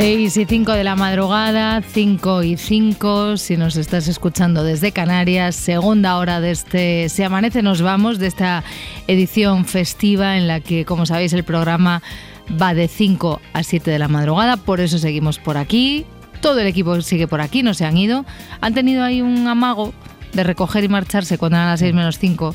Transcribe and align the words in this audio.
Seis 0.00 0.36
y 0.36 0.44
cinco 0.44 0.74
de 0.74 0.84
la 0.84 0.94
madrugada, 0.94 1.82
5 1.82 2.44
y 2.44 2.56
5, 2.56 3.36
si 3.36 3.56
nos 3.56 3.74
estás 3.74 4.06
escuchando 4.06 4.62
desde 4.62 4.92
Canarias, 4.92 5.56
segunda 5.56 6.18
hora 6.18 6.40
de 6.40 6.52
este 6.52 7.08
Se 7.08 7.24
Amanece 7.24 7.62
Nos 7.62 7.82
Vamos, 7.82 8.20
de 8.20 8.28
esta 8.28 8.62
edición 9.08 9.64
festiva 9.64 10.36
en 10.36 10.46
la 10.46 10.60
que, 10.60 10.84
como 10.84 11.04
sabéis, 11.04 11.32
el 11.32 11.42
programa 11.42 12.00
va 12.62 12.74
de 12.74 12.86
5 12.86 13.40
a 13.52 13.62
7 13.64 13.90
de 13.90 13.98
la 13.98 14.06
madrugada, 14.06 14.56
por 14.56 14.78
eso 14.78 14.98
seguimos 14.98 15.40
por 15.40 15.56
aquí, 15.56 16.06
todo 16.40 16.60
el 16.60 16.68
equipo 16.68 17.00
sigue 17.00 17.26
por 17.26 17.40
aquí, 17.40 17.64
no 17.64 17.74
se 17.74 17.84
han 17.84 17.96
ido, 17.96 18.24
han 18.60 18.74
tenido 18.74 19.02
ahí 19.02 19.20
un 19.20 19.48
amago 19.48 19.92
de 20.32 20.44
recoger 20.44 20.84
y 20.84 20.88
marcharse 20.88 21.38
cuando 21.38 21.56
eran 21.56 21.70
las 21.70 21.80
6 21.80 21.92
menos 21.92 22.20
5 22.20 22.54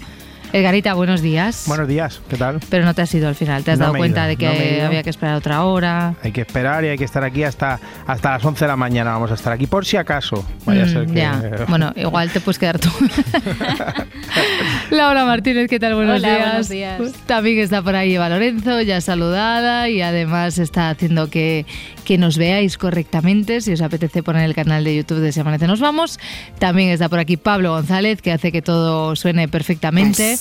Edgarita, 0.53 0.93
buenos 0.93 1.23
días. 1.23 1.63
Buenos 1.65 1.87
días, 1.87 2.21
¿qué 2.29 2.37
tal? 2.37 2.59
Pero 2.69 2.85
no 2.85 2.93
te 2.93 3.01
has 3.01 3.13
ido 3.15 3.27
al 3.27 3.33
final, 3.33 3.63
te 3.63 3.71
has 3.71 3.79
No 3.79 3.85
dado 3.85 3.97
cuenta 3.97 4.19
ido, 4.21 4.27
de 4.29 4.35
que 4.37 4.77
no 4.81 4.85
había 4.85 5.01
que 5.01 5.09
esperar 5.09 5.35
otra 5.35 5.63
hora. 5.63 6.13
Hay 6.21 6.31
que 6.31 6.41
esperar 6.41 6.85
y 6.85 6.89
hay 6.89 6.97
que 6.97 7.05
estar 7.05 7.23
aquí 7.23 7.43
hasta, 7.43 7.79
hasta 8.05 8.31
las 8.33 8.45
11 8.45 8.63
de 8.63 8.67
la 8.69 8.75
mañana. 8.75 9.13
Vamos 9.13 9.31
a 9.31 9.33
estar 9.33 9.51
aquí 9.51 9.65
por 9.65 9.83
si 9.83 9.97
acaso. 9.97 10.45
Vaya 10.65 10.83
a 10.83 10.85
Mm, 10.85 10.89
ser 10.89 11.07
que... 11.07 11.13
ya. 11.15 11.41
Bueno, 11.67 11.91
igual 11.95 12.29
te 12.29 12.39
puedes 12.39 12.59
quedar 12.59 12.77
tú. 12.77 12.89
Laura 14.91 15.25
Martínez, 15.25 15.67
¿qué 15.69 15.79
tal? 15.79 15.95
Buenos 15.95 16.19
Hola, 16.19 16.27
días. 16.35 16.45
buenos 16.47 16.69
días. 16.69 17.01
También 17.25 17.57
está 17.57 17.81
por 17.81 17.95
ahí 17.95 18.13
Eva 18.13 18.29
Lorenzo, 18.29 18.79
ya 18.81 19.01
saludada 19.01 19.89
y 19.89 20.03
además 20.03 20.59
está 20.59 20.91
haciendo 20.91 21.31
que, 21.31 21.65
que 22.03 22.17
nos 22.17 22.37
veáis 22.37 22.77
correctamente. 22.77 23.61
Si 23.61 23.73
os 23.73 23.81
apetece 23.81 24.23
poner 24.23 24.43
el 24.43 24.55
canal 24.55 24.83
de 24.83 24.95
YouTube 24.95 25.19
de 25.19 25.31
Se 25.31 25.41
Amanece 25.41 25.67
Nos 25.67 25.79
Vamos. 25.79 26.19
También 26.59 26.89
está 26.89 27.09
por 27.09 27.19
aquí 27.19 27.37
Pablo 27.37 27.71
González, 27.71 28.21
que 28.21 28.31
hace 28.31 28.51
que 28.51 28.61
todo 28.61 29.15
suene 29.15 29.47
perfectamente. 29.47 30.33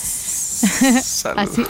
Así. 1.37 1.63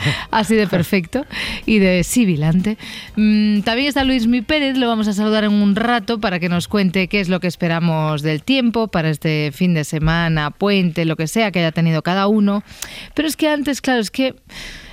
Así 0.30 0.54
de 0.54 0.66
perfecto 0.66 1.26
y 1.66 1.78
de 1.78 2.04
sibilante. 2.04 2.78
Mm, 3.16 3.60
también 3.60 3.88
está 3.88 4.04
Luis 4.04 4.26
Mi 4.26 4.40
Pérez, 4.40 4.76
lo 4.76 4.88
vamos 4.88 5.08
a 5.08 5.12
saludar 5.12 5.44
en 5.44 5.52
un 5.52 5.76
rato 5.76 6.20
para 6.20 6.38
que 6.38 6.48
nos 6.48 6.68
cuente 6.68 7.08
qué 7.08 7.20
es 7.20 7.28
lo 7.28 7.40
que 7.40 7.46
esperamos 7.46 8.22
del 8.22 8.42
tiempo 8.42 8.88
para 8.88 9.10
este 9.10 9.52
fin 9.52 9.74
de 9.74 9.84
semana, 9.84 10.50
puente, 10.50 11.04
lo 11.04 11.16
que 11.16 11.26
sea 11.26 11.50
que 11.50 11.60
haya 11.60 11.72
tenido 11.72 12.02
cada 12.02 12.26
uno. 12.26 12.62
Pero 13.14 13.28
es 13.28 13.36
que 13.36 13.48
antes, 13.48 13.80
claro, 13.80 14.00
es 14.00 14.10
que 14.10 14.34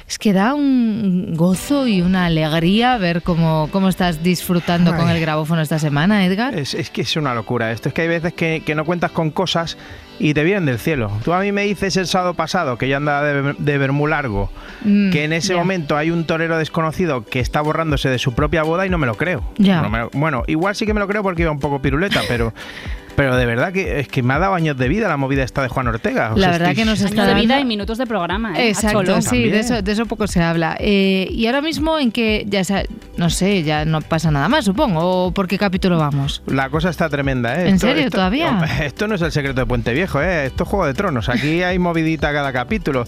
es 0.07 0.17
que 0.19 0.31
da 0.31 0.53
un 0.53 1.33
gozo 1.35 1.85
y 1.87 2.01
una 2.01 2.25
alegría 2.27 2.97
ver 2.97 3.21
cómo, 3.23 3.67
cómo 3.71 3.89
estás 3.89 4.23
disfrutando 4.23 4.95
con 4.95 5.09
el 5.09 5.19
grabófono 5.19 5.61
esta 5.61 5.79
semana, 5.79 6.25
Edgar. 6.25 6.55
Es, 6.57 6.73
es 6.73 6.89
que 6.89 7.01
es 7.01 7.15
una 7.17 7.33
locura 7.33 7.71
esto. 7.71 7.89
Es 7.89 7.93
que 7.93 8.03
hay 8.03 8.07
veces 8.07 8.33
que, 8.33 8.63
que 8.65 8.73
no 8.73 8.85
cuentas 8.85 9.11
con 9.11 9.31
cosas 9.31 9.77
y 10.19 10.33
te 10.33 10.43
vienen 10.43 10.65
del 10.65 10.79
cielo. 10.79 11.11
Tú 11.25 11.33
a 11.33 11.39
mí 11.41 11.51
me 11.51 11.63
dices 11.63 11.97
el 11.97 12.07
sábado 12.07 12.33
pasado 12.35 12.77
que 12.77 12.87
yo 12.87 12.95
andaba 12.97 13.21
de, 13.23 13.53
de 13.57 13.77
Bermú 13.77 14.07
largo, 14.07 14.49
Mm, 14.83 15.09
que 15.11 15.23
en 15.25 15.33
ese 15.33 15.55
momento 15.55 15.97
hay 15.97 16.11
un 16.11 16.23
torero 16.25 16.57
desconocido 16.57 17.25
que 17.25 17.39
está 17.39 17.61
borrándose 17.61 18.09
de 18.09 18.19
su 18.19 18.33
propia 18.33 18.63
boda 18.63 18.85
y 18.85 18.89
no 18.89 18.97
me 18.97 19.07
lo 19.07 19.15
creo. 19.15 19.43
Ya. 19.57 19.81
No 19.81 19.89
me 19.89 19.97
lo- 19.99 20.09
bueno, 20.13 20.43
igual 20.47 20.75
sí 20.75 20.85
que 20.85 20.93
me 20.93 20.99
lo 20.99 21.07
creo 21.07 21.23
porque 21.23 21.41
iba 21.41 21.51
un 21.51 21.59
poco 21.59 21.81
piruleta, 21.81 22.21
pero... 22.27 22.53
Pero 23.17 23.35
de 23.35 23.47
verdad 23.47 23.73
que 23.73 23.99
es 23.99 24.07
que 24.07 24.21
me 24.21 24.35
ha 24.35 24.39
dado 24.39 24.53
años 24.53 24.77
de 24.77 24.87
vida 24.87 25.07
la 25.07 25.17
movida 25.17 25.41
esta 25.43 25.63
de 25.63 25.69
Juan 25.69 25.87
Ortega. 25.87 26.33
O 26.33 26.37
La 26.37 26.43
sea, 26.43 26.51
verdad 26.51 26.69
estoy- 26.69 26.83
que 26.83 26.85
nos 26.89 27.01
está 27.01 27.23
Año 27.23 27.33
de 27.33 27.41
vida 27.41 27.59
y 27.59 27.65
minutos 27.65 27.97
de 27.97 28.05
programa, 28.05 28.53
¿eh? 28.59 28.69
Exacto, 28.69 29.19
sí, 29.23 29.49
de 29.49 29.59
eso, 29.59 29.81
de 29.81 29.91
eso 29.91 30.05
poco 30.05 30.27
se 30.27 30.39
habla. 30.43 30.77
Eh, 30.79 31.27
y 31.31 31.47
ahora 31.47 31.61
mismo 31.61 31.97
en 31.97 32.11
que 32.11 32.45
ya 32.47 32.63
sa- 32.63 32.83
no 33.17 33.31
sé, 33.31 33.63
ya 33.63 33.85
no 33.85 34.01
pasa 34.01 34.29
nada 34.29 34.47
más, 34.49 34.65
supongo. 34.65 35.25
¿O 35.25 35.31
por 35.31 35.47
qué 35.47 35.57
capítulo 35.57 35.97
vamos? 35.97 36.43
La 36.45 36.69
cosa 36.69 36.89
está 36.91 37.09
tremenda, 37.09 37.59
¿eh? 37.59 37.69
¿En 37.69 37.79
serio, 37.79 38.09
todavía? 38.11 38.59
Esto 38.85 39.07
no 39.07 39.15
es 39.15 39.21
el 39.23 39.31
secreto 39.31 39.61
de 39.61 39.65
Puente 39.65 39.93
Viejo, 39.93 40.21
¿eh? 40.21 40.45
Esto 40.45 40.63
es 40.65 40.69
Juego 40.69 40.85
de 40.85 40.93
Tronos. 40.93 41.27
Aquí 41.27 41.63
hay 41.63 41.79
movidita 41.79 42.31
cada 42.31 42.53
capítulo. 42.53 43.05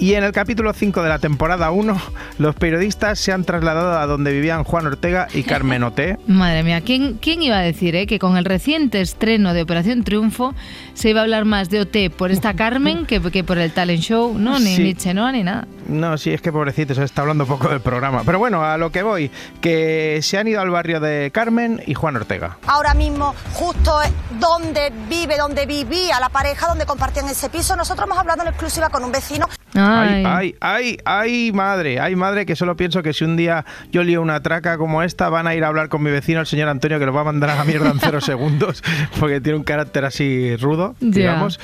Y 0.00 0.14
en 0.14 0.22
el 0.22 0.30
capítulo 0.30 0.72
5 0.72 1.02
de 1.02 1.08
la 1.08 1.18
temporada 1.18 1.72
1, 1.72 2.00
los 2.38 2.54
periodistas 2.54 3.18
se 3.18 3.32
han 3.32 3.42
trasladado 3.44 3.98
a 3.98 4.06
donde 4.06 4.30
vivían 4.32 4.62
Juan 4.62 4.86
Ortega 4.86 5.26
y 5.34 5.42
Carmen 5.42 5.82
Oté. 5.82 6.18
Madre 6.28 6.62
mía, 6.62 6.82
¿quién, 6.82 7.14
quién 7.14 7.42
iba 7.42 7.56
a 7.58 7.62
decir 7.62 7.96
eh, 7.96 8.06
que 8.06 8.20
con 8.20 8.36
el 8.36 8.44
reciente 8.44 9.00
estreno 9.00 9.54
de 9.54 9.62
Operación 9.62 10.04
Triunfo 10.04 10.54
se 10.94 11.10
iba 11.10 11.18
a 11.20 11.22
hablar 11.24 11.46
más 11.46 11.68
de 11.68 11.80
OT 11.80 11.96
por 12.16 12.30
esta 12.30 12.54
Carmen 12.54 13.06
que, 13.06 13.20
que 13.20 13.42
por 13.42 13.58
el 13.58 13.72
talent 13.72 14.00
show? 14.00 14.38
No, 14.38 14.60
ni, 14.60 14.76
Sí. 14.76 14.82
ni 14.84 14.94
Chenoa 14.94 15.32
ni 15.32 15.42
nada. 15.42 15.66
No, 15.88 16.16
sí, 16.16 16.32
es 16.32 16.40
que 16.42 16.52
pobrecito, 16.52 16.94
se 16.94 17.02
está 17.02 17.22
hablando 17.22 17.44
poco 17.46 17.68
del 17.68 17.80
programa. 17.80 18.22
Pero 18.24 18.38
bueno, 18.38 18.62
a 18.64 18.78
lo 18.78 18.92
que 18.92 19.02
voy, 19.02 19.32
que 19.60 20.20
se 20.22 20.38
han 20.38 20.46
ido 20.46 20.60
al 20.60 20.70
barrio 20.70 21.00
de 21.00 21.30
Carmen 21.32 21.82
y 21.86 21.94
Juan 21.94 22.14
Ortega. 22.14 22.58
ahora 22.68 22.94
mismo 22.94 23.34
justo 23.54 23.98
donde 24.38 24.92
vive, 25.08 25.36
donde 25.36 25.66
vivía 25.66 26.20
la 26.20 26.28
pareja, 26.28 26.68
donde 26.68 26.86
compartían 26.86 27.26
ese 27.28 27.48
piso. 27.48 27.74
Nosotros 27.74 28.06
hemos 28.06 28.18
hablado 28.18 28.42
en 28.42 28.48
exclusiva 28.48 28.90
con 28.90 29.02
un 29.02 29.10
vecino 29.10 29.48
Ay, 29.88 30.24
ay, 30.24 30.54
ay, 30.60 30.98
ay, 31.04 31.52
madre, 31.52 32.00
ay, 32.00 32.16
madre, 32.16 32.46
que 32.46 32.56
solo 32.56 32.76
pienso 32.76 33.02
que 33.02 33.12
si 33.12 33.24
un 33.24 33.36
día 33.36 33.64
yo 33.90 34.02
lío 34.02 34.22
una 34.22 34.40
traca 34.42 34.78
como 34.78 35.02
esta, 35.02 35.28
van 35.28 35.46
a 35.46 35.54
ir 35.54 35.64
a 35.64 35.68
hablar 35.68 35.88
con 35.88 36.02
mi 36.02 36.10
vecino, 36.10 36.40
el 36.40 36.46
señor 36.46 36.68
Antonio, 36.68 36.98
que 36.98 37.06
lo 37.06 37.12
va 37.12 37.22
a 37.22 37.24
mandar 37.24 37.50
a 37.50 37.56
la 37.56 37.64
mierda 37.64 37.90
en 37.90 38.00
cero 38.00 38.20
segundos, 38.22 38.82
porque 39.18 39.40
tiene 39.40 39.58
un 39.58 39.64
carácter 39.64 40.04
así 40.04 40.56
rudo, 40.56 40.94
digamos. 41.00 41.58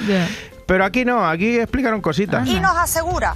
Pero 0.66 0.84
aquí 0.84 1.04
no, 1.04 1.26
aquí 1.28 1.58
explicaron 1.58 2.00
cositas. 2.00 2.48
y 2.48 2.58
nos 2.58 2.76
asegura 2.76 3.34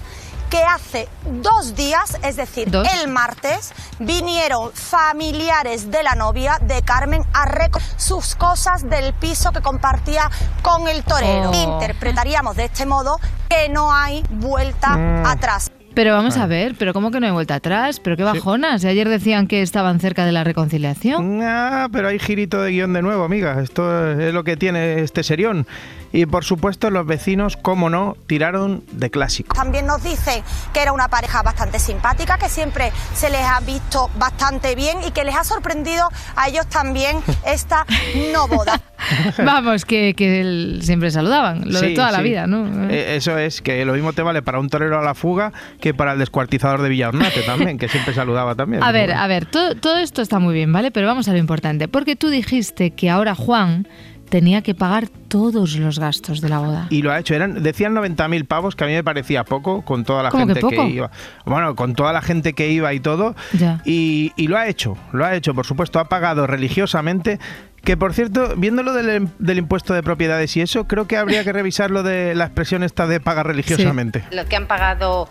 que 0.51 0.63
hace 0.63 1.09
dos 1.25 1.75
días, 1.75 2.17
es 2.23 2.37
decir, 2.37 2.71
¿Dos? 2.71 2.87
el 2.95 3.09
martes, 3.09 3.73
vinieron 3.99 4.73
familiares 4.73 5.91
de 5.91 6.03
la 6.03 6.15
novia 6.15 6.59
de 6.63 6.83
Carmen 6.83 7.25
a 7.33 7.45
recoger 7.45 7.87
sus 7.97 8.35
cosas 8.35 8.89
del 8.89 9.13
piso 9.15 9.53
que 9.53 9.61
compartía 9.61 10.31
con 10.63 10.89
el 10.89 11.05
torero. 11.05 11.51
Oh. 11.51 11.55
Interpretaríamos 11.55 12.57
de 12.57 12.65
este 12.67 12.87
modo 12.87 13.19
que 13.49 13.69
no 13.69 13.93
hay 13.93 14.25
vuelta 14.31 14.97
Mm. 14.97 15.27
atrás. 15.27 15.71
Pero 15.99 16.13
vamos 16.13 16.37
a 16.37 16.47
ver, 16.47 16.77
pero 16.79 16.93
¿cómo 16.93 17.11
que 17.11 17.19
no 17.19 17.27
hay 17.27 17.33
vuelta 17.33 17.57
atrás? 17.57 17.99
¿Pero 17.99 18.17
qué 18.17 18.23
bajonas? 18.23 18.83
Si 18.83 18.87
ayer 18.87 19.09
decían 19.09 19.49
que 19.49 19.63
estaban 19.63 19.99
cerca 19.99 20.25
de 20.25 20.31
la 20.31 20.45
reconciliación. 20.45 21.41
Ah, 21.43 21.89
pero 21.91 22.07
hay 22.07 22.21
girito 22.21 22.63
de 22.63 22.71
guion 22.71 22.93
de 22.93 23.03
nuevo, 23.03 23.25
amiga. 23.25 23.61
Esto 23.61 24.13
es 24.13 24.33
lo 24.33 24.45
que 24.45 24.57
tiene 24.57 25.01
este 25.01 25.25
serión. 25.25 25.67
Y 26.13 26.27
por 26.27 26.45
supuesto, 26.45 26.91
los 26.91 27.05
vecinos, 27.05 27.57
como 27.57 27.91
no, 27.91 28.17
tiraron 28.29 28.85
de 28.93 29.11
clásico. 29.11 29.57
También 29.57 29.87
nos 29.87 30.05
dicen 30.05 30.45
que 30.73 30.83
era 30.83 30.93
una 30.93 31.09
pareja 31.09 31.43
bastante 31.43 31.81
simpática, 31.81 32.39
que 32.39 32.49
siempre 32.49 32.93
se 33.13 33.29
les 33.29 33.43
ha 33.43 33.59
visto 33.59 34.09
bastante 34.21 34.77
bien 34.77 34.99
y 35.05 35.11
que 35.11 35.25
les 35.25 35.35
ha 35.35 35.43
sorprendido 35.43 36.09
a 36.37 36.49
ellos 36.49 36.69
también 36.69 37.19
esta 37.45 37.85
no 38.33 38.47
boda. 38.47 38.81
Vamos, 39.45 39.85
que, 39.85 40.15
que 40.15 40.79
siempre 40.81 41.11
saludaban, 41.11 41.63
lo 41.67 41.81
de 41.81 41.89
Sí, 41.89 41.95
toda 41.95 42.13
la 42.13 42.21
vida, 42.21 42.47
¿no? 42.47 42.91
Eh, 42.91 43.17
eso 43.17 43.39
es, 43.39 43.63
que 43.63 43.85
lo 43.85 43.95
mismo 43.95 44.13
te 44.13 44.23
vale 44.23 44.43
para 44.43 44.59
un 44.59 44.69
torero 44.69 44.99
a 44.99 45.03
la 45.03 45.15
fuga 45.15 45.53
que 45.81 45.95
para 45.95 46.13
el 46.13 46.19
descuartizador 46.19 46.83
de 46.83 46.89
Villaornate 46.89 47.43
también, 47.43 47.79
que 47.79 47.89
siempre 47.89 48.15
saludaba 48.15 48.55
también. 48.55 48.83
A 48.83 48.93
ver, 48.93 49.13
a 49.13 49.27
ver, 49.27 49.47
todo, 49.47 49.75
todo 49.75 49.99
esto 49.99 50.23
está 50.23 50.39
muy 50.39 50.55
bien, 50.55 50.73
¿vale? 50.73 50.91
Pero 50.91 51.07
vamos 51.07 51.29
a 51.29 51.33
lo 51.33 51.39
importante. 51.39 51.89
Porque 51.89 52.17
tú 52.17 52.29
dijiste 52.29 52.91
que 52.91 53.11
ahora 53.11 53.35
Juan 53.35 53.87
tenía 54.29 54.63
que 54.63 54.75
pagar 54.75 55.09
todos 55.09 55.77
los 55.77 55.99
gastos 55.99 56.41
de 56.41 56.49
la 56.49 56.59
boda. 56.59 56.87
Y 56.91 57.03
lo 57.03 57.13
ha 57.13 57.19
hecho, 57.19 57.35
eran, 57.35 57.63
decían 57.63 57.95
90.000 57.95 58.47
pavos, 58.47 58.77
que 58.77 58.85
a 58.85 58.87
mí 58.87 58.93
me 58.93 59.05
parecía 59.05 59.45
poco, 59.45 59.83
con 59.83 60.05
toda 60.05 60.23
la 60.23 60.31
¿Cómo 60.31 60.47
que 60.47 60.55
gente 60.55 60.77
que, 60.77 60.89
iba. 60.89 61.11
Bueno, 61.45 61.75
con 61.75 61.95
toda 61.95 62.13
la 62.13 62.23
gente 62.23 62.53
que 62.53 62.71
iba 62.71 62.93
y 62.93 63.01
todo. 63.01 63.35
Ya. 63.53 63.81
Y, 63.85 64.33
y 64.37 64.49
lo 64.49 64.57
ha 64.57 64.69
hecho, 64.69 64.97
lo 65.13 65.25
ha 65.25 65.35
hecho, 65.35 65.55
por 65.55 65.67
supuesto, 65.67 65.99
ha 65.99 66.09
pagado 66.09 66.47
religiosamente. 66.47 67.39
Que 67.85 67.97
por 67.97 68.13
cierto, 68.13 68.55
viéndolo 68.57 68.93
del, 68.93 69.29
del 69.39 69.59
impuesto 69.59 69.95
de 69.95 70.03
propiedades 70.03 70.57
y 70.57 70.61
eso, 70.61 70.87
creo 70.87 71.07
que 71.07 71.17
habría 71.17 71.45
que 71.45 71.53
revisar 71.53 71.91
lo 71.91 72.03
de 72.03 72.35
la 72.35 72.45
expresión 72.45 72.83
esta 72.83 73.07
de 73.07 73.21
pagar 73.21 73.47
religiosamente. 73.47 74.25
lo 74.31 74.45
que 74.47 74.57
han 74.57 74.67
pagado 74.67 75.29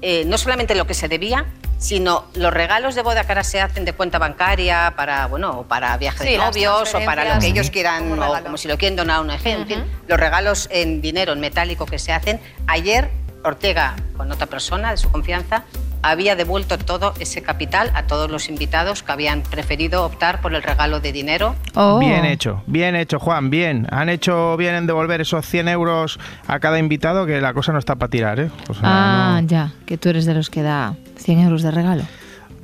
eh, 0.00 0.24
no 0.26 0.38
solamente 0.38 0.74
lo 0.74 0.86
que 0.86 0.94
se 0.94 1.08
debía, 1.08 1.44
sino 1.78 2.24
los 2.34 2.52
regalos 2.52 2.94
de 2.94 3.02
boda 3.02 3.24
que 3.24 3.32
ahora 3.32 3.44
se 3.44 3.60
hacen 3.60 3.84
de 3.84 3.92
cuenta 3.92 4.18
bancaria 4.18 4.94
para, 4.96 5.26
bueno, 5.26 5.60
o 5.60 5.62
para 5.64 5.96
viaje 5.96 6.24
Sí, 6.24 6.30
de 6.32 6.38
novios 6.38 6.94
o 6.94 7.04
para 7.04 7.34
lo 7.34 7.40
que 7.40 7.48
ellos 7.48 7.70
quieran, 7.70 8.08
como 8.08 8.30
o 8.30 8.42
como 8.42 8.56
si 8.56 8.68
lo 8.68 8.78
quieren 8.78 8.96
donar 8.96 9.16
a 9.18 9.20
una 9.20 9.34
en 9.34 9.40
fin, 9.40 9.84
los 10.08 10.18
regalos 10.18 10.68
en 10.72 11.00
dinero, 11.00 11.32
en 11.32 11.40
metálico 11.40 11.86
que 11.86 11.98
se 11.98 12.12
hacen. 12.12 12.40
Ayer 12.66 13.10
Ortega, 13.44 13.94
con 14.16 14.30
otra 14.32 14.46
persona 14.46 14.90
de 14.90 14.96
su 14.96 15.10
confianza, 15.10 15.64
había 16.04 16.34
devuelto 16.34 16.78
todo 16.78 17.14
ese 17.20 17.42
capital 17.42 17.90
a 17.94 18.06
todos 18.08 18.28
los 18.30 18.48
invitados 18.48 19.02
que 19.04 19.12
habían 19.12 19.42
preferido 19.42 20.04
optar 20.04 20.40
por 20.40 20.52
el 20.54 20.62
regalo 20.62 20.98
de 21.00 21.12
dinero 21.12 21.54
Oh. 21.74 21.98
Bien 22.00 22.24
hecho, 22.24 22.62
bien 22.66 22.96
hecho, 22.96 23.18
Juan, 23.20 23.50
bien. 23.50 23.86
Han 23.90 24.08
hecho 24.08 24.56
bien 24.56 24.74
en 24.74 24.86
devolver 24.86 25.20
esos 25.20 25.46
100 25.46 25.68
euros 25.68 26.18
a 26.48 26.58
cada 26.60 26.78
invitado, 26.78 27.24
que 27.24 27.40
la 27.40 27.54
cosa 27.54 27.72
no 27.72 27.78
está 27.78 27.94
para 27.96 28.10
tirar, 28.10 28.40
¿eh? 28.40 28.50
O 28.68 28.74
sea, 28.74 28.82
Ah, 28.84 29.38
no- 29.40 29.48
ya, 29.48 29.72
que 29.86 29.96
tú 29.96 30.08
eres 30.08 30.26
de 30.26 30.34
los 30.34 30.50
que 30.50 30.62
da 30.62 30.94
100 31.16 31.38
euros 31.40 31.62
de 31.62 31.70
regalo. 31.70 32.02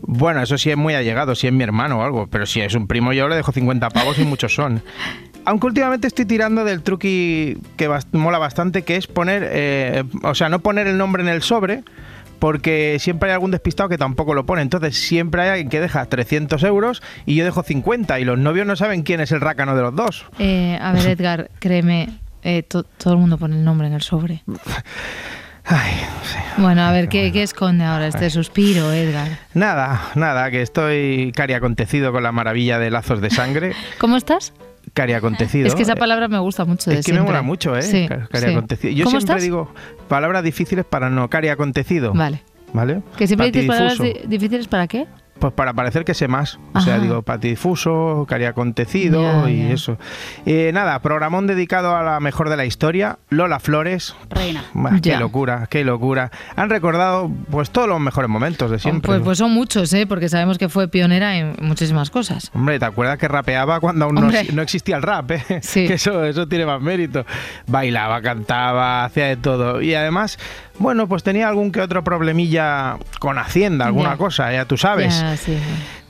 Bueno, 0.03 0.43
eso 0.43 0.57
sí 0.59 0.71
es 0.71 0.77
muy 0.77 0.95
allegado, 0.95 1.35
si 1.35 1.47
es 1.49 1.53
mi 1.53 1.65
hermano 1.65 1.99
o 1.99 2.03
algo, 2.03 2.27
pero 2.29 2.47
si 2.47 2.61
es 2.61 2.75
un 2.75 2.87
primo 2.87 3.13
yo 3.13 3.29
le 3.29 3.35
dejo 3.37 3.51
50 3.53 3.91
pavos 3.91 4.19
y 4.19 4.25
muchos 4.25 4.55
son. 4.55 4.83
Aunque 5.49 5.67
últimamente 5.67 6.07
estoy 6.07 6.27
tirando 6.27 6.63
del 6.65 6.83
truqui 6.83 7.57
que 7.77 7.89
bast- 7.89 8.13
mola 8.13 8.37
bastante, 8.39 8.83
que 8.83 8.97
es 8.97 9.07
poner, 9.07 9.49
eh, 9.51 10.05
o 10.23 10.35
sea, 10.35 10.49
no 10.51 10.59
poner 10.59 10.87
el 10.87 10.99
nombre 10.99 11.23
en 11.23 11.29
el 11.31 11.41
sobre, 11.43 11.85
porque 12.39 12.99
siempre 13.01 13.31
hay 13.31 13.35
algún 13.35 13.51
despistado 13.51 13.89
que 13.89 13.97
tampoco 13.97 14.35
lo 14.35 14.45
pone. 14.45 14.61
Entonces 14.63 14.97
siempre 14.97 15.41
hay 15.43 15.49
alguien 15.49 15.71
que 15.71 15.81
deja 15.81 16.05
300 16.05 16.63
euros 16.65 17.03
y 17.25 17.35
yo 17.35 17.45
dejo 17.47 17.63
50 17.63 18.21
y 18.21 18.25
los 18.25 18.39
novios 18.39 18.67
no 18.67 18.77
saben 18.77 19.03
quién 19.05 19.21
es 19.21 19.33
el 19.33 19.41
rácano 19.41 19.75
de 19.75 19.83
los 19.83 19.97
dos. 19.97 20.27
Eh, 20.39 20.79
a 20.81 20.93
ver, 20.93 21.07
Edgar, 21.09 21.51
créeme, 21.61 22.11
eh, 22.43 22.63
to- 22.63 22.85
todo 22.85 23.15
el 23.15 23.19
mundo 23.19 23.39
pone 23.39 23.57
el 23.57 23.65
nombre 23.65 23.87
en 23.89 23.95
el 23.95 24.03
sobre. 24.03 24.43
Ay, 25.65 25.93
no 25.97 26.25
sé. 26.25 26.39
Bueno, 26.63 26.83
a 26.83 26.93
ver, 26.93 27.09
¿qué, 27.09 27.31
qué 27.33 27.43
esconde 27.43 27.85
ahora 27.85 28.07
este 28.07 28.31
suspiro, 28.31 28.91
Edgar? 28.93 29.29
Nada, 29.55 30.01
nada, 30.15 30.51
que 30.51 30.63
estoy 30.63 31.33
cari 31.35 31.53
acontecido 31.55 32.11
con 32.13 32.23
la 32.23 32.33
maravilla 32.33 32.79
de 32.79 32.91
lazos 32.91 33.21
de 33.21 33.31
sangre. 33.31 33.73
¿Cómo 33.99 34.17
estás? 34.17 34.53
Cari 34.93 35.13
acontecido. 35.13 35.67
Es 35.67 35.75
que 35.75 35.83
esa 35.83 35.97
palabra 35.97 36.29
me 36.29 36.39
gusta 36.39 36.65
mucho 36.65 36.91
de 36.91 36.99
Es 36.99 37.07
que 37.07 37.13
me 37.13 37.21
mola 37.23 37.43
mucho, 37.43 37.77
¿eh? 37.77 37.83
Sí, 37.83 38.07
Cari 38.09 38.47
sí. 38.47 38.51
acontecido. 38.53 38.93
Yo 38.93 39.05
¿Cómo 39.05 39.19
siempre 39.19 39.35
estás? 39.37 39.43
digo 39.43 39.73
palabras 40.09 40.43
difíciles 40.43 40.85
para 40.85 41.11
no 41.11 41.29
cari 41.29 41.49
acontecido. 41.49 42.13
Vale. 42.13 42.43
¿Vale? 42.73 43.03
¿Que 43.17 43.27
siempre 43.27 43.51
dices 43.51 43.67
palabras 43.67 43.99
difíciles 44.27 44.69
para 44.69 44.87
qué? 44.87 45.07
Pues 45.39 45.53
para 45.53 45.73
parecer 45.73 46.05
que 46.05 46.15
sé 46.15 46.27
más. 46.29 46.59
O 46.75 46.81
sea, 46.81 46.95
Ajá. 46.95 47.03
digo 47.03 47.23
patidifuso, 47.23 48.27
cari 48.29 48.45
acontecido 48.45 49.23
Ya, 49.23 49.51
y 49.51 49.73
eso. 49.73 49.99
Eh, 50.47 50.71
nada, 50.75 51.01
programón 51.01 51.47
dedicado 51.47 51.97
a 51.97 52.03
la 52.03 52.21
mejor 52.21 52.49
de 52.49 52.57
la 52.57 52.65
historia, 52.65 53.19
Lola 53.31 53.61
Flores. 53.61 54.17
Reina. 54.31 54.65
Bah, 54.75 54.99
qué 55.03 55.17
locura, 55.17 55.67
qué 55.71 55.85
locura. 55.85 56.31
Han 56.57 56.71
recordado 56.71 57.31
pues 57.51 57.71
todos 57.71 57.89
los 57.89 58.01
mejores 58.01 58.29
momentos 58.29 58.71
de 58.71 58.79
siempre. 58.79 59.09
Pues, 59.09 59.23
pues 59.23 59.39
son 59.39 59.53
muchos, 59.53 59.93
¿eh? 59.93 60.07
Porque 60.07 60.29
sabemos 60.29 60.59
que 60.59 60.69
fue 60.69 60.89
pionera 60.89 61.37
en 61.37 61.55
muchísimas 61.61 62.11
cosas. 62.11 62.51
Hombre, 62.55 62.79
¿te 62.79 62.85
acuerdas 62.85 63.19
que 63.19 63.29
rapeaba 63.29 63.81
cuando 63.81 64.07
aún 64.07 64.15
no, 64.17 64.63
existía 64.63 64.97
el 64.97 65.03
rap? 65.03 65.31
eh? 65.31 65.61
Sí. 65.63 65.79
Que 65.89 65.95
eso, 65.95 66.25
eso 66.25 66.47
tiene 66.49 66.67
más 66.67 66.83
mérito. 66.83 67.25
Bailaba, 67.67 68.21
cantaba, 68.21 69.05
hacía 69.05 69.27
de 69.27 69.37
todo. 69.37 69.81
Y 69.81 69.95
además, 69.95 70.39
bueno, 70.79 71.09
pues 71.09 71.23
tenía 71.23 71.49
algún 71.49 71.73
que 71.73 71.81
otro 71.81 72.05
problemilla 72.05 72.99
con 73.19 73.39
Hacienda, 73.39 73.87
alguna 73.87 74.17
cosa, 74.17 74.53
ya 74.53 74.65
tú 74.65 74.77
sabes. 74.77 75.25
Sí. 75.41 75.59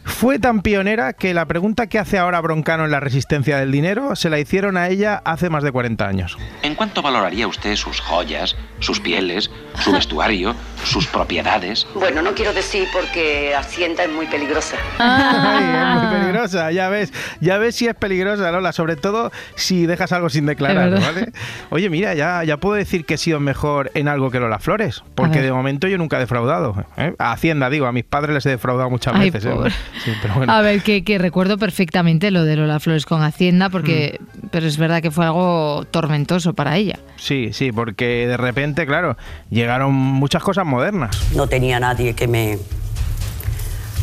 Fue 0.08 0.38
tan 0.40 0.62
pionera 0.62 1.12
que 1.12 1.32
la 1.34 1.46
pregunta 1.46 1.86
que 1.86 1.98
hace 1.98 2.18
ahora 2.18 2.40
Broncano 2.40 2.86
en 2.86 2.90
la 2.90 2.98
resistencia 2.98 3.58
del 3.58 3.70
dinero 3.70 4.16
se 4.16 4.30
la 4.30 4.40
hicieron 4.40 4.76
a 4.76 4.88
ella 4.88 5.22
hace 5.24 5.48
más 5.50 5.62
de 5.62 5.70
40 5.70 6.08
años. 6.08 6.36
¿En 6.62 6.74
cuánto 6.74 7.02
valoraría 7.02 7.46
usted 7.46 7.76
sus 7.76 8.00
joyas, 8.00 8.56
sus 8.80 8.98
pieles, 8.98 9.50
su 9.78 9.92
vestuario, 9.92 10.56
sus 10.82 11.06
propiedades? 11.06 11.86
Bueno, 11.94 12.22
no 12.22 12.34
quiero 12.34 12.52
decir 12.52 12.88
porque 12.92 13.54
Hacienda 13.54 14.04
es 14.04 14.10
muy 14.10 14.26
peligrosa. 14.26 14.76
Ah. 14.98 15.94
Ay, 15.94 15.98
es 15.98 16.02
muy 16.02 16.18
peligrosa, 16.20 16.72
ya 16.72 16.88
ves, 16.88 17.12
ya 17.40 17.58
ves 17.58 17.76
si 17.76 17.86
es 17.86 17.94
peligrosa, 17.94 18.50
Lola, 18.50 18.72
sobre 18.72 18.96
todo 18.96 19.30
si 19.54 19.86
dejas 19.86 20.10
algo 20.12 20.30
sin 20.30 20.46
declarar. 20.46 20.98
¿vale? 21.00 21.32
Oye, 21.70 21.90
mira, 21.90 22.14
ya, 22.14 22.42
ya 22.42 22.56
puedo 22.56 22.74
decir 22.74 23.04
que 23.04 23.14
he 23.14 23.18
sido 23.18 23.38
mejor 23.40 23.92
en 23.94 24.08
algo 24.08 24.30
que 24.30 24.40
Lola 24.40 24.58
Flores, 24.58 25.04
porque 25.14 25.42
de 25.42 25.52
momento 25.52 25.86
yo 25.86 25.98
nunca 25.98 26.16
he 26.16 26.20
defraudado. 26.20 26.86
¿eh? 26.96 27.14
A 27.18 27.32
Hacienda, 27.32 27.70
digo, 27.70 27.86
a 27.86 27.92
mis 27.92 28.04
padres 28.04 28.34
les 28.34 28.46
he 28.46 28.50
defraudado 28.50 28.90
muchas 28.90 29.14
Ay, 29.14 29.30
veces. 29.30 29.44
¿eh? 29.44 29.72
Sí, 30.04 30.12
pero 30.22 30.34
bueno. 30.34 30.52
A 30.52 30.62
ver, 30.62 30.82
que, 30.82 31.02
que 31.04 31.18
recuerdo 31.18 31.58
perfectamente 31.58 32.30
lo 32.30 32.44
de 32.44 32.56
Lola 32.56 32.80
Flores 32.80 33.04
con 33.06 33.22
Hacienda, 33.22 33.68
porque, 33.70 34.18
Mm. 34.20 34.46
pero 34.50 34.66
es 34.66 34.76
verdad 34.76 35.02
que 35.02 35.10
fue 35.10 35.24
algo 35.26 35.84
tormentoso 35.90 36.54
para 36.54 36.76
ella. 36.76 36.98
Sí, 37.16 37.50
sí, 37.52 37.72
porque 37.72 38.26
de 38.26 38.36
repente, 38.36 38.86
claro, 38.86 39.16
llegaron 39.50 39.92
muchas 39.94 40.42
cosas 40.42 40.64
modernas. 40.66 41.16
No 41.34 41.46
tenía 41.46 41.80
nadie 41.80 42.14
que 42.14 42.28
me, 42.28 42.58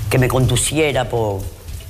que 0.10 0.18
me 0.18 0.28
conduciera 0.28 1.10
por, 1.10 1.42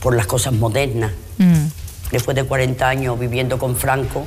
por 0.01 0.15
las 0.15 0.27
cosas 0.27 0.53
modernas. 0.53 1.11
Mm. 1.37 1.65
Después 2.11 2.35
de 2.35 2.43
40 2.43 2.87
años 2.87 3.19
viviendo 3.19 3.57
con 3.57 3.75
Franco, 3.75 4.25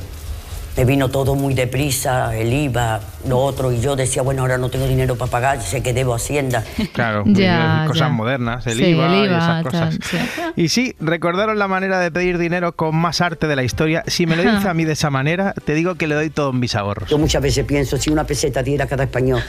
me 0.78 0.84
vino 0.84 1.08
todo 1.08 1.34
muy 1.34 1.54
deprisa, 1.54 2.36
el 2.36 2.52
IVA, 2.52 3.00
lo 3.26 3.38
otro, 3.40 3.72
y 3.72 3.80
yo 3.80 3.96
decía, 3.96 4.22
bueno, 4.22 4.42
ahora 4.42 4.58
no 4.58 4.70
tengo 4.70 4.86
dinero 4.86 5.16
para 5.16 5.28
pagar, 5.28 5.60
sé 5.60 5.82
que 5.82 5.92
debo 5.92 6.14
Hacienda. 6.14 6.62
Claro, 6.92 7.24
Ya, 7.26 7.82
cosas 7.88 8.06
ya. 8.06 8.08
modernas, 8.10 8.64
el 8.68 8.78
Sí, 8.78 8.84
IVA, 8.84 9.06
el 9.06 9.30
y 9.32 9.34
esas 9.34 9.62
cosas. 9.64 9.98
tal, 9.98 10.02
sí. 10.04 10.18
Y 10.56 10.68
sí, 10.68 10.94
recordaron 11.00 11.58
la 11.58 11.66
manera 11.66 11.98
de 11.98 12.12
pedir 12.12 12.38
dinero 12.38 12.76
con 12.76 12.94
más 12.94 13.20
arte 13.20 13.48
de 13.48 13.56
la 13.56 13.64
historia. 13.64 14.04
Si 14.06 14.24
me 14.26 14.36
lo 14.36 14.42
dice 14.48 14.68
a 14.68 14.72
mí 14.74 14.84
de 14.84 14.92
esa 14.92 15.10
manera, 15.10 15.52
te 15.64 15.74
digo 15.74 15.96
que 15.96 16.06
le 16.06 16.14
doy 16.14 16.30
todos 16.30 16.54
mis 16.54 16.76
ahorros. 16.76 17.10
Yo 17.10 17.18
muchas 17.18 17.42
veces 17.42 17.64
pienso, 17.64 17.96
si 17.96 18.10
una 18.10 18.22
peseta 18.22 18.62
diera 18.62 18.86
cada 18.86 19.02
español, 19.02 19.42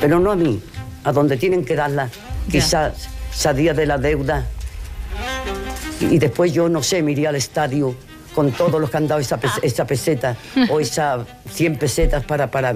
pero 0.00 0.18
no 0.18 0.32
a 0.32 0.36
mí, 0.36 0.62
a 1.04 1.12
donde 1.12 1.36
tienen 1.36 1.62
que 1.62 1.76
darla, 1.76 2.08
quizás 2.50 3.06
salía 3.30 3.74
de 3.74 3.84
la 3.84 3.98
deuda 3.98 4.46
y 6.00 6.18
después 6.18 6.54
yo, 6.54 6.70
no 6.70 6.82
sé, 6.82 7.02
me 7.02 7.12
iría 7.12 7.28
al 7.28 7.36
estadio 7.36 7.94
con 8.34 8.50
todos 8.52 8.80
los 8.80 8.90
que 8.90 8.96
han 8.96 9.06
dado 9.08 9.20
esa, 9.20 9.36
pes- 9.38 9.60
esa 9.62 9.86
peseta 9.86 10.36
o 10.70 10.80
esas 10.80 11.22
100 11.52 11.78
pesetas 11.78 12.24
para, 12.24 12.50
para, 12.50 12.74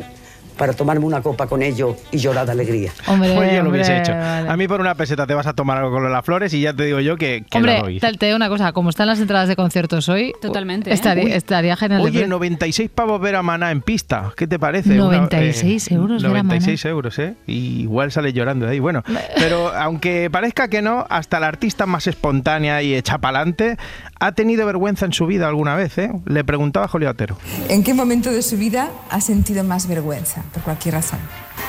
para 0.58 0.74
tomarme 0.74 1.06
una 1.06 1.22
copa 1.22 1.46
con 1.46 1.62
ellos 1.62 1.96
y 2.10 2.18
llorar 2.18 2.44
de 2.46 2.52
alegría. 2.52 2.92
Hombre, 3.06 3.32
Pues 3.34 3.52
yo 3.54 3.62
lo 3.62 3.70
hubiese 3.70 3.96
hecho. 3.98 4.12
vale. 4.12 4.48
A 4.50 4.56
mí 4.56 4.68
por 4.68 4.80
una 4.80 4.94
peseta 4.94 5.26
te 5.26 5.32
vas 5.34 5.46
a 5.46 5.54
tomar 5.54 5.78
algo 5.78 5.90
con 5.92 6.12
las 6.12 6.24
flores 6.24 6.52
y 6.52 6.60
ya 6.60 6.74
te 6.74 6.84
digo 6.84 7.00
yo 7.00 7.16
que, 7.16 7.44
Hombre, 7.54 7.80
doy. 7.80 8.00
tal, 8.00 8.18
te 8.18 8.26
digo 8.26 8.36
una 8.36 8.48
cosa, 8.48 8.72
como 8.72 8.90
están 8.90 9.06
las 9.06 9.20
entradas 9.20 9.48
de 9.48 9.56
conciertos 9.56 10.08
hoy, 10.08 10.32
Totalmente, 10.42 10.90
¿eh? 10.90 10.94
estaría, 10.94 11.24
Uy. 11.24 11.32
estaría 11.32 11.76
genial. 11.76 12.00
Oye, 12.02 12.10
precio. 12.10 12.28
96 12.28 12.90
pavos 12.90 13.20
ver 13.20 13.36
a 13.36 13.42
Maná 13.42 13.70
en 13.70 13.80
pista. 13.80 14.32
¿Qué 14.36 14.46
te 14.46 14.58
parece? 14.58 14.94
96 14.94 15.90
euros 15.92 16.22
ver 16.22 16.30
a 16.30 16.34
Maná. 16.42 16.54
96 16.54 16.84
euros, 16.86 17.18
¿eh? 17.18 17.34
Y 17.46 17.82
igual 17.82 18.10
sale 18.12 18.32
llorando 18.32 18.66
de 18.66 18.72
ahí. 18.72 18.80
Bueno, 18.80 19.02
pero 19.36 19.68
aunque 19.74 20.28
parezca 20.30 20.68
que 20.68 20.82
no, 20.82 21.06
hasta 21.08 21.38
la 21.40 21.46
artista 21.46 21.86
más 21.86 22.06
espontánea 22.06 22.82
y 22.82 22.94
hecha 22.94 23.18
pa'lante 23.18 23.76
ha 24.20 24.32
tenido 24.32 24.66
vergüenza 24.66 25.06
en 25.06 25.12
su 25.12 25.26
vida 25.26 25.46
alguna 25.48 25.76
vez, 25.76 25.96
¿eh? 25.98 26.10
Le 26.26 26.42
preguntaba 26.44 26.86
a 26.86 26.88
Julio 26.88 27.10
Otero. 27.10 27.38
¿En 27.68 27.84
qué 27.84 27.94
momento 27.94 28.30
de 28.32 28.42
su 28.42 28.56
vida 28.56 28.90
ha 29.10 29.20
sentido 29.20 29.62
más 29.62 29.86
vergüenza? 29.86 30.42
Por 30.52 30.62
cualquier 30.62 30.94
razón. 30.94 31.20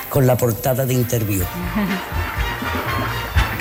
Con 0.08 0.26
la 0.26 0.36
portada 0.36 0.86
de 0.86 0.94
interview, 0.94 1.44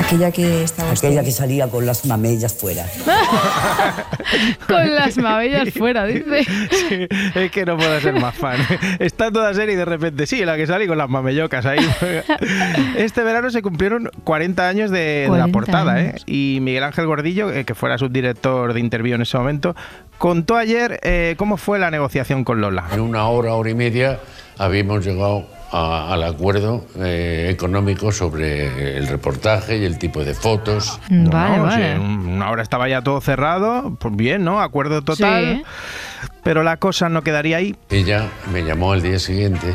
Aquella 0.09 0.31
que 0.31 0.63
estaba 0.63 0.89
aquella 0.89 1.23
que 1.23 1.29
salía 1.29 1.67
con 1.67 1.85
las 1.85 2.03
mamellas 2.07 2.51
fuera. 2.51 2.83
Con 4.67 4.95
las 4.95 5.17
mabellas 5.17 5.69
fuera, 5.71 6.07
dice. 6.07 6.45
Sí, 6.71 7.07
es 7.35 7.51
que 7.51 7.63
no 7.63 7.77
puedo 7.77 8.00
ser 8.00 8.19
más 8.19 8.33
fan. 8.33 8.57
Está 8.97 9.31
toda 9.31 9.53
serie 9.53 9.75
y 9.75 9.77
de 9.77 9.85
repente, 9.85 10.25
sí, 10.25 10.44
la 10.45 10.57
que 10.57 10.65
salí 10.65 10.88
con 10.88 10.97
las 10.97 11.09
mamellocas 11.09 11.63
ahí. 11.67 11.77
Este 12.97 13.21
verano 13.21 13.51
se 13.51 13.61
cumplieron 13.61 14.09
40 14.23 14.67
años 14.67 14.89
de, 14.89 14.97
de 14.97 15.21
la 15.25 15.48
40 15.48 15.51
portada, 15.51 16.01
¿eh? 16.01 16.15
Y 16.25 16.57
Miguel 16.62 16.86
Ángel 16.86 17.05
Gordillo, 17.05 17.51
eh, 17.51 17.63
que 17.63 17.75
fuera 17.75 18.00
subdirector 18.00 18.74
de 18.74 18.79
interview 18.79 19.13
en 19.13 19.22
ese 19.22 19.38
momento, 19.38 19.75
contó 20.17 20.57
ayer 20.57 21.00
eh, 21.03 21.36
cómo 21.38 21.57
fue 21.57 21.77
la 21.77 21.91
negociación 21.91 22.43
con 22.43 22.62
Lola. 22.62 22.86
En 22.91 23.01
una 23.01 23.27
hora, 23.27 23.53
hora 23.53 23.69
y 23.69 23.75
media, 23.75 24.19
habíamos 24.57 25.05
llegado 25.05 25.59
a- 25.71 26.13
al 26.13 26.23
acuerdo 26.23 26.85
eh, 26.97 27.47
económico 27.51 28.11
sobre 28.11 28.97
el 28.97 29.07
reportaje 29.07 29.77
y 29.77 29.85
el 29.85 29.97
tipo 29.99 30.23
de 30.23 30.33
fotos. 30.33 30.99
Vale, 31.09 31.57
No, 31.57 31.63
vale. 31.63 31.75
sí, 31.75 31.91
en 31.91 32.01
una 32.01 32.49
hora 32.51 32.61
estaba 32.63 32.88
ya 32.89 33.01
todo 33.03 33.21
cerrado, 33.21 33.95
pues 33.99 34.15
bien, 34.15 34.43
¿no? 34.43 34.61
Acuerdo 34.61 35.01
total. 35.03 35.63
Sí. 35.63 36.29
Pero 36.43 36.63
la 36.63 36.77
cosa 36.77 37.09
no 37.09 37.21
quedaría 37.23 37.57
ahí. 37.57 37.75
Ella 37.89 38.27
me 38.51 38.63
llamó 38.63 38.91
al 38.93 39.01
día 39.01 39.19
siguiente 39.19 39.73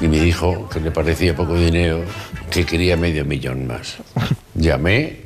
y 0.00 0.08
me 0.08 0.18
dijo 0.20 0.68
que 0.68 0.80
le 0.80 0.90
parecía 0.90 1.34
poco 1.36 1.54
dinero, 1.54 2.00
que 2.50 2.64
quería 2.66 2.96
medio 2.96 3.24
millón 3.24 3.66
más. 3.66 3.98
Llamé, 4.54 5.20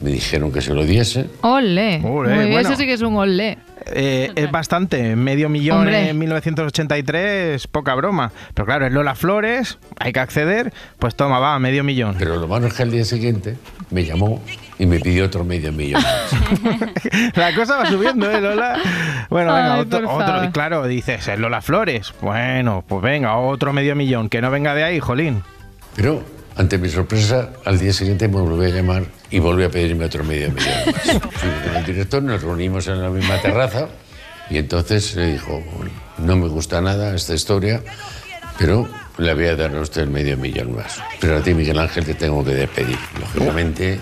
me 0.00 0.10
dijeron 0.10 0.52
que 0.52 0.60
se 0.60 0.74
lo 0.74 0.84
diese. 0.84 1.26
Ole. 1.42 2.00
Ole, 2.04 2.28
Muy 2.28 2.28
bien, 2.28 2.52
bueno. 2.52 2.68
Eso 2.68 2.76
sí 2.76 2.86
que 2.86 2.92
es 2.94 3.02
un 3.02 3.16
ole. 3.16 3.58
Eh, 3.88 4.32
es 4.34 4.50
bastante, 4.50 5.14
medio 5.16 5.48
millón 5.48 5.78
Hombre. 5.78 6.08
en 6.10 6.18
1983, 6.18 7.66
poca 7.68 7.94
broma. 7.94 8.32
Pero 8.54 8.66
claro, 8.66 8.86
es 8.86 8.92
Lola 8.92 9.14
Flores, 9.14 9.78
hay 9.98 10.12
que 10.12 10.20
acceder, 10.20 10.72
pues 10.98 11.14
toma, 11.14 11.38
va, 11.38 11.58
medio 11.58 11.84
millón. 11.84 12.16
Pero 12.18 12.36
lo 12.36 12.48
malo 12.48 12.66
es 12.66 12.74
que 12.74 12.82
al 12.82 12.90
día 12.90 13.04
siguiente 13.04 13.56
me 13.90 14.04
llamó 14.04 14.42
y 14.78 14.86
me 14.86 14.98
pidió 15.00 15.24
otro 15.26 15.44
medio 15.44 15.72
millón. 15.72 16.02
La 17.34 17.54
cosa 17.54 17.76
va 17.76 17.86
subiendo, 17.86 18.30
¿eh, 18.30 18.40
Lola? 18.40 18.78
Bueno, 19.30 19.54
venga, 19.54 19.74
Ay, 19.74 19.80
otro, 19.82 20.10
otro- 20.10 20.44
y 20.44 20.48
claro, 20.50 20.86
dices, 20.86 21.28
es 21.28 21.38
Lola 21.38 21.62
Flores. 21.62 22.12
Bueno, 22.20 22.84
pues 22.86 23.02
venga, 23.02 23.36
otro 23.36 23.72
medio 23.72 23.94
millón, 23.94 24.28
que 24.28 24.40
no 24.40 24.50
venga 24.50 24.74
de 24.74 24.84
ahí, 24.84 25.00
jolín. 25.00 25.42
Pero, 25.94 26.22
ante 26.56 26.78
mi 26.78 26.88
sorpresa, 26.88 27.50
al 27.64 27.78
día 27.78 27.92
siguiente 27.92 28.28
me 28.28 28.40
volvió 28.40 28.66
a 28.66 28.74
llamar 28.74 29.04
y 29.30 29.38
volvió 29.38 29.66
a 29.66 29.70
pedirme 29.70 30.06
otro 30.06 30.24
medio 30.24 30.50
millón 30.50 30.72
más. 30.86 31.02
Fui 31.32 31.50
con 31.64 31.76
el 31.76 31.84
director, 31.84 32.22
nos 32.22 32.42
reunimos 32.42 32.86
en 32.88 33.02
la 33.02 33.10
misma 33.10 33.40
terraza 33.42 33.88
y 34.48 34.56
entonces 34.58 35.14
le 35.16 35.32
dijo, 35.32 35.62
no 36.18 36.36
me 36.36 36.48
gusta 36.48 36.80
nada 36.80 37.14
esta 37.14 37.34
historia, 37.34 37.82
pero 38.58 38.88
le 39.18 39.34
voy 39.34 39.46
a 39.46 39.56
dar 39.56 39.74
a 39.74 39.80
usted 39.80 40.06
medio 40.06 40.36
millón 40.38 40.74
más. 40.74 40.98
Pero 41.20 41.36
a 41.36 41.42
ti, 41.42 41.52
Miguel 41.52 41.78
Ángel, 41.78 42.04
te 42.04 42.14
tengo 42.14 42.42
que 42.42 42.54
despedir. 42.54 42.98
Lógicamente, 43.20 43.98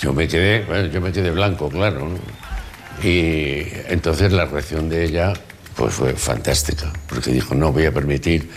yo 0.00 0.12
me 0.12 0.28
quedé, 0.28 0.64
bueno, 0.64 0.88
yo 0.88 1.00
me 1.00 1.10
quedé 1.10 1.30
blanco, 1.30 1.70
claro. 1.70 2.08
¿no? 2.08 2.18
Y 3.02 3.66
entonces 3.88 4.32
la 4.32 4.44
reacción 4.44 4.88
de 4.90 5.04
ella, 5.04 5.32
pues 5.74 5.94
fue 5.94 6.12
fantástica, 6.12 6.92
porque 7.08 7.30
dijo, 7.30 7.54
no 7.54 7.72
voy 7.72 7.86
a 7.86 7.92
permitir, 7.92 8.50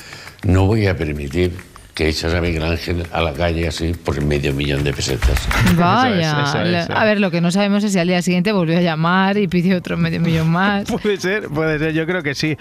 no 0.44 0.66
voy 0.66 0.88
a 0.88 0.98
permitir 0.98 1.54
que 1.96 2.10
echas 2.10 2.34
a 2.34 2.42
Miguel 2.42 2.62
Ángel 2.64 3.04
a 3.14 3.22
la 3.22 3.32
calle 3.34 3.68
así 3.70 3.94
por 3.94 4.22
medio 4.24 4.54
millón 4.54 4.84
de 4.84 4.92
pesetas. 4.94 5.48
Vaya. 5.78 6.20
eso 6.20 6.42
es, 6.42 6.50
eso 6.50 6.78
es. 6.78 6.90
A 6.90 7.06
ver, 7.06 7.22
lo 7.22 7.32
que 7.32 7.40
no 7.40 7.52
sabemos 7.52 7.84
es 7.86 7.94
si 7.94 8.00
al 8.00 8.08
día 8.10 8.22
siguiente 8.22 8.52
volvió 8.52 8.78
a 8.78 8.82
llamar 8.82 9.38
y 9.38 9.48
pidió 9.48 9.78
otro 9.78 9.96
medio 9.96 10.20
millón 10.20 10.50
más. 10.50 10.84
Puede 10.92 11.18
ser, 11.18 11.48
puede 11.48 11.80
ser, 11.80 11.94
yo 11.94 12.06
creo 12.06 12.22
que 12.22 12.36
sí. 12.36 12.58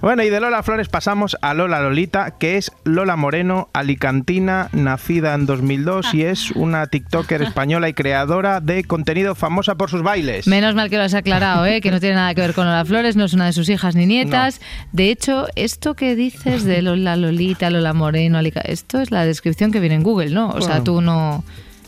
Bueno, 0.00 0.22
y 0.22 0.30
de 0.30 0.40
Lola 0.40 0.62
Flores 0.62 0.88
pasamos 0.88 1.36
a 1.42 1.52
Lola 1.52 1.80
Lolita, 1.82 2.34
que 2.38 2.56
es 2.56 2.72
Lola 2.84 3.16
Moreno, 3.16 3.68
alicantina, 3.74 4.70
nacida 4.72 5.34
en 5.34 5.44
2002 5.44 6.14
y 6.14 6.22
es 6.22 6.50
una 6.52 6.86
TikToker 6.86 7.42
española 7.42 7.90
y 7.90 7.92
creadora 7.92 8.60
de 8.60 8.84
contenido 8.84 9.34
famosa 9.34 9.74
por 9.74 9.90
sus 9.90 10.02
bailes. 10.02 10.46
Menos 10.46 10.74
mal 10.74 10.88
que 10.88 10.96
lo 10.96 11.02
has 11.02 11.12
aclarado, 11.14 11.66
¿eh? 11.66 11.82
que 11.82 11.90
no 11.90 12.00
tiene 12.00 12.14
nada 12.14 12.34
que 12.34 12.40
ver 12.40 12.54
con 12.54 12.64
Lola 12.64 12.84
Flores, 12.86 13.16
no 13.16 13.24
es 13.26 13.34
una 13.34 13.44
de 13.44 13.52
sus 13.52 13.68
hijas 13.68 13.94
ni 13.96 14.06
nietas. 14.06 14.62
De 14.92 15.10
hecho, 15.10 15.46
esto 15.56 15.94
que 15.94 16.16
dices 16.16 16.64
de 16.64 16.80
Lola 16.80 17.16
Lolita, 17.16 17.68
Lola 17.68 17.92
Moreno, 17.92 18.38
Alica- 18.38 18.62
esto 18.78 19.00
es 19.00 19.10
la 19.10 19.24
descripción 19.24 19.72
que 19.72 19.80
viene 19.80 19.96
en 19.96 20.02
Google, 20.02 20.30
¿no? 20.30 20.50
O 20.50 20.60
sea, 20.60 20.82
tú 20.84 21.00
no, 21.00 21.44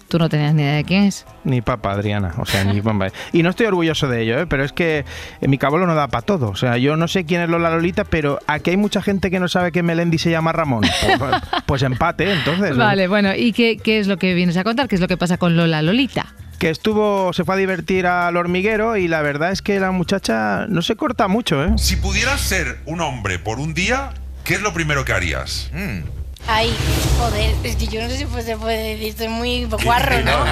tú 0.08 0.18
no 0.18 0.28
tenías 0.28 0.52
ni 0.52 0.62
idea 0.62 0.74
de 0.74 0.84
quién 0.84 1.04
es. 1.04 1.24
Ni 1.44 1.62
papa, 1.62 1.92
Adriana. 1.92 2.34
O 2.38 2.44
sea, 2.44 2.64
ni 2.64 2.80
papa. 2.82 3.08
Y 3.32 3.42
no 3.42 3.50
estoy 3.50 3.66
orgulloso 3.66 4.08
de 4.08 4.22
ello, 4.22 4.40
¿eh? 4.40 4.46
pero 4.46 4.64
es 4.64 4.72
que 4.72 5.04
mi 5.40 5.56
cabolo 5.56 5.86
no 5.86 5.94
da 5.94 6.08
para 6.08 6.22
todo. 6.22 6.48
O 6.50 6.56
sea, 6.56 6.76
yo 6.76 6.96
no 6.96 7.08
sé 7.08 7.24
quién 7.24 7.40
es 7.40 7.48
Lola 7.48 7.70
Lolita, 7.70 8.04
pero 8.04 8.38
aquí 8.46 8.70
hay 8.70 8.76
mucha 8.76 9.00
gente 9.00 9.30
que 9.30 9.40
no 9.40 9.48
sabe 9.48 9.72
que 9.72 9.82
Melendi 9.82 10.18
se 10.18 10.30
llama 10.30 10.52
Ramón. 10.52 10.82
Pues, 11.18 11.32
pues 11.66 11.82
empate, 11.82 12.32
entonces. 12.32 12.76
Vale, 12.76 13.08
bueno, 13.08 13.34
¿y 13.34 13.52
qué, 13.52 13.78
qué 13.78 14.00
es 14.00 14.06
lo 14.06 14.18
que 14.18 14.34
vienes 14.34 14.56
a 14.56 14.64
contar? 14.64 14.88
¿Qué 14.88 14.96
es 14.96 15.00
lo 15.00 15.08
que 15.08 15.16
pasa 15.16 15.38
con 15.38 15.56
Lola 15.56 15.80
Lolita? 15.80 16.34
Que 16.58 16.68
estuvo, 16.68 17.32
se 17.32 17.44
fue 17.44 17.54
a 17.54 17.58
divertir 17.58 18.06
al 18.06 18.36
hormiguero 18.36 18.96
y 18.96 19.08
la 19.08 19.22
verdad 19.22 19.52
es 19.52 19.62
que 19.62 19.80
la 19.80 19.92
muchacha 19.92 20.66
no 20.68 20.82
se 20.82 20.96
corta 20.96 21.26
mucho, 21.28 21.64
¿eh? 21.64 21.72
Si 21.78 21.96
pudieras 21.96 22.40
ser 22.40 22.80
un 22.84 23.00
hombre 23.00 23.38
por 23.38 23.60
un 23.60 23.72
día, 23.72 24.10
¿qué 24.44 24.54
es 24.54 24.62
lo 24.62 24.74
primero 24.74 25.04
que 25.04 25.12
harías? 25.12 25.70
Mm. 25.72 26.19
Ay, 26.46 26.74
joder, 27.18 27.54
es 27.62 27.76
que 27.76 27.86
yo 27.86 28.02
no 28.02 28.08
sé 28.08 28.16
si 28.18 28.24
pues 28.26 28.44
se 28.44 28.56
puede 28.56 28.94
decir, 28.94 29.08
estoy 29.08 29.28
muy 29.28 29.66
guarro, 29.84 30.16
¿no? 30.22 30.44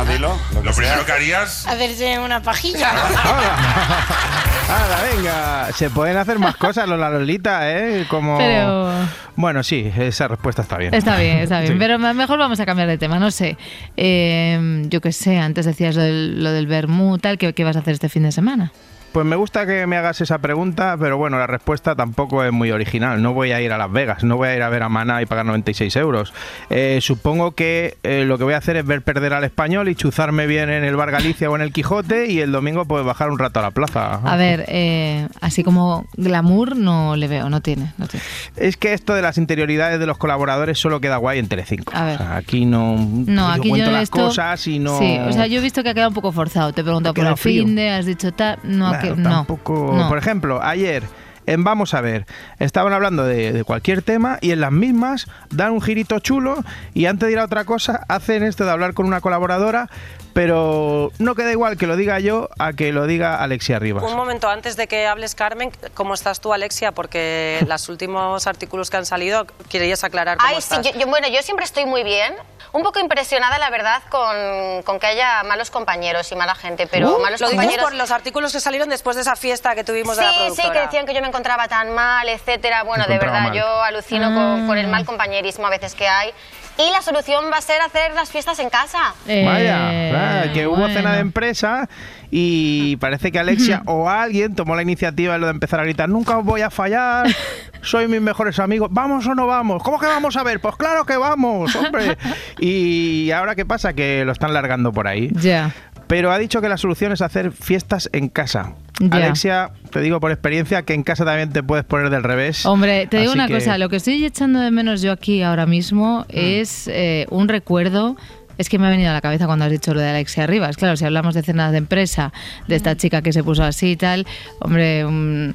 Lo 0.62 0.72
primero 0.72 1.04
que 1.04 1.12
harías. 1.12 1.66
Hacerse 1.66 2.18
una 2.20 2.40
pajilla. 2.42 2.90
¡Hala, 4.68 4.98
venga! 5.14 5.68
Se 5.72 5.90
pueden 5.90 6.16
hacer 6.18 6.38
más 6.38 6.56
cosas, 6.56 6.86
Lola 6.88 7.10
Lolita, 7.10 7.70
¿eh? 7.72 8.06
Como... 8.08 8.36
Pero- 8.38 8.92
Bueno, 9.34 9.62
sí, 9.62 9.90
esa 9.96 10.28
respuesta 10.28 10.62
está 10.62 10.76
bien. 10.76 10.92
Está 10.94 11.16
bien, 11.16 11.38
está 11.38 11.60
bien. 11.60 11.72
Sí. 11.72 11.78
Pero 11.78 11.98
me- 11.98 12.12
mejor 12.14 12.38
vamos 12.38 12.60
a 12.60 12.66
cambiar 12.66 12.86
de 12.86 12.98
tema, 12.98 13.18
no 13.18 13.30
sé. 13.30 13.56
Eh, 13.96 14.82
yo 14.88 15.00
qué 15.00 15.10
sé, 15.12 15.38
antes 15.38 15.64
decías 15.66 15.96
lo 15.96 16.02
del, 16.02 16.44
lo 16.44 16.52
del 16.52 16.66
vermú, 16.66 17.18
tal, 17.18 17.38
¿qué, 17.38 17.52
¿qué 17.54 17.64
vas 17.64 17.76
a 17.76 17.78
hacer 17.80 17.94
este 17.94 18.08
fin 18.08 18.22
de 18.24 18.32
semana? 18.32 18.72
Pues 19.12 19.24
me 19.26 19.36
gusta 19.36 19.66
que 19.66 19.86
me 19.86 19.96
hagas 19.96 20.20
esa 20.20 20.38
pregunta, 20.38 20.96
pero 21.00 21.16
bueno, 21.16 21.38
la 21.38 21.46
respuesta 21.46 21.96
tampoco 21.96 22.44
es 22.44 22.52
muy 22.52 22.70
original. 22.70 23.20
No 23.22 23.32
voy 23.32 23.52
a 23.52 23.60
ir 23.60 23.72
a 23.72 23.78
Las 23.78 23.90
Vegas, 23.90 24.22
no 24.22 24.36
voy 24.36 24.48
a 24.48 24.56
ir 24.56 24.62
a 24.62 24.68
ver 24.68 24.82
a 24.82 24.88
Maná 24.88 25.22
y 25.22 25.26
pagar 25.26 25.46
96 25.46 25.96
euros. 25.96 26.32
Eh, 26.70 26.98
supongo 27.00 27.52
que 27.52 27.96
eh, 28.02 28.24
lo 28.26 28.36
que 28.38 28.44
voy 28.44 28.52
a 28.54 28.58
hacer 28.58 28.76
es 28.76 28.84
ver 28.86 29.02
perder 29.02 29.32
al 29.32 29.44
español 29.44 29.88
y 29.88 29.94
chuzarme 29.94 30.46
bien 30.46 30.68
en 30.70 30.84
el 30.84 30.94
Bar 30.94 31.10
Galicia 31.10 31.50
o 31.50 31.56
en 31.56 31.62
el 31.62 31.72
Quijote 31.72 32.26
y 32.30 32.40
el 32.40 32.52
domingo 32.52 32.84
pues 32.84 33.04
bajar 33.04 33.30
un 33.30 33.38
rato 33.38 33.60
a 33.60 33.62
la 33.62 33.70
plaza. 33.70 34.14
A 34.22 34.36
ver, 34.36 34.66
eh, 34.68 35.26
así 35.40 35.64
como 35.64 36.06
glamour 36.16 36.76
no 36.76 37.16
le 37.16 37.28
veo, 37.28 37.48
no 37.48 37.60
tiene. 37.62 37.92
No 37.96 38.06
tiene. 38.06 38.24
Es 38.56 38.76
que 38.76 38.92
esto 38.92 39.14
de 39.14 39.22
las 39.22 39.38
interioridades 39.38 39.98
de 39.98 40.06
los 40.06 40.18
colaboradores 40.18 40.78
solo 40.78 41.00
queda 41.00 41.16
guay 41.16 41.38
en 41.38 41.48
Telecinco. 41.48 41.92
A 41.96 42.04
ver. 42.04 42.14
O 42.16 42.18
sea, 42.18 42.36
aquí 42.36 42.66
no, 42.66 42.96
No, 42.98 43.48
yo 43.48 43.60
aquí 43.60 43.68
cuento 43.70 43.86
yo 43.86 43.92
las 43.92 44.02
esto- 44.04 44.18
cosas 44.18 44.66
y 44.66 44.78
no... 44.78 44.98
Sí, 44.98 45.18
o 45.18 45.32
sea, 45.32 45.46
yo 45.46 45.58
he 45.60 45.62
visto 45.62 45.82
que 45.82 45.88
ha 45.88 45.94
quedado 45.94 46.10
un 46.10 46.14
poco 46.14 46.30
forzado. 46.30 46.72
Te 46.72 46.82
he 46.82 46.84
preguntado 46.84 47.12
Ha 47.12 47.14
por 47.14 47.26
el 47.26 47.36
fin 47.36 47.74
de, 47.74 47.88
has 47.90 48.04
dicho 48.06 48.32
tal. 48.32 48.58
No, 48.64 48.97
Bueno, 49.00 49.16
que, 49.16 49.22
no. 49.22 49.30
tampoco- 49.30 49.94
no. 49.96 50.08
Por 50.08 50.18
ejemplo, 50.18 50.62
ayer 50.62 51.02
en 51.46 51.64
Vamos 51.64 51.94
a 51.94 52.02
ver, 52.02 52.26
estaban 52.58 52.92
hablando 52.92 53.24
de, 53.24 53.52
de 53.54 53.64
cualquier 53.64 54.02
tema 54.02 54.36
y 54.42 54.50
en 54.50 54.60
las 54.60 54.70
mismas 54.70 55.26
dan 55.48 55.72
un 55.72 55.80
girito 55.80 56.18
chulo 56.18 56.62
y 56.92 57.06
antes 57.06 57.26
de 57.26 57.32
ir 57.32 57.38
a 57.38 57.44
otra 57.44 57.64
cosa 57.64 58.04
hacen 58.08 58.42
esto 58.42 58.66
de 58.66 58.70
hablar 58.70 58.92
con 58.92 59.06
una 59.06 59.22
colaboradora, 59.22 59.88
pero 60.32 61.10
no 61.18 61.34
queda 61.34 61.50
igual 61.50 61.76
que 61.76 61.86
lo 61.86 61.96
diga 61.96 62.20
yo 62.20 62.48
a 62.58 62.72
que 62.72 62.92
lo 62.92 63.06
diga 63.06 63.42
Alexia 63.42 63.78
Rivas. 63.78 64.04
Un 64.04 64.16
momento 64.16 64.48
antes 64.48 64.76
de 64.76 64.86
que 64.86 65.06
hables, 65.06 65.34
Carmen, 65.34 65.72
¿cómo 65.94 66.14
estás 66.14 66.40
tú, 66.40 66.52
Alexia? 66.52 66.92
Porque 66.92 67.64
los 67.68 67.88
últimos 67.88 68.46
artículos 68.46 68.90
que 68.90 68.96
han 68.98 69.06
salido, 69.06 69.46
querías 69.68 70.04
aclarar 70.04 70.36
cómo 70.38 70.48
Ay, 70.48 70.56
sí, 70.60 70.74
estás. 70.74 70.86
yo, 70.94 70.98
yo- 71.00 71.06
bueno, 71.06 71.28
yo 71.28 71.42
siempre 71.42 71.64
estoy 71.64 71.86
muy 71.86 72.02
bien. 72.04 72.34
Un 72.70 72.82
poco 72.82 72.98
impresionada, 73.00 73.58
la 73.58 73.70
verdad, 73.70 74.02
con, 74.10 74.82
con 74.82 75.00
que 75.00 75.06
haya 75.06 75.42
malos 75.42 75.70
compañeros 75.70 76.30
y 76.32 76.36
mala 76.36 76.54
gente, 76.54 76.86
pero 76.86 77.16
Uh, 77.16 77.20
malos 77.22 77.40
lo 77.40 77.48
compañeros... 77.48 77.82
por 77.82 77.94
los 77.94 78.10
artículos 78.10 78.52
que 78.52 78.60
salieron 78.60 78.90
después 78.90 79.16
de 79.16 79.22
esa 79.22 79.36
fiesta 79.36 79.74
que 79.74 79.84
tuvimos 79.84 80.16
Sí, 80.16 80.20
de 80.20 80.26
la 80.26 80.32
sí, 80.32 80.38
productora. 80.38 80.72
que 80.74 80.80
decían 80.86 81.06
que 81.06 81.14
yo 81.14 81.22
me 81.22 81.28
encontraba 81.28 81.66
tan 81.66 81.94
mal, 81.94 82.28
etcétera. 82.28 82.82
Bueno, 82.82 83.06
de 83.06 83.18
verdad, 83.18 83.44
mal. 83.44 83.52
yo 83.54 83.82
alucino 83.82 84.34
con, 84.34 84.66
con 84.66 84.76
el 84.76 84.86
mal 84.86 85.06
compañerismo 85.06 85.66
a 85.66 85.70
veces 85.70 85.94
que 85.94 86.06
hay. 86.08 86.34
Y 86.78 86.92
la 86.92 87.02
solución 87.02 87.46
va 87.52 87.58
a 87.58 87.60
ser 87.60 87.80
hacer 87.80 88.14
las 88.14 88.30
fiestas 88.30 88.58
en 88.60 88.70
casa. 88.70 89.12
Vaya, 89.26 90.44
ah, 90.44 90.52
que 90.54 90.68
hubo 90.68 90.86
cena 90.86 91.14
de 91.14 91.20
empresa 91.20 91.88
y 92.30 92.96
parece 92.96 93.32
que 93.32 93.40
Alexia 93.40 93.82
o 93.86 94.08
alguien 94.08 94.54
tomó 94.54 94.76
la 94.76 94.82
iniciativa 94.82 95.32
de 95.32 95.38
lo 95.40 95.46
de 95.46 95.52
empezar 95.52 95.80
a 95.80 95.84
gritar, 95.84 96.08
nunca 96.08 96.38
os 96.38 96.44
voy 96.44 96.60
a 96.60 96.70
fallar, 96.70 97.26
soy 97.82 98.06
mis 98.06 98.20
mejores 98.20 98.60
amigos, 98.60 98.90
¿vamos 98.92 99.26
o 99.26 99.34
no 99.34 99.48
vamos? 99.48 99.82
¿Cómo 99.82 99.98
que 99.98 100.06
vamos 100.06 100.36
a 100.36 100.44
ver? 100.44 100.60
Pues 100.60 100.76
claro 100.76 101.04
que 101.04 101.16
vamos, 101.16 101.74
hombre. 101.74 102.16
Y 102.60 103.30
ahora 103.32 103.54
qué 103.54 103.64
pasa, 103.64 103.92
que 103.92 104.24
lo 104.24 104.32
están 104.32 104.52
largando 104.52 104.92
por 104.92 105.06
ahí. 105.08 105.30
Ya. 105.32 105.72
Pero 106.06 106.32
ha 106.32 106.38
dicho 106.38 106.60
que 106.60 106.68
la 106.68 106.76
solución 106.76 107.12
es 107.12 107.22
hacer 107.22 107.52
fiestas 107.52 108.08
en 108.12 108.28
casa. 108.28 108.74
Alexia, 109.10 109.70
te 109.90 110.00
digo 110.00 110.20
por 110.20 110.30
experiencia 110.32 110.82
que 110.82 110.94
en 110.94 111.02
casa 111.02 111.24
también 111.24 111.52
te 111.52 111.62
puedes 111.62 111.84
poner 111.84 112.10
del 112.10 112.22
revés. 112.22 112.66
Hombre, 112.66 113.06
te 113.06 113.18
digo 113.18 113.30
Así 113.30 113.38
una 113.38 113.46
que- 113.46 113.54
Mm. 113.54 113.58
cosa, 113.58 113.78
lo 113.78 113.88
que 113.88 113.96
estoy 113.96 114.24
echando 114.24 114.60
de 114.60 114.70
menos 114.70 115.02
yo 115.02 115.12
aquí 115.12 115.42
ahora 115.42 115.66
mismo 115.66 116.24
es 116.28 116.88
eh, 116.88 117.26
un 117.30 117.48
recuerdo. 117.48 118.16
Es 118.58 118.68
que 118.68 118.78
me 118.80 118.88
ha 118.88 118.90
venido 118.90 119.10
a 119.10 119.12
la 119.12 119.20
cabeza 119.20 119.46
cuando 119.46 119.64
has 119.66 119.70
dicho 119.70 119.94
lo 119.94 120.00
de 120.00 120.08
Alexia 120.08 120.46
Rivas. 120.48 120.76
Claro, 120.76 120.96
si 120.96 121.04
hablamos 121.04 121.34
de 121.34 121.42
cenas 121.44 121.70
de 121.70 121.78
empresa, 121.78 122.32
de 122.66 122.74
esta 122.74 122.96
chica 122.96 123.22
que 123.22 123.32
se 123.32 123.44
puso 123.44 123.62
así 123.62 123.92
y 123.92 123.96
tal, 123.96 124.26
hombre, 124.60 125.04
un 125.04 125.54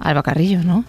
Alba 0.00 0.22
Carrillo, 0.22 0.62
¿no? 0.62 0.84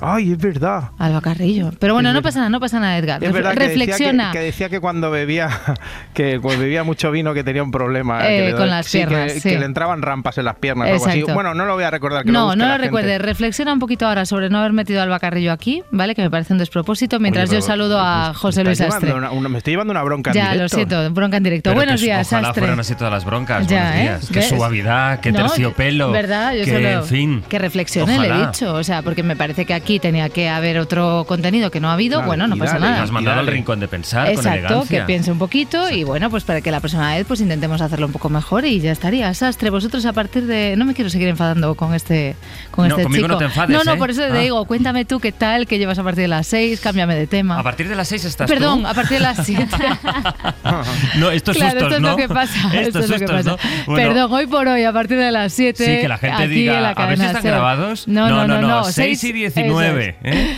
Ay, 0.00 0.32
es 0.32 0.38
verdad. 0.38 0.90
Alba 0.98 1.20
Carrillo. 1.20 1.70
Pero 1.78 1.94
bueno, 1.94 2.08
Es 2.08 2.12
no 2.14 2.18
verdad. 2.18 2.28
pasa 2.28 2.38
nada, 2.40 2.50
no 2.50 2.58
pasa 2.60 2.80
nada, 2.80 2.98
Edgar. 2.98 3.22
Es 3.22 3.30
Refle- 3.30 3.32
verdad 3.34 3.52
que 3.54 3.58
decía 3.68 3.76
reflexiona. 3.78 4.32
que, 4.32 4.38
que 4.38 4.44
decía 4.44 4.68
que 4.68 4.80
cuando 4.80 5.10
bebía 5.12 5.48
que 6.14 6.40
cuando 6.40 6.60
bebía 6.62 6.82
mucho 6.82 7.10
vino 7.12 7.32
que 7.34 7.44
tenía 7.44 7.62
un 7.62 7.70
problema 7.70 8.28
Eh, 8.28 8.38
que 8.38 8.50
le- 8.50 8.56
con 8.56 8.68
las 8.68 8.86
sí, 8.86 8.98
piernas, 8.98 9.32
que, 9.34 9.40
sí. 9.40 9.56
le 9.56 9.64
entraban 9.64 10.02
rampas 10.02 10.38
en 10.38 10.44
las 10.46 10.56
piernas 10.56 10.88
o 10.88 10.92
algo 10.94 11.06
así. 11.06 11.22
Bueno, 11.22 11.54
no 11.54 11.66
lo 11.66 11.74
voy 11.74 11.84
a 11.84 11.90
recordar 11.90 12.24
que 12.24 12.32
lo 12.32 12.38
No, 12.38 12.44
busque 12.46 12.58
no 12.58 12.64
lo 12.66 12.70
gente. 12.72 12.86
recuerdes. 12.86 13.20
Reflexiona 13.22 13.72
un 13.72 13.78
poquito 13.78 14.06
ahora 14.08 14.26
sobre 14.26 14.50
no 14.50 14.58
haber 14.58 14.72
metido 14.72 15.00
a 15.00 15.04
Alba 15.04 15.20
Carrillo 15.20 15.52
aquí, 15.52 15.82
¿vale? 15.92 16.14
Que 16.16 16.22
me 16.22 16.30
parece 16.30 16.52
un 16.52 16.58
despropósito. 16.58 17.20
Mientras 17.20 17.48
Oye, 17.50 17.60
yo 17.60 17.62
saludo 17.62 18.00
a 18.00 18.34
José 18.34 18.64
Luis 18.64 18.80
Astre. 18.80 19.06
llevando 19.08 19.16
una- 19.28 19.30
una- 19.38 19.48
me 19.48 19.58
estoy 19.58 19.74
llevando 19.74 19.92
una 19.92 20.02
bronca 20.02 20.30
en 20.30 20.34
Ya, 20.36 20.46
lo 20.46 20.52
directo. 20.54 20.76
siento, 20.76 21.10
bronca 21.12 21.36
en 21.36 21.42
directo. 21.44 21.70
Pero 21.70 21.76
Buenos 21.78 22.00
que 22.00 22.06
días, 22.06 22.26
Ojalá 22.26 22.48
Astre. 22.48 22.60
fueran 22.62 22.80
así 22.80 22.94
todas 22.96 23.12
las 23.12 23.24
broncas. 23.24 23.66
Ya, 23.68 23.82
Buenos 23.82 23.94
¿eh? 23.96 24.00
días. 24.02 24.28
Qué 24.32 24.38
¿Ves? 24.40 24.48
suavidad, 24.48 25.20
qué 25.20 25.32
terciopelo. 25.32 26.10
¿Verdad? 26.10 26.54
Yo 26.54 26.64
que, 26.64 26.72
solo- 26.72 26.88
en 26.88 27.04
fin. 27.04 27.44
Que 27.48 27.58
reflexione, 27.58 28.18
le 28.18 28.28
he 28.28 28.46
dicho. 28.46 28.74
O 28.74 28.82
sea, 28.82 29.02
porque 29.02 29.22
me 29.22 29.36
parece 29.36 29.64
que 29.64 29.74
aquí 29.74 29.91
tenía 30.00 30.28
que 30.28 30.48
haber 30.48 30.78
otro 30.78 31.24
contenido 31.26 31.70
que 31.70 31.80
no 31.80 31.88
ha 31.90 31.94
habido. 31.94 32.16
Dale, 32.18 32.26
bueno, 32.26 32.46
no 32.46 32.56
pasa 32.56 32.74
dale, 32.74 32.86
nada. 32.86 33.02
Has 33.02 33.10
mandado 33.10 33.40
al 33.40 33.46
rincón 33.46 33.80
de 33.80 33.88
pensar 33.88 34.26
con 34.26 34.34
Exacto, 34.34 34.58
elegancia. 34.66 35.00
que 35.00 35.04
piense 35.06 35.32
un 35.32 35.38
poquito 35.38 35.90
y 35.90 36.04
bueno, 36.04 36.30
pues 36.30 36.44
para 36.44 36.60
que 36.60 36.70
la 36.70 36.80
próxima 36.80 37.14
vez 37.14 37.24
pues 37.26 37.40
intentemos 37.40 37.80
hacerlo 37.80 38.06
un 38.06 38.12
poco 38.12 38.28
mejor 38.28 38.64
y 38.64 38.80
ya 38.80 38.92
estaría. 38.92 39.32
Sastre, 39.34 39.70
vosotros 39.70 40.04
a 40.06 40.12
partir 40.12 40.46
de... 40.46 40.74
No 40.76 40.84
me 40.84 40.94
quiero 40.94 41.10
seguir 41.10 41.28
enfadando 41.28 41.74
con 41.74 41.94
este, 41.94 42.36
con 42.70 42.88
No, 42.88 42.94
este 42.94 43.02
conmigo 43.04 43.24
chico. 43.26 43.32
no 43.32 43.38
te 43.38 43.44
enfades, 43.46 43.76
No, 43.76 43.84
no, 43.84 43.92
¿eh? 43.94 43.96
por 43.96 44.10
eso 44.10 44.22
te 44.22 44.32
Ah. 44.32 44.38
digo, 44.40 44.64
cuéntame 44.64 45.04
tú 45.04 45.20
qué 45.20 45.32
tal, 45.32 45.66
que 45.66 45.78
llevas 45.78 45.98
a 45.98 46.02
partir 46.02 46.22
de 46.22 46.28
las 46.28 46.46
seis, 46.46 46.80
cámbiame 46.80 47.14
de 47.14 47.26
tema. 47.26 47.58
A 47.58 47.62
partir 47.62 47.88
de 47.88 47.94
las 47.96 48.08
6 48.08 48.24
estás 48.24 48.48
Perdón, 48.50 48.82
tú. 48.82 48.86
a 48.88 48.94
partir 48.94 49.18
de 49.18 49.22
las 49.24 49.44
siete. 49.44 49.66
No, 51.18 51.30
estos 51.30 51.56
claro, 51.56 51.80
sustos, 51.80 51.92
esto 51.92 51.96
es 51.96 52.00
¿no? 52.02 52.10
lo 52.10 52.16
que 52.16 52.28
pasa. 52.28 52.58
Esto 52.80 52.98
es 53.00 53.08
lo 53.08 53.18
que 53.18 53.26
sustos, 53.26 53.44
pasa. 53.46 53.50
¿no? 53.50 53.84
Bueno, 53.86 54.08
Perdón, 54.08 54.32
hoy 54.32 54.46
por 54.46 54.66
hoy, 54.68 54.84
a 54.84 54.92
partir 54.92 55.18
de 55.18 55.30
las 55.30 55.52
7. 55.52 55.84
Sí, 55.84 56.00
que 56.02 56.08
la 56.08 56.18
gente 56.18 56.42
aquí 56.42 56.52
diga, 56.54 56.80
la 56.80 56.90
a 56.90 56.94
cadena 56.94 57.26
están 57.26 57.42
grabados. 57.42 58.08
No, 58.08 58.28
no, 58.28 58.46
no, 58.46 58.60
no. 58.60 58.84
6 58.84 58.94
seis- 58.94 59.24
y 59.24 59.32
19. 59.32 59.71
¿Eh? 59.80 60.56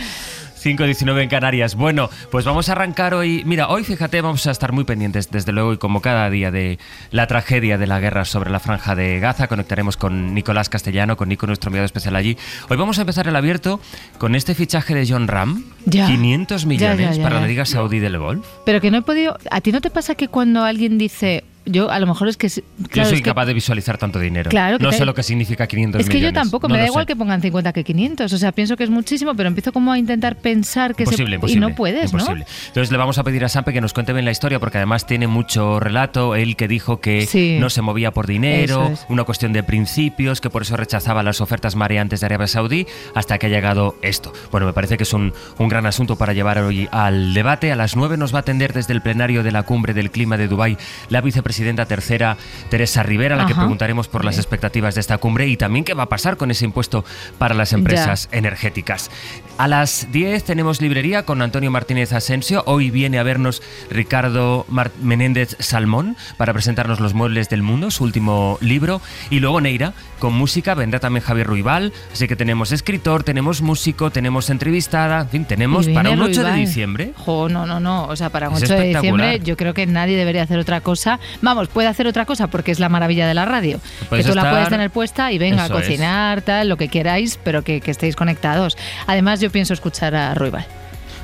5.19 0.65 1.21
en 1.21 1.29
Canarias. 1.29 1.75
Bueno, 1.75 2.09
pues 2.31 2.43
vamos 2.43 2.69
a 2.69 2.71
arrancar 2.71 3.13
hoy. 3.13 3.43
Mira, 3.45 3.67
hoy 3.67 3.83
fíjate, 3.83 4.19
vamos 4.21 4.47
a 4.47 4.51
estar 4.51 4.71
muy 4.71 4.83
pendientes, 4.83 5.29
desde 5.29 5.51
luego, 5.51 5.73
y 5.73 5.77
como 5.77 6.01
cada 6.01 6.27
día, 6.31 6.49
de 6.49 6.79
la 7.11 7.27
tragedia 7.27 7.77
de 7.77 7.85
la 7.85 7.99
guerra 7.99 8.25
sobre 8.25 8.49
la 8.49 8.59
franja 8.59 8.95
de 8.95 9.19
Gaza. 9.19 9.47
Conectaremos 9.47 9.95
con 9.95 10.33
Nicolás 10.33 10.69
Castellano, 10.69 11.17
con 11.17 11.29
Nico, 11.29 11.45
nuestro 11.45 11.69
enviado 11.69 11.85
especial 11.85 12.15
allí. 12.15 12.35
Hoy 12.67 12.77
vamos 12.77 12.97
a 12.97 13.01
empezar 13.01 13.27
el 13.27 13.35
abierto 13.35 13.79
con 14.17 14.33
este 14.33 14.55
fichaje 14.55 14.95
de 14.95 15.05
John 15.07 15.27
Ram: 15.27 15.65
Ya. 15.85 16.07
500 16.07 16.61
Ya, 16.63 16.67
millones 16.67 16.99
ya, 16.99 17.13
ya, 17.13 17.23
para 17.23 17.41
la 17.41 17.45
Liga 17.47 17.65
Saudí 17.65 17.99
del 17.99 18.17
Golf. 18.17 18.47
Pero 18.65 18.81
que 18.81 18.89
no 18.89 18.97
he 18.97 19.01
podido. 19.03 19.37
¿A 19.51 19.61
ti 19.61 19.71
no 19.71 19.81
te 19.81 19.91
pasa 19.91 20.15
que 20.15 20.29
cuando 20.29 20.63
alguien 20.63 20.97
dice 20.97 21.43
yo 21.65 21.89
a 21.91 21.99
lo 21.99 22.07
mejor 22.07 22.27
es 22.27 22.37
que... 22.37 22.47
yo 22.49 22.61
claro, 22.89 23.09
soy 23.09 23.17
es 23.17 23.21
que- 23.23 23.29
incapaz 23.29 23.47
de 23.47 23.53
visualizar 23.53 23.97
tanto 23.97 24.19
dinero. 24.19 24.49
Claro 24.49 24.77
no 24.79 24.89
te- 24.91 24.97
sé 24.97 25.05
lo 25.05 25.13
que 25.13 25.23
significa 25.23 25.67
500 25.67 26.01
Es 26.01 26.09
que 26.09 26.19
yo 26.19 26.31
tampoco, 26.33 26.67
No 26.67 26.73
me 26.75 26.79
da 26.81 26.87
igual 26.87 27.03
sé. 27.03 27.07
que 27.07 27.15
pongan 27.15 27.41
50 27.41 27.73
que 27.73 27.83
500. 27.83 28.31
O 28.31 28.37
sea, 28.37 28.51
pienso 28.51 28.77
que 28.77 28.83
es 28.83 28.89
muchísimo, 28.89 29.35
pero 29.35 29.47
empiezo 29.47 29.71
como 29.73 29.91
a 29.91 29.97
intentar 29.97 30.35
pensar 30.37 30.95
que 30.95 31.03
Imposible, 31.03 31.29
se... 31.31 31.35
imposible. 31.35 31.65
Y 31.65 31.69
no 31.69 31.75
puedes, 31.75 32.11
imposible. 32.11 32.45
Entonces 32.67 32.91
le 32.91 32.97
vamos 32.97 33.17
a 33.17 33.23
pedir 33.23 33.43
a 33.45 33.49
Sampe 33.49 33.73
que 33.73 33.81
nos 33.81 33.93
cuente 33.93 34.13
bien 34.13 34.25
la 34.25 34.31
historia, 34.31 34.59
porque 34.59 34.77
además 34.77 35.05
tiene 35.07 35.27
mucho 35.27 35.79
relato. 35.79 36.35
Él 36.35 36.55
que 36.55 36.67
dijo 36.67 36.99
que 37.01 37.25
Sí. 37.25 37.57
no 37.59 37.69
se 37.69 37.81
movía 37.81 38.11
por 38.11 38.27
dinero, 38.27 38.89
es. 38.93 39.05
una 39.09 39.23
cuestión 39.23 39.53
de 39.53 39.63
principios, 39.63 40.41
que 40.41 40.49
por 40.49 40.61
eso 40.61 40.77
rechazaba 40.77 41.23
las 41.23 41.41
ofertas 41.41 41.75
mareantes 41.75 42.19
de 42.19 42.25
Arabia 42.27 42.47
Saudí, 42.47 42.85
hasta 43.15 43.37
que 43.37 43.47
ha 43.47 43.49
llegado 43.49 43.95
esto. 44.01 44.31
Bueno, 44.51 44.67
me 44.67 44.73
parece 44.73 44.97
que 44.97 45.03
es 45.03 45.13
un, 45.13 45.33
un 45.57 45.67
gran 45.69 45.85
asunto 45.85 46.15
para 46.17 46.33
llevar 46.33 46.59
hoy 46.59 46.87
al 46.91 47.33
debate. 47.33 47.71
A 47.71 47.75
las 47.75 47.95
9 47.95 48.17
nos 48.17 48.33
va 48.33 48.39
a 48.39 48.41
atender 48.41 48.73
desde 48.73 48.93
el 48.93 49.01
plenario 49.01 49.41
de 49.43 49.51
la 49.51 49.63
cumbre 49.63 49.93
del 49.93 50.11
clima 50.11 50.37
de 50.37 50.47
Dubái 50.47 50.77
la 51.09 51.21
vicepresidenta 51.21 51.54
tercera, 51.85 52.37
Teresa 52.69 53.03
Rivera, 53.03 53.35
a 53.35 53.37
la 53.37 53.45
que 53.45 53.55
preguntaremos 53.55 54.07
por 54.07 54.25
las 54.25 54.37
expectativas 54.37 54.95
de 54.95 55.01
esta 55.01 55.17
cumbre 55.17 55.47
y 55.47 55.57
también 55.57 55.85
qué 55.85 55.93
va 55.93 56.03
a 56.03 56.09
pasar 56.09 56.37
con 56.37 56.51
ese 56.51 56.65
impuesto 56.65 57.05
para 57.37 57.55
las 57.55 57.73
empresas 57.73 58.29
energéticas. 58.31 59.09
A 59.57 59.69
las 59.69 60.09
10 60.11 60.43
tenemos 60.43 60.81
librería 60.81 61.23
con 61.23 61.41
Antonio 61.41 61.71
Martínez 61.71 62.11
Asensio. 62.11 62.61
Hoy 62.65 62.91
viene 62.91 63.19
a 63.19 63.23
vernos 63.23 63.61
Ricardo 63.89 64.65
Mar- 64.67 64.91
Menéndez 65.01 65.55
Salmón 65.59 66.17
para 66.35 66.51
presentarnos 66.51 66.99
Los 66.99 67.13
Muebles 67.13 67.47
del 67.47 67.63
Mundo, 67.63 67.89
su 67.89 68.03
último 68.03 68.57
libro. 68.59 69.01
Y 69.29 69.39
luego 69.39 69.61
Neira, 69.61 69.93
con 70.19 70.33
música, 70.33 70.73
vendrá 70.73 70.99
también 70.99 71.23
Javier 71.23 71.47
Ruibal. 71.47 71.93
Así 72.11 72.27
que 72.27 72.35
tenemos 72.35 72.73
escritor, 72.73 73.23
tenemos 73.23 73.61
músico, 73.61 74.11
tenemos 74.11 74.49
entrevistada, 74.49 75.21
en 75.21 75.29
fin, 75.29 75.45
tenemos 75.45 75.87
para 75.87 76.09
un 76.09 76.17
viene 76.17 76.31
8 76.31 76.43
de 76.43 76.53
diciembre. 76.55 77.13
Jo, 77.15 77.47
no, 77.47 77.65
no, 77.65 77.79
no. 77.79 78.07
O 78.07 78.15
sea, 78.17 78.29
para 78.31 78.49
un 78.49 78.57
Es 78.57 78.63
8 78.63 78.73
de 78.73 78.83
diciembre 78.93 79.39
yo 79.39 79.55
creo 79.55 79.73
que 79.73 79.85
nadie 79.87 80.17
debería 80.17 80.43
hacer 80.43 80.59
otra 80.59 80.81
cosa. 80.81 81.17
Vamos, 81.41 81.69
puede 81.69 81.87
hacer 81.87 82.07
otra 82.07 82.25
cosa 82.25 82.47
porque 82.47 82.71
es 82.71 82.81
la 82.81 82.89
maravilla 82.89 83.25
de 83.25 83.33
la 83.33 83.45
radio. 83.45 83.79
Que 84.09 84.21
tú 84.21 84.35
la 84.35 84.49
puedes 84.51 84.67
tener 84.67 84.89
puesta 84.91 85.31
y 85.31 85.37
venga 85.37 85.63
Eso 85.63 85.75
a 85.75 85.79
es. 85.79 85.85
cocinar, 85.85 86.41
tal, 86.41 86.67
lo 86.67 86.75
que 86.75 86.89
queráis, 86.89 87.39
pero 87.41 87.63
que, 87.63 87.79
que 87.79 87.91
estéis 87.91 88.17
conectados. 88.17 88.75
Además, 89.07 89.39
yo 89.39 89.44
pienso 89.49 89.73
escuchar 89.73 90.15
a 90.15 90.33
Ruibal. 90.33 90.65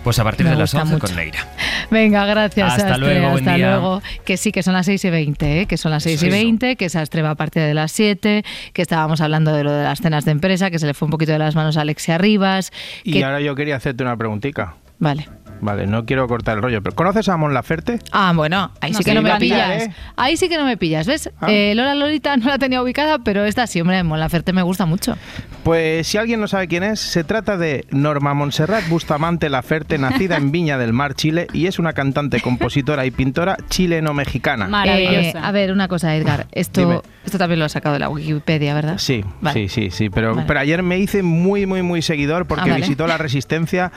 Pues 0.04 0.18
a 0.18 0.24
partir 0.24 0.46
Me 0.46 0.52
de 0.54 0.58
las 0.58 0.74
gusta 0.74 0.82
11 0.82 0.94
mucho. 0.96 1.06
con 1.08 1.16
Neira. 1.16 1.48
Venga, 1.92 2.26
gracias. 2.26 2.72
Hasta 2.74 2.94
Astre, 2.94 2.98
luego, 3.20 3.30
buen 3.34 3.44
hasta 3.48 3.56
día. 3.56 3.68
luego. 3.70 4.02
Que 4.26 4.36
sí, 4.38 4.52
que 4.52 4.64
son 4.64 4.74
las 4.74 4.88
6 4.88 5.06
y 5.06 5.10
20, 5.12 5.62
¿eh? 5.62 5.66
que 5.68 5.78
son 5.78 5.92
las 5.92 6.02
6 6.02 6.24
y 6.24 6.26
Sí. 6.26 6.32
20, 6.32 6.76
que 6.76 6.90
Sastre 6.90 7.22
va 7.22 7.30
a 7.32 7.36
partir 7.36 7.62
de 7.62 7.76
las 7.76 7.92
7, 7.92 8.44
que 8.74 8.82
estábamos 8.82 9.22
hablando 9.22 9.54
de 9.54 9.64
lo 9.64 9.72
de 9.72 9.84
las 9.84 10.00
cenas 10.02 10.26
de 10.26 10.32
empresa, 10.32 10.72
que 10.72 10.80
se 10.80 10.88
le 10.88 10.96
fue 10.96 11.06
un 11.06 11.12
poquito 11.12 11.34
de 11.34 11.38
las 11.40 11.54
manos 11.56 11.78
a 11.78 11.82
Alexia 11.82 12.18
Rivas. 12.18 12.72
Y 13.04 13.14
que- 13.14 13.24
ahora 13.24 13.42
yo 13.42 13.54
quería 13.54 13.76
hacerte 13.76 14.02
una 14.04 14.18
preguntita. 14.18 14.74
Vale. 14.98 15.28
Vale, 15.62 15.88
no 15.88 16.06
quiero 16.06 16.28
cortar 16.28 16.58
el 16.58 16.64
rollo, 16.64 16.82
pero 16.82 16.96
¿conoces 16.96 17.30
a 17.30 17.38
Mon 17.38 17.54
Laferte? 17.54 18.00
Ah, 18.12 18.34
bueno, 18.36 18.72
ahí 18.82 18.92
No 18.92 18.98
sí 18.98 19.04
que 19.04 19.14
no 19.14 19.22
me 19.22 19.30
la 19.30 19.38
pillas. 19.38 19.72
pillaré. 19.84 19.94
Ahí 20.16 20.36
sí 20.38 20.50
que 20.50 20.58
no 20.58 20.66
me 20.66 20.76
pillas, 20.78 21.06
¿ves? 21.08 21.30
Eh, 21.48 21.74
Lola 21.76 21.96
Lolita 21.96 22.36
no 22.38 22.48
la 22.48 22.58
tenía 22.58 22.82
ubicada, 22.82 23.20
pero 23.20 23.46
esta 23.46 23.68
sí, 23.68 23.80
hombre, 23.82 24.02
Mon 24.04 24.20
Laferte 24.20 24.54
me 24.54 24.64
gusta 24.64 24.86
mucho. 24.86 25.16
Pues 25.64 26.08
si 26.08 26.18
alguien 26.18 26.40
no 26.42 26.48
sabe 26.48 26.68
quién 26.68 26.84
es, 26.84 27.00
se 27.00 27.24
trata 27.24 27.56
de 27.58 27.86
Norma 27.92 28.34
Montserrat 28.34 28.88
Bustamante 28.90 29.50
Laferte, 29.50 29.98
nacida 30.00 30.38
en 30.38 30.52
Viña 30.52 30.78
del 30.80 30.94
Mar, 30.94 31.14
Chile, 31.14 31.48
y 31.54 31.68
es 31.68 31.78
una 31.80 31.94
cantante, 31.94 32.42
compositora 32.42 33.06
y 33.06 33.12
pintora 33.12 33.58
chileno-mexicana. 33.70 34.68
Eh, 34.88 35.34
a 35.40 35.52
ver, 35.52 35.72
una 35.72 35.88
cosa, 35.88 36.16
Edgar. 36.16 36.48
Esto, 36.52 37.04
esto 37.26 37.38
también 37.38 37.60
lo 37.60 37.66
ha 37.66 37.70
sacado 37.70 37.94
de 37.94 38.00
la 38.00 38.10
Wikipedia, 38.10 38.74
¿verdad? 38.74 38.98
Sí, 38.98 39.24
Vale. 39.42 39.68
sí, 39.68 39.70
sí, 39.70 39.92
sí, 39.92 40.10
pero, 40.10 40.34
Vale. 40.34 40.48
pero 40.48 40.60
ayer 40.60 40.82
me 40.82 40.98
hice 40.98 41.22
muy, 41.24 41.66
muy, 41.66 41.82
muy 41.84 42.02
seguidor 42.02 42.48
porque 42.48 42.62
Ah, 42.64 42.74
vale. 42.74 42.82
visitó 42.82 43.06
la 43.08 43.18
Resistencia 43.18 43.92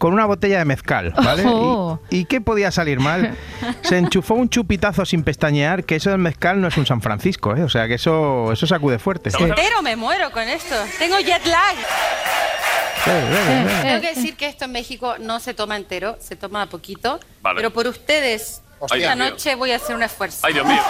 con 0.00 0.14
una 0.14 0.24
botella 0.24 0.56
de 0.58 0.64
mezcal, 0.64 1.12
¿vale? 1.14 1.44
Ojo. 1.44 2.00
¿Y, 2.08 2.20
y 2.20 2.24
qué 2.24 2.40
podía 2.40 2.70
salir 2.70 3.00
mal? 3.00 3.36
Se 3.82 3.98
enchufó 3.98 4.32
un 4.32 4.48
chupitazo 4.48 5.04
sin 5.04 5.22
pestañear, 5.22 5.84
que 5.84 5.96
eso 5.96 6.08
del 6.08 6.20
mezcal 6.20 6.58
no 6.58 6.68
es 6.68 6.76
un 6.78 6.86
San 6.86 7.02
Francisco, 7.02 7.54
¿eh? 7.54 7.62
O 7.64 7.68
sea, 7.68 7.86
que 7.86 7.94
eso, 7.96 8.50
eso 8.50 8.66
sacude 8.66 8.98
fuerte. 8.98 9.28
Entero 9.28 9.82
me 9.82 9.96
muero 9.96 10.30
con 10.30 10.42
esto. 10.48 10.74
Tengo 10.98 11.18
jet 11.18 11.44
lag. 11.44 11.76
Tengo 13.04 14.00
que 14.00 14.14
decir 14.14 14.36
que 14.38 14.46
esto 14.46 14.64
en 14.64 14.72
México 14.72 15.16
no 15.18 15.38
se 15.38 15.52
toma 15.52 15.76
entero, 15.76 16.16
se 16.18 16.34
toma 16.34 16.64
poquito. 16.64 17.20
Vale. 17.42 17.56
Pero 17.58 17.70
por 17.70 17.86
ustedes, 17.86 18.62
Hostia. 18.78 18.96
esta 19.02 19.16
noche 19.16 19.54
voy 19.54 19.72
a 19.72 19.76
hacer 19.76 19.94
un 19.94 20.02
esfuerzo. 20.02 20.46
Ay, 20.46 20.54
Dios 20.54 20.64
mío. 20.66 20.80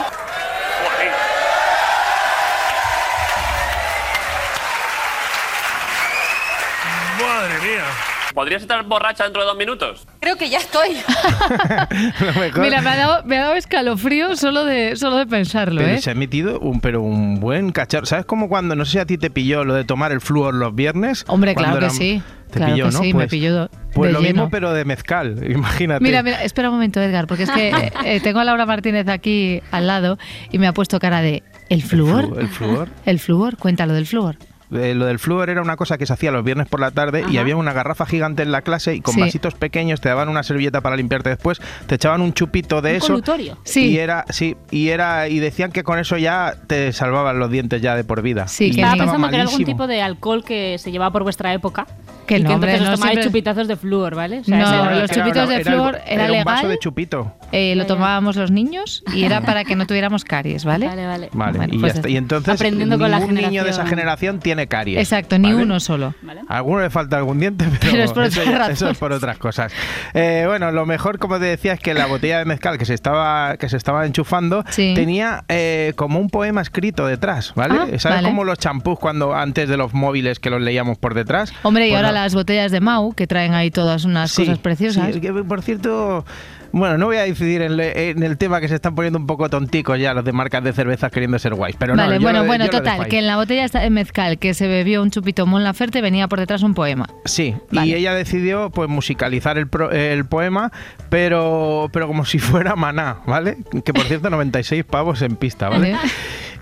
Madre 7.21 7.59
mía. 7.59 7.85
¿Podrías 8.35 8.63
estar 8.63 8.85
borracha 8.85 9.25
dentro 9.25 9.43
de 9.43 9.49
dos 9.49 9.57
minutos? 9.59 10.07
Creo 10.21 10.37
que 10.37 10.49
ya 10.49 10.59
estoy. 10.59 10.91
Mira, 12.61 12.81
me 12.81 12.91
ha, 12.91 12.97
dado, 12.97 13.25
me 13.25 13.39
ha 13.39 13.43
dado 13.43 13.55
escalofrío 13.55 14.37
solo 14.37 14.65
de, 14.65 14.97
solo 14.97 15.17
de 15.17 15.27
pensarlo, 15.27 15.81
Pero 15.81 15.95
¿eh? 15.95 16.01
se 16.01 16.11
ha 16.11 16.15
metido 16.15 16.59
un, 16.61 16.81
pero 16.81 17.03
un 17.03 17.41
buen 17.41 17.73
cacharro. 17.73 18.07
¿Sabes 18.07 18.25
cómo 18.27 18.49
cuando, 18.49 18.75
no 18.77 18.85
sé 18.85 18.93
si 18.93 18.99
a 18.99 19.07
ti 19.07 19.19
te 19.19 19.31
pilló 19.31 19.65
lo 19.65 19.75
de 19.75 19.85
tomar 19.85 20.13
el 20.13 20.21
flúor 20.21 20.55
los 20.55 20.75
viernes? 20.75 21.25
Hombre, 21.29 21.55
claro 21.55 21.79
que 21.79 21.85
eran- 21.87 21.91
sí. 21.97 22.23
Te 22.51 22.59
claro 22.59 22.73
pilló, 22.75 22.87
que 22.87 22.93
¿no? 22.93 22.99
sí, 23.01 23.07
me 23.09 23.13
Pues- 23.15 23.31
pilló 23.31 23.55
de 23.63 23.69
Pues 23.95 24.13
lo 24.13 24.21
lleno. 24.21 24.33
mismo, 24.33 24.51
pero 24.51 24.73
de 24.73 24.85
mezcal, 24.85 25.39
imagínate. 25.51 26.03
Mira, 26.03 26.23
mira, 26.23 26.43
espera 26.43 26.69
un 26.69 26.75
momento, 26.77 27.01
Edgar, 27.01 27.27
porque 27.27 27.45
es 27.45 27.51
que 27.51 27.69
eh, 27.71 27.93
eh, 28.05 28.21
tengo 28.21 28.41
a 28.41 28.45
Laura 28.45 28.67
Martínez 28.67 29.07
aquí 29.09 29.61
al 29.71 29.87
lado 29.87 30.19
y 30.51 30.59
me 30.59 30.67
ha 30.67 30.73
puesto 30.73 30.99
cara 30.99 31.21
de 31.21 31.43
¿el 31.69 31.83
flúor? 31.83 32.37
el 32.41 32.49
flúor. 32.49 32.89
El 33.07 33.19
flúor, 33.21 33.57
cuéntalo 33.57 33.93
del 33.93 34.07
flúor. 34.07 34.37
Eh, 34.73 34.95
lo 34.95 35.07
del 35.07 35.19
flúor 35.19 35.51
era 35.51 35.63
una 35.63 35.77
cosa 35.77 35.99
que 35.99 36.07
se 36.07 36.13
hacía 36.13 36.31
los 36.31 36.45
viernes 36.45 36.69
por 36.69 36.79
la 36.81 36.91
tarde 36.93 37.25
y 37.31 37.39
había 37.39 37.57
una 37.57 37.73
garrafa 37.73 38.07
gigante 38.07 38.43
en 38.43 38.53
la 38.53 38.63
clase 38.63 38.95
y 38.95 39.01
con 39.01 39.15
Sí. 39.15 39.21
vasitos 39.21 39.55
pequeños 39.55 40.01
te 40.01 40.09
daban 40.09 40.29
una 40.29 40.43
servilleta 40.43 40.81
para 40.81 40.97
limpiarte 40.97 41.29
después, 41.31 41.61
te 41.87 41.97
echaban 41.97 42.21
un 42.21 42.33
chupito 42.33 42.81
de 42.81 42.91
Un 42.93 42.97
eso. 42.97 43.07
colutorio. 43.09 43.59
Sí. 43.65 43.87
Y 43.91 43.99
era, 43.99 44.25
sí, 44.31 44.57
y 44.71 44.89
era, 44.91 45.29
y 45.29 45.39
decían 45.41 45.73
que 45.73 45.83
con 45.83 45.99
eso 45.99 46.17
ya 46.19 46.55
te 46.67 46.93
salvaban 46.93 47.39
los 47.39 47.51
dientes 47.51 47.83
ya 47.83 47.97
de 47.97 48.05
por 48.05 48.23
vida. 48.23 48.47
Sí, 48.49 48.67
Y 48.67 48.71
que 48.75 48.81
estaba 48.83 48.97
pensando 48.97 49.29
que 49.29 49.35
era 49.35 49.43
algún 49.45 49.65
tipo 49.65 49.87
de 49.87 50.03
alcohol 50.03 50.45
que 50.45 50.79
se 50.79 50.93
llevaba 50.93 51.11
por 51.13 51.23
vuestra 51.25 51.53
época. 51.53 51.87
Que 52.27 52.39
y 52.39 52.43
no, 52.45 52.51
que 52.51 52.55
hombre, 52.55 52.71
entonces 52.75 52.87
no, 52.89 52.95
os 52.95 53.01
tomabais 53.01 53.15
siempre- 53.17 53.29
chupitazos 53.31 53.67
de 53.67 53.77
flúor, 53.77 54.15
¿vale? 54.15 54.37
O 54.39 54.43
No, 54.47 54.57
ese 54.63 54.75
era- 54.75 54.99
los 55.01 55.11
chupitos 55.11 55.49
de 55.49 55.55
Era 55.57 55.65
flúor 55.65 55.95
algo- 55.97 56.07
era 56.07 56.33
un 56.33 56.45
vaso 56.45 56.57
legal. 56.63 56.71
de 56.71 56.79
chupito. 56.79 57.33
Eh, 57.51 57.75
lo 57.75 57.87
tomábamos 57.87 58.37
los 58.37 58.53
niños 58.53 59.03
y 59.13 59.25
era 59.25 59.41
para 59.41 59.65
que 59.65 59.75
no 59.75 59.85
tuviéramos 59.85 60.25
caries, 60.25 60.65
¿vale? 60.65 60.87
Vale, 60.87 61.07
vale. 61.07 61.29
Vale, 61.33 61.59
Bueno, 61.59 61.75
y, 61.75 61.79
pues 61.81 61.95
ya 61.95 61.99
está. 61.99 62.09
es- 62.09 62.15
y 62.15 62.17
entonces 62.17 62.55
Aprendiendo 62.55 62.99
con 63.01 63.11
la 63.11 63.19
ningún 63.19 63.35
niño 63.35 63.65
de 63.65 63.71
esa 63.71 63.85
generación. 63.85 63.89
generación 63.89 64.41
tiene 64.61 64.69
caries. 64.69 64.99
Exacto, 64.99 65.39
ni 65.39 65.53
¿vale? 65.53 65.65
uno 65.65 65.81
solo. 65.81 66.15
A 66.49 66.57
alguno 66.59 66.81
le 66.83 66.91
falta 66.91 67.17
algún 67.17 67.39
diente, 67.41 67.65
pero, 67.81 67.93
Pero 67.93 68.05
es 68.05 68.13
por 68.13 68.25
eso, 68.25 68.41
otras 68.41 68.67
ya- 68.69 68.73
eso 68.73 68.91
es 68.91 68.99
por 68.99 69.13
otras 69.13 69.39
cosas. 69.39 69.73
Eh, 70.15 70.45
bueno, 70.47 70.71
lo 70.73 70.87
mejor, 70.87 71.19
como 71.19 71.39
te 71.39 71.45
decía, 71.47 71.73
es 71.75 71.81
que 71.81 71.95
la 71.95 72.07
botella 72.07 72.39
de 72.39 72.45
mezcal 72.45 72.79
que 72.79 72.85
se 72.85 72.95
estaba, 72.95 73.57
que 73.57 73.69
se 73.69 73.77
estaba 73.77 74.07
enchufando 74.07 74.65
Sí. 74.71 74.93
tenía 74.95 75.45
eh, 75.49 75.93
como 75.97 76.19
un 76.19 76.29
poema 76.31 76.61
escrito 76.61 77.07
detrás, 77.07 77.53
¿vale? 77.55 77.75
Ah, 77.75 77.87
¿Sabes 77.99 78.19
vale. 78.19 78.29
como 78.29 78.45
los 78.45 78.59
champús 78.59 78.99
cuando 78.99 79.35
antes 79.35 79.69
de 79.69 79.77
los 79.77 79.95
móviles 79.95 80.39
que 80.41 80.51
los 80.51 80.61
leíamos 80.61 80.99
por 80.99 81.15
detrás? 81.15 81.53
Hombre, 81.63 81.87
y 81.87 81.91
Pues 81.91 81.97
ahora 82.03 82.13
las 82.13 82.35
botellas 82.35 82.71
de 82.73 82.81
Mau, 82.81 83.13
que 83.15 83.27
traen 83.27 83.55
ahí 83.55 83.71
todas 83.71 84.05
unas 84.05 84.31
Sí, 84.31 84.43
cosas 84.43 84.59
preciosas. 84.59 85.15
sí, 85.15 85.21
que, 85.21 85.33
por 85.33 85.63
cierto, 85.63 86.25
bueno, 86.73 86.99
no 86.99 87.07
voy 87.07 87.17
a 87.17 87.23
decidir 87.23 87.63
en, 87.63 87.77
le- 87.77 88.11
en 88.11 88.23
el 88.23 88.39
tema 88.39 88.61
que 88.61 88.69
se 88.69 88.75
están 88.77 88.95
poniendo 88.95 89.19
un 89.19 89.27
poco 89.27 89.49
tonticos 89.49 89.99
ya 89.99 90.15
los 90.15 90.25
de 90.25 90.33
marcas 90.33 90.63
de 90.65 90.73
cervezas 90.73 91.11
queriendo 91.11 91.39
ser 91.39 91.55
guays, 91.55 91.77
pero 91.79 91.95
no, 91.97 92.03
vale, 92.03 92.17
yo 92.17 92.21
bueno, 92.23 92.41
lo- 92.41 92.47
bueno, 92.47 92.69
total, 92.69 93.07
que 93.09 93.19
en 93.19 93.27
la 93.27 93.37
botella 93.37 93.65
esta- 93.65 93.81
de 93.81 93.91
mezcal 93.91 94.39
que 94.39 94.55
se 94.55 94.67
bebió 94.69 95.03
un 95.03 95.11
chupito 95.11 95.47
Mon 95.47 95.65
Laferte 95.65 96.01
venía 96.01 96.29
por 96.29 96.39
detrás 96.41 96.63
un 96.63 96.75
poema. 96.75 97.07
Sí, 97.25 97.55
y 97.73 97.95
ella 97.95 98.15
decidió 98.15 98.71
pues 98.71 98.89
musicalizar 98.89 99.59
el, 99.59 99.69
pro- 99.69 99.91
el 99.91 100.25
poema, 100.27 100.71
pero, 101.09 101.89
pero 101.93 102.07
como 102.07 102.25
si 102.25 102.39
fuera 102.41 102.77
maná, 102.77 103.19
¿vale? 103.27 103.59
Que 103.85 103.93
por 103.93 104.05
cierto, 104.05 104.31
96 104.31 104.85
pavos 104.85 105.23
en 105.23 105.37
pista, 105.37 105.69
¿vale? 105.69 105.97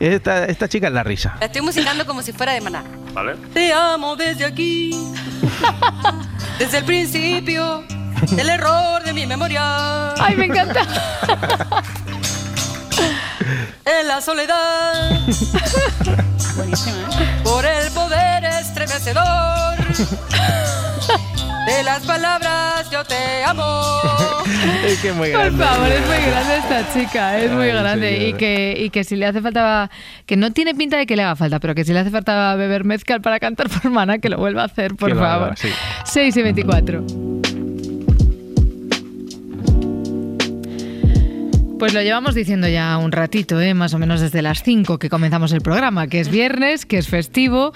Esta, 0.00 0.44
esta 0.46 0.68
chica 0.68 0.86
es 0.86 0.92
la 0.92 1.02
risa. 1.02 1.36
La 1.40 1.46
estoy 1.46 1.60
musicando 1.62 2.06
como 2.06 2.22
si 2.22 2.32
fuera 2.32 2.52
de 2.52 2.60
maná. 2.60 2.84
¿Vale? 3.14 3.34
Te 3.52 3.72
amo 3.72 4.14
desde 4.14 4.44
aquí, 4.44 4.90
desde 6.58 6.78
el 6.78 6.84
principio 6.84 7.82
del 8.36 8.48
error 8.48 9.02
de 9.04 9.12
mi 9.12 9.26
memoria. 9.26 10.14
¡Ay, 10.14 10.36
me 10.36 10.46
encanta! 10.46 10.80
En 14.00 14.06
la 14.06 14.20
soledad, 14.20 15.10
Buenísima, 16.56 16.96
¿eh? 16.98 17.40
por 17.42 17.64
el 17.64 17.90
poder 17.92 18.44
estremecedor 18.44 19.76
de 21.66 21.82
las 21.84 22.02
palabras 22.04 22.90
yo 22.90 23.02
te 23.04 23.42
amo. 23.44 23.64
Es 24.84 24.98
que 25.00 25.08
es 25.10 25.14
muy 25.14 25.30
Por 25.30 25.40
grande. 25.40 25.64
favor, 25.64 25.88
es 25.88 26.06
muy 26.06 26.16
grande 26.30 26.56
esta 26.58 26.92
chica, 26.92 27.38
es 27.38 27.50
muy 27.50 27.68
Ay, 27.70 27.76
grande. 27.76 28.28
Y 28.28 28.32
que, 28.34 28.74
y 28.78 28.90
que 28.90 29.04
si 29.04 29.16
le 29.16 29.24
hace 29.26 29.40
falta, 29.40 29.90
que 30.26 30.36
no 30.36 30.52
tiene 30.52 30.74
pinta 30.74 30.96
de 30.98 31.06
que 31.06 31.16
le 31.16 31.22
haga 31.22 31.36
falta, 31.36 31.58
pero 31.60 31.74
que 31.74 31.84
si 31.84 31.92
le 31.92 32.00
hace 32.00 32.10
falta 32.10 32.54
beber 32.56 32.84
mezcal 32.84 33.20
para 33.22 33.38
cantar 33.40 33.68
por 33.70 33.90
mana, 33.90 34.18
que 34.18 34.28
lo 34.28 34.36
vuelva 34.36 34.62
a 34.62 34.66
hacer, 34.66 34.94
por 34.96 35.08
Que 35.10 35.14
lo 35.14 35.24
haga, 35.24 35.38
favor. 35.38 35.58
sí. 35.58 35.68
6 36.04 36.36
y 36.36 36.42
24. 36.42 37.04
Pues 41.78 41.94
lo 41.94 42.02
llevamos 42.02 42.34
diciendo 42.34 42.66
ya 42.66 42.98
un 42.98 43.12
ratito, 43.12 43.60
¿eh? 43.60 43.72
más 43.72 43.94
o 43.94 44.00
menos 44.00 44.20
desde 44.20 44.42
las 44.42 44.64
5 44.64 44.98
que 44.98 45.08
comenzamos 45.08 45.52
el 45.52 45.60
programa, 45.60 46.08
que 46.08 46.18
es 46.18 46.28
viernes, 46.28 46.84
que 46.84 46.98
es 46.98 47.06
festivo 47.06 47.72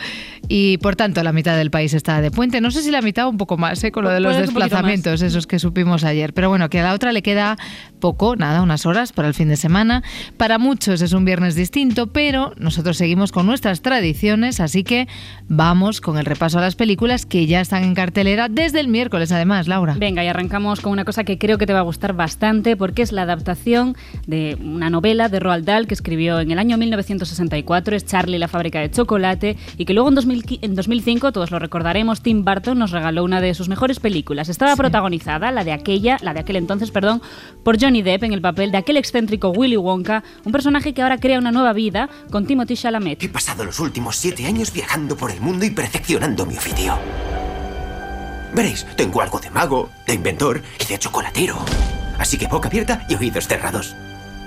y 0.49 0.79
por 0.79 0.97
tanto 0.97 1.23
la 1.23 1.33
mitad 1.33 1.57
del 1.57 1.71
país 1.71 1.95
está 1.95 2.21
de 2.21 2.33
puente. 2.33 2.61
No 2.61 2.73
sé 2.73 2.83
si 2.83 2.91
la 2.91 3.01
mitad 3.01 3.27
o 3.27 3.31
un 3.31 3.37
poco 3.37 3.57
más, 3.59 3.85
¿eh? 3.85 3.93
con 3.93 4.03
lo 4.03 4.11
de 4.11 4.19
los 4.19 4.37
desplazamientos, 4.37 5.23
esos 5.23 5.47
que 5.47 5.61
supimos 5.61 6.03
ayer. 6.03 6.35
Pero 6.35 6.49
bueno, 6.49 6.69
que 6.69 6.81
a 6.81 6.83
la 6.83 6.95
otra 6.95 7.13
le 7.13 7.23
queda 7.23 7.57
poco, 8.03 8.35
nada, 8.35 8.63
unas 8.63 8.85
horas 8.85 9.13
para 9.13 9.29
el 9.29 9.35
fin 9.35 9.49
de 9.49 9.57
semana. 9.57 10.03
Para 10.37 10.59
muchos 10.59 11.01
es 11.01 11.13
un 11.13 11.25
viernes 11.25 11.55
distinto, 11.55 12.09
pero 12.09 12.53
nosotros 12.59 12.97
seguimos 12.97 13.31
con 13.31 13.47
nuestras 13.47 13.81
tradiciones, 13.81 14.59
así 14.59 14.83
que 14.83 15.07
vamos 15.49 16.01
con 16.01 16.19
el 16.19 16.25
repaso 16.25 16.59
a 16.59 16.63
las 16.63 16.75
películas 16.75 17.27
que 17.27 17.47
ya 17.47 17.61
están 17.61 17.85
en 17.85 17.95
cartelera 17.95 18.49
desde 18.49 18.81
el 18.81 18.89
miércoles, 18.89 19.31
además, 19.31 19.69
Laura. 19.69 19.95
Venga, 19.97 20.25
y 20.25 20.27
arrancamos 20.27 20.81
con 20.81 20.91
una 20.91 21.05
cosa 21.05 21.23
que 21.23 21.39
creo 21.39 21.59
que 21.59 21.67
te 21.67 21.73
va 21.73 21.79
a 21.79 21.83
gustar 21.83 22.13
bastante, 22.13 22.77
porque 22.77 23.03
es 23.03 23.13
la 23.13 23.23
adaptación 23.23 23.97
de 24.27 24.59
una 24.61 24.91
novela 24.91 25.29
de 25.29 25.39
Roald 25.39 25.65
Dahl 25.65 25.87
que 25.87 25.95
escribió 25.95 26.41
en 26.41 26.51
el 26.51 26.59
año 26.59 26.77
1964, 26.77 27.95
es 27.95 28.05
Charlie 28.05 28.39
la 28.39 28.49
fábrica 28.49 28.81
de 28.81 28.91
chocolate, 28.91 29.57
y 29.79 29.85
que 29.85 29.95
luego 29.95 30.09
en, 30.09 30.17
2000 30.17 30.59
en 30.61 30.75
2005, 30.75 31.31
todos 31.31 31.53
lo 31.53 31.61
recordaremos, 31.61 32.21
Tim 32.21 32.45
Burton 32.45 32.81
nos 32.81 32.91
regaló 32.91 33.23
una 33.23 33.41
de 33.41 33.55
sus 33.55 33.69
mejores 33.69 34.01
películas. 34.01 34.49
Estaba 34.49 34.75
protagonizada, 34.75 35.53
la 35.53 35.63
de 35.63 35.71
aquella, 35.71 36.17
la 36.21 36.35
de 36.35 36.41
aquel 36.41 36.57
entonces, 36.57 36.91
perdón, 36.91 37.23
por 37.63 37.79
Johnny 37.93 38.01
Depp 38.01 38.23
en 38.23 38.33
el 38.33 38.41
papel 38.41 38.73
de 38.73 38.79
aquel 38.79 38.97
excéntrico 38.97 39.51
Willy 39.51 39.77
Wonka, 39.77 40.25
un 40.47 40.53
personaje 40.53 40.95
que 40.95 41.03
ahora 41.03 41.19
crea 41.19 41.39
una 41.39 41.53
nueva 41.53 41.75
vida 41.75 42.09
con 42.31 42.47
Timothy 42.47 42.75
Chalamet. 42.75 43.23
He 43.23 43.29
pasado 43.29 43.67
los 43.67 43.81
últimos 43.81 44.17
siete 44.17 44.47
años 44.47 44.73
viajando 44.73 45.15
por 45.15 45.31
el 45.31 45.43
mundo 45.43 45.67
y 45.67 45.71
perfeccionando 45.71 46.47
mi 46.47 46.57
oficio. 46.57 46.99
Veréis, 48.55 48.87
tengo 48.97 49.21
algo 49.21 49.39
de 49.41 49.51
mago, 49.51 49.91
de 50.07 50.15
inventor 50.15 50.63
y 50.81 50.91
de 50.91 50.99
chocolatero. 50.99 51.59
Así 52.19 52.39
que 52.39 52.47
boca 52.47 52.69
abierta 52.69 53.05
y 53.11 53.15
oídos 53.15 53.47
cerrados. 53.47 53.95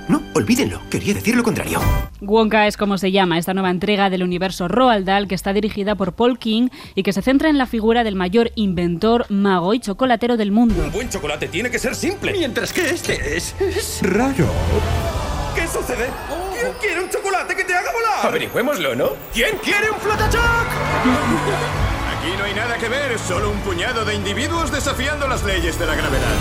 No, 0.08 0.22
olvídenlo, 0.34 0.82
quería 0.90 1.16
decir 1.16 1.36
lo 1.36 1.44
contrario. 1.44 1.80
Wonka 2.22 2.68
es 2.68 2.78
como 2.78 2.98
se 2.98 3.12
llama 3.12 3.40
esta 3.40 3.54
nueva 3.54 3.72
entrega 3.72 4.10
del 4.10 4.22
universo 4.22 4.68
Roald 4.68 5.06
Dahl 5.06 5.28
que 5.28 5.34
está 5.36 5.52
dirigida 5.52 5.96
por 5.96 6.14
Paul 6.14 6.38
King 6.38 6.70
y 6.94 7.04
que 7.04 7.12
se 7.12 7.24
centra 7.24 7.50
en 7.50 7.58
la 7.58 7.66
figura 7.66 8.04
del 8.04 8.16
mayor 8.16 8.52
inventor, 8.56 9.26
mago 9.30 9.74
y 9.74 9.80
chocolatero 9.80 10.38
del 10.38 10.52
mundo. 10.52 10.84
Un 10.84 10.92
buen 10.92 11.10
chocolate 11.10 11.48
tiene 11.48 11.72
que 11.72 11.80
ser 11.80 11.96
simple, 11.96 12.34
mientras 12.34 12.72
que 12.72 12.88
este 12.90 13.36
es, 13.36 13.56
es 13.60 14.00
raro. 14.04 14.48
¿Qué 15.56 15.68
sucede? 15.68 16.10
¿Quién 16.54 16.72
quiere 16.80 17.04
un 17.04 17.10
chocolate 17.10 17.56
que 17.56 17.64
te 17.64 17.74
haga 17.74 17.92
volar? 17.92 18.28
Averigüémoslo, 18.28 18.96
¿no? 18.96 19.10
¿Quién 19.34 19.58
quiere 19.64 19.90
un 19.90 20.00
flotachoc? 20.00 20.68
Aquí 22.18 22.38
no 22.38 22.44
hay 22.44 22.54
nada 22.54 22.78
que 22.78 22.90
ver, 22.90 23.18
solo 23.20 23.52
un 23.52 23.58
puñado 23.60 24.06
de 24.06 24.16
individuos 24.16 24.72
desafiando 24.72 25.28
las 25.28 25.44
leyes 25.44 25.80
de 25.80 25.86
la 25.86 25.96
gravedad. 25.96 26.36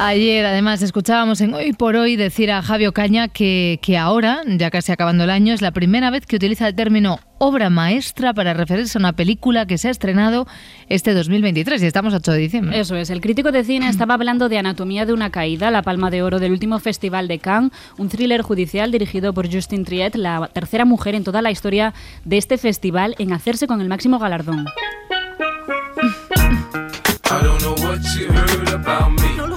Ayer, 0.00 0.46
además, 0.46 0.80
escuchábamos 0.80 1.40
en 1.40 1.54
Hoy 1.54 1.72
por 1.72 1.96
Hoy 1.96 2.14
decir 2.14 2.52
a 2.52 2.62
Javier 2.62 2.92
Caña 2.92 3.26
que, 3.26 3.80
que 3.82 3.98
ahora, 3.98 4.42
ya 4.46 4.70
casi 4.70 4.92
acabando 4.92 5.24
el 5.24 5.30
año, 5.30 5.52
es 5.52 5.60
la 5.60 5.72
primera 5.72 6.10
vez 6.10 6.24
que 6.24 6.36
utiliza 6.36 6.68
el 6.68 6.76
término 6.76 7.18
obra 7.38 7.68
maestra 7.68 8.32
para 8.32 8.54
referirse 8.54 8.96
a 8.96 9.00
una 9.00 9.12
película 9.14 9.66
que 9.66 9.76
se 9.76 9.88
ha 9.88 9.90
estrenado 9.90 10.46
este 10.88 11.14
2023 11.14 11.82
y 11.82 11.86
estamos 11.86 12.14
a 12.14 12.18
8 12.18 12.30
de 12.30 12.38
diciembre. 12.38 12.78
Eso 12.78 12.94
es, 12.94 13.10
el 13.10 13.20
crítico 13.20 13.50
de 13.50 13.64
cine 13.64 13.88
estaba 13.88 14.14
hablando 14.14 14.48
de 14.48 14.58
Anatomía 14.58 15.04
de 15.04 15.12
una 15.12 15.30
caída, 15.30 15.72
la 15.72 15.82
palma 15.82 16.10
de 16.10 16.22
oro 16.22 16.38
del 16.38 16.52
último 16.52 16.78
festival 16.78 17.26
de 17.26 17.40
Cannes, 17.40 17.72
un 17.96 18.08
thriller 18.08 18.42
judicial 18.42 18.92
dirigido 18.92 19.32
por 19.32 19.52
Justin 19.52 19.84
Triet, 19.84 20.14
la 20.14 20.48
tercera 20.52 20.84
mujer 20.84 21.16
en 21.16 21.24
toda 21.24 21.42
la 21.42 21.50
historia 21.50 21.92
de 22.24 22.38
este 22.38 22.56
festival 22.56 23.16
en 23.18 23.32
hacerse 23.32 23.66
con 23.66 23.80
el 23.80 23.88
máximo 23.88 24.20
galardón. 24.20 24.64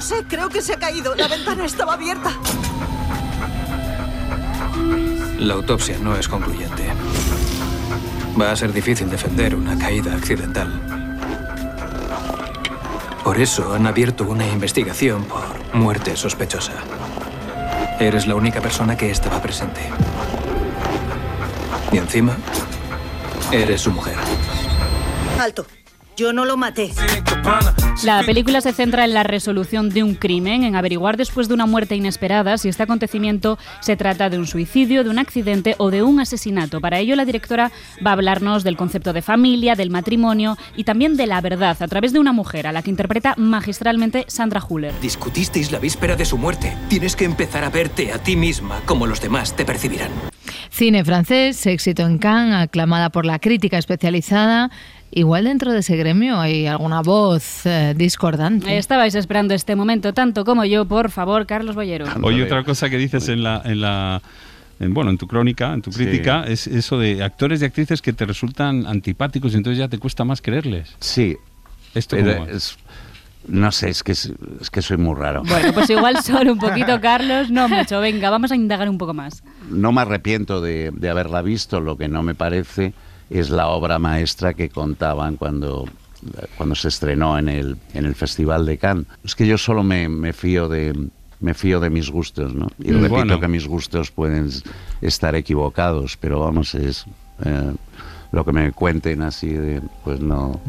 No 0.02 0.08
sé, 0.08 0.26
creo 0.28 0.50
que 0.50 0.64
se 0.64 0.74
ha 0.74 0.80
caído. 0.80 1.14
La 1.14 1.28
ventana 1.28 1.64
estaba 1.64 1.94
abierta. 1.94 2.32
La 5.38 5.54
autopsia 5.54 6.00
no 6.00 6.16
es 6.16 6.28
concluyente. 6.28 6.88
Va 8.36 8.52
a 8.52 8.56
ser 8.56 8.74
difícil 8.74 9.12
defender 9.12 9.54
una 9.54 9.78
caída 9.78 10.16
accidental. 10.16 10.82
Por 13.24 13.40
eso 13.40 13.76
han 13.76 13.86
abierto 13.86 14.24
una 14.24 14.48
investigación 14.48 15.24
por 15.26 15.44
muerte 15.76 16.18
sospechosa. 16.18 16.74
Eres 18.00 18.26
la 18.26 18.34
única 18.34 18.60
persona 18.60 18.98
que 18.98 19.12
estaba 19.12 19.40
presente. 19.40 19.82
Y 21.92 22.00
encima, 22.00 22.36
eres 23.52 23.82
su 23.82 23.92
mujer. 23.92 24.16
Alto. 25.40 25.68
Yo 26.18 26.34
no 26.34 26.46
lo 26.46 26.58
maté. 26.58 26.92
La 28.04 28.24
película 28.24 28.62
se 28.62 28.74
centra 28.74 29.06
en 29.06 29.14
la 29.14 29.24
resolución 29.24 29.90
de 29.90 30.04
un 30.04 30.16
crimen, 30.16 30.64
en 30.64 30.76
averiguar 30.76 31.18
después 31.18 31.48
de 31.48 31.54
una 31.54 31.66
muerte 31.66 31.96
inesperada 31.96 32.58
si 32.58 32.70
este 32.70 32.84
acontecimiento 32.84 33.58
se 33.80 33.96
trata 33.96 34.30
de 34.30 34.38
un 34.38 34.48
suicidio, 34.48 35.04
de 35.04 35.10
un 35.10 35.20
accidente 35.20 35.76
o 35.78 35.90
de 35.90 36.04
un 36.04 36.20
asesinato. 36.20 36.82
Para 36.82 37.00
ello, 37.00 37.16
la 37.16 37.26
directora 37.26 37.72
va 38.06 38.12
a 38.12 38.14
hablarnos 38.14 38.64
del 38.64 38.78
concepto 38.78 39.14
de 39.14 39.22
familia, 39.22 39.76
del 39.76 39.90
matrimonio 39.90 40.58
y 40.76 40.84
también 40.84 41.16
de 41.16 41.28
la 41.28 41.42
verdad 41.42 41.78
a 41.80 41.88
través 41.88 42.14
de 42.14 42.20
una 42.20 42.34
mujer 42.34 42.68
a 42.68 42.72
la 42.72 42.82
que 42.82 42.90
interpreta 42.90 43.36
magistralmente 43.38 44.26
Sandra 44.28 44.62
Huller. 44.68 44.94
Discutisteis 45.02 45.72
la 45.72 45.80
víspera 45.80 46.16
de 46.16 46.26
su 46.26 46.38
muerte. 46.38 46.76
Tienes 46.90 47.16
que 47.16 47.26
empezar 47.26 47.64
a 47.64 47.70
verte 47.70 48.12
a 48.12 48.20
ti 48.20 48.36
misma 48.36 48.82
como 48.86 49.08
los 49.08 49.22
demás 49.22 49.56
te 49.56 49.66
percibirán. 49.66 50.12
Cine 50.70 51.04
francés, 51.04 51.66
éxito 51.68 52.04
en 52.04 52.18
Cannes, 52.18 52.64
aclamada 52.64 53.10
por 53.10 53.26
la 53.26 53.40
crítica 53.40 53.78
especializada. 53.78 54.72
Igual 55.12 55.44
dentro 55.44 55.74
de 55.74 55.80
ese 55.80 55.98
gremio 55.98 56.40
hay 56.40 56.68
alguna 56.68 57.02
voz 57.02 57.66
eh, 57.66 57.94
discordante. 57.96 58.78
Estabais 58.78 59.14
esperando 59.16 59.54
este 59.54 59.76
momento 59.76 60.14
tanto 60.14 60.46
como 60.46 60.64
yo, 60.64 60.86
por 60.86 61.12
favor, 61.12 61.46
Carlos 61.46 61.76
Bollero. 61.76 62.06
Oye, 62.22 62.44
otra 62.44 62.64
cosa 62.64 62.90
que 62.90 62.98
dices 62.98 63.28
en 63.28 63.44
la, 63.44 63.62
en 63.66 63.82
la 63.82 64.22
en, 64.80 64.94
bueno, 64.94 65.12
en 65.12 65.18
tu 65.18 65.28
crónica, 65.28 65.74
en 65.74 65.82
tu 65.82 65.92
crítica, 65.92 66.46
es 66.48 66.66
eso 66.66 66.98
de 66.98 67.24
actores 67.24 67.62
y 67.62 67.66
actrices 67.66 68.02
que 68.02 68.14
te 68.14 68.26
resultan 68.26 68.88
antipáticos 68.88 69.54
y 69.54 69.58
entonces 69.58 69.78
ya 69.78 69.90
te 69.90 69.98
cuesta 69.98 70.24
más 70.24 70.42
creerles. 70.42 70.96
Sí. 71.00 71.38
Esto 71.94 72.16
Pero 72.16 72.38
cómo 72.38 72.48
es? 72.48 72.78
no 73.48 73.72
sé, 73.74 73.90
es 73.90 74.02
que, 74.02 74.14
es, 74.14 74.32
es 74.62 74.70
que 74.70 74.82
soy 74.82 74.96
muy 74.96 75.16
raro. 75.16 75.44
Bueno, 75.44 75.74
pues 75.74 75.90
igual 75.90 76.18
solo 76.24 76.54
un 76.54 76.60
poquito, 76.60 77.02
Carlos, 77.02 77.52
no 77.52 77.68
mucho. 77.68 78.00
Venga, 78.00 78.30
vamos 78.30 78.52
a 78.54 78.56
indagar 78.56 78.90
un 78.90 78.98
poco 78.98 79.14
más. 79.14 79.44
No 79.70 79.92
me 79.92 80.02
arrepiento 80.02 80.62
de, 80.62 80.92
de 80.94 81.10
haberla 81.10 81.42
visto, 81.42 81.82
lo 81.82 81.98
que 81.98 82.08
no 82.08 82.24
me 82.24 82.34
parece 82.34 82.94
es 83.40 83.50
la 83.50 83.70
obra 83.70 83.98
maestra 83.98 84.54
que 84.54 84.70
contaban 84.70 85.38
cuando, 85.38 85.88
cuando 86.58 86.76
se 86.76 86.90
estrenó 86.90 87.38
en 87.40 87.50
el, 87.50 87.78
en 87.94 88.06
el 88.06 88.14
Festival 88.16 88.66
de 88.66 88.78
Cannes. 88.78 89.06
Es 89.24 89.36
que 89.36 89.48
yo 89.48 89.58
solo 89.58 89.84
me, 89.84 90.08
me 90.10 90.34
fío 90.34 90.68
de 90.68 90.94
me 91.40 91.56
fío 91.56 91.80
de 91.80 91.90
mis 91.90 92.12
gustos, 92.12 92.54
¿no? 92.54 92.68
Y 92.78 92.92
Mm, 92.92 92.96
repito 93.02 93.10
bueno. 93.16 93.40
que 93.40 93.48
mis 93.48 93.66
gustos 93.66 94.12
pueden 94.12 94.50
estar 95.02 95.34
equivocados, 95.34 96.16
pero 96.18 96.40
vamos, 96.42 96.76
es 96.76 97.04
eh, 97.44 97.74
lo 98.32 98.46
que 98.46 98.52
me 98.52 98.72
cuenten 98.74 99.24
así 99.24 99.50
de, 99.50 99.82
pues 100.04 100.20
no, 100.20 100.62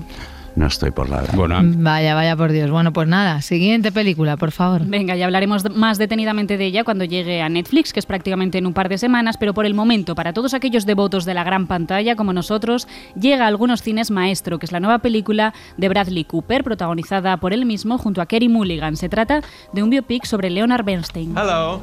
no 0.55 0.67
estoy 0.67 0.91
por 0.91 1.09
la 1.09 1.23
Vaya, 1.33 2.15
vaya 2.15 2.37
por 2.37 2.53
Dios. 2.53 2.71
Bueno, 2.71 2.93
pues 2.93 3.09
nada, 3.09 3.41
siguiente 3.41 3.91
película, 3.91 4.37
por 4.37 4.51
favor. 4.51 4.85
Venga, 4.85 5.17
ya 5.17 5.25
hablaremos 5.25 5.71
más 5.75 5.99
detenidamente 5.99 6.57
de 6.59 6.67
ella 6.67 6.85
cuando 6.85 7.05
llegue 7.05 7.41
a 7.41 7.49
Netflix, 7.49 7.93
que 7.93 8.01
es 8.01 8.07
prácticamente 8.07 8.59
en 8.59 8.67
un 8.67 8.75
par 8.75 8.89
de 8.89 8.99
semanas, 8.99 9.37
pero 9.39 9.55
por 9.55 9.67
el 9.67 9.75
momento, 9.75 10.15
para 10.15 10.33
todos 10.33 10.55
aquellos 10.55 10.85
devotos 10.85 11.25
de 11.25 11.35
la 11.35 11.45
gran 11.45 11.67
pantalla 11.67 12.17
como 12.17 12.33
nosotros, 12.33 12.87
llega 13.19 13.45
a 13.45 13.49
algunos 13.49 13.83
cines 13.83 14.11
Maestro, 14.11 14.59
que 14.59 14.67
es 14.67 14.73
la 14.73 14.81
nueva 14.81 14.99
película 14.99 15.55
de 15.77 15.89
Bradley 15.89 16.25
Cooper, 16.25 16.65
protagonizada 16.65 17.37
por 17.39 17.53
él 17.53 17.65
mismo 17.65 17.99
junto 17.99 18.21
a 18.21 18.27
Kerry 18.27 18.49
Mulligan. 18.49 18.97
Se 18.97 19.09
trata 19.09 19.43
de 19.73 19.83
un 19.83 19.91
biopic 19.91 20.25
sobre 20.27 20.51
Leonard 20.51 20.85
Bernstein. 20.85 21.35
Hello, 21.37 21.81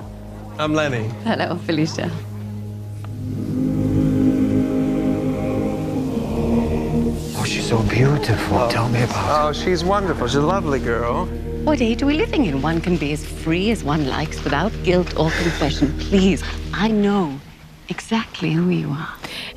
I'm 0.60 0.76
Lenny. 0.76 1.06
Hello, 1.26 1.58
Felicia. 1.66 2.10
She's 7.50 7.68
so 7.68 7.82
beautiful. 7.84 8.68
Tell 8.70 8.88
me 8.90 9.04
about 9.04 9.50
Oh, 9.50 9.54
she's 9.54 9.84
wonderful. 9.84 10.28
She's 10.28 10.36
a 10.36 10.42
lovely 10.42 10.80
girl. 10.80 11.28
What 11.66 11.82
age 11.82 12.04
are 12.04 12.08
we 12.08 12.14
living 12.14 12.46
in? 12.46 12.62
One 12.62 12.80
can 12.80 12.98
be 12.98 13.12
as 13.12 13.26
free 13.26 13.72
as 13.72 13.84
one 13.84 14.08
likes 14.08 14.44
without 14.44 14.72
guilt 14.84 15.10
or 15.18 15.32
confession. 15.32 15.94
Please, 16.00 16.44
I 16.74 16.90
know 16.90 17.32
exactly 17.90 18.54
who 18.54 18.70
you 18.70 18.90
are. 18.92 19.10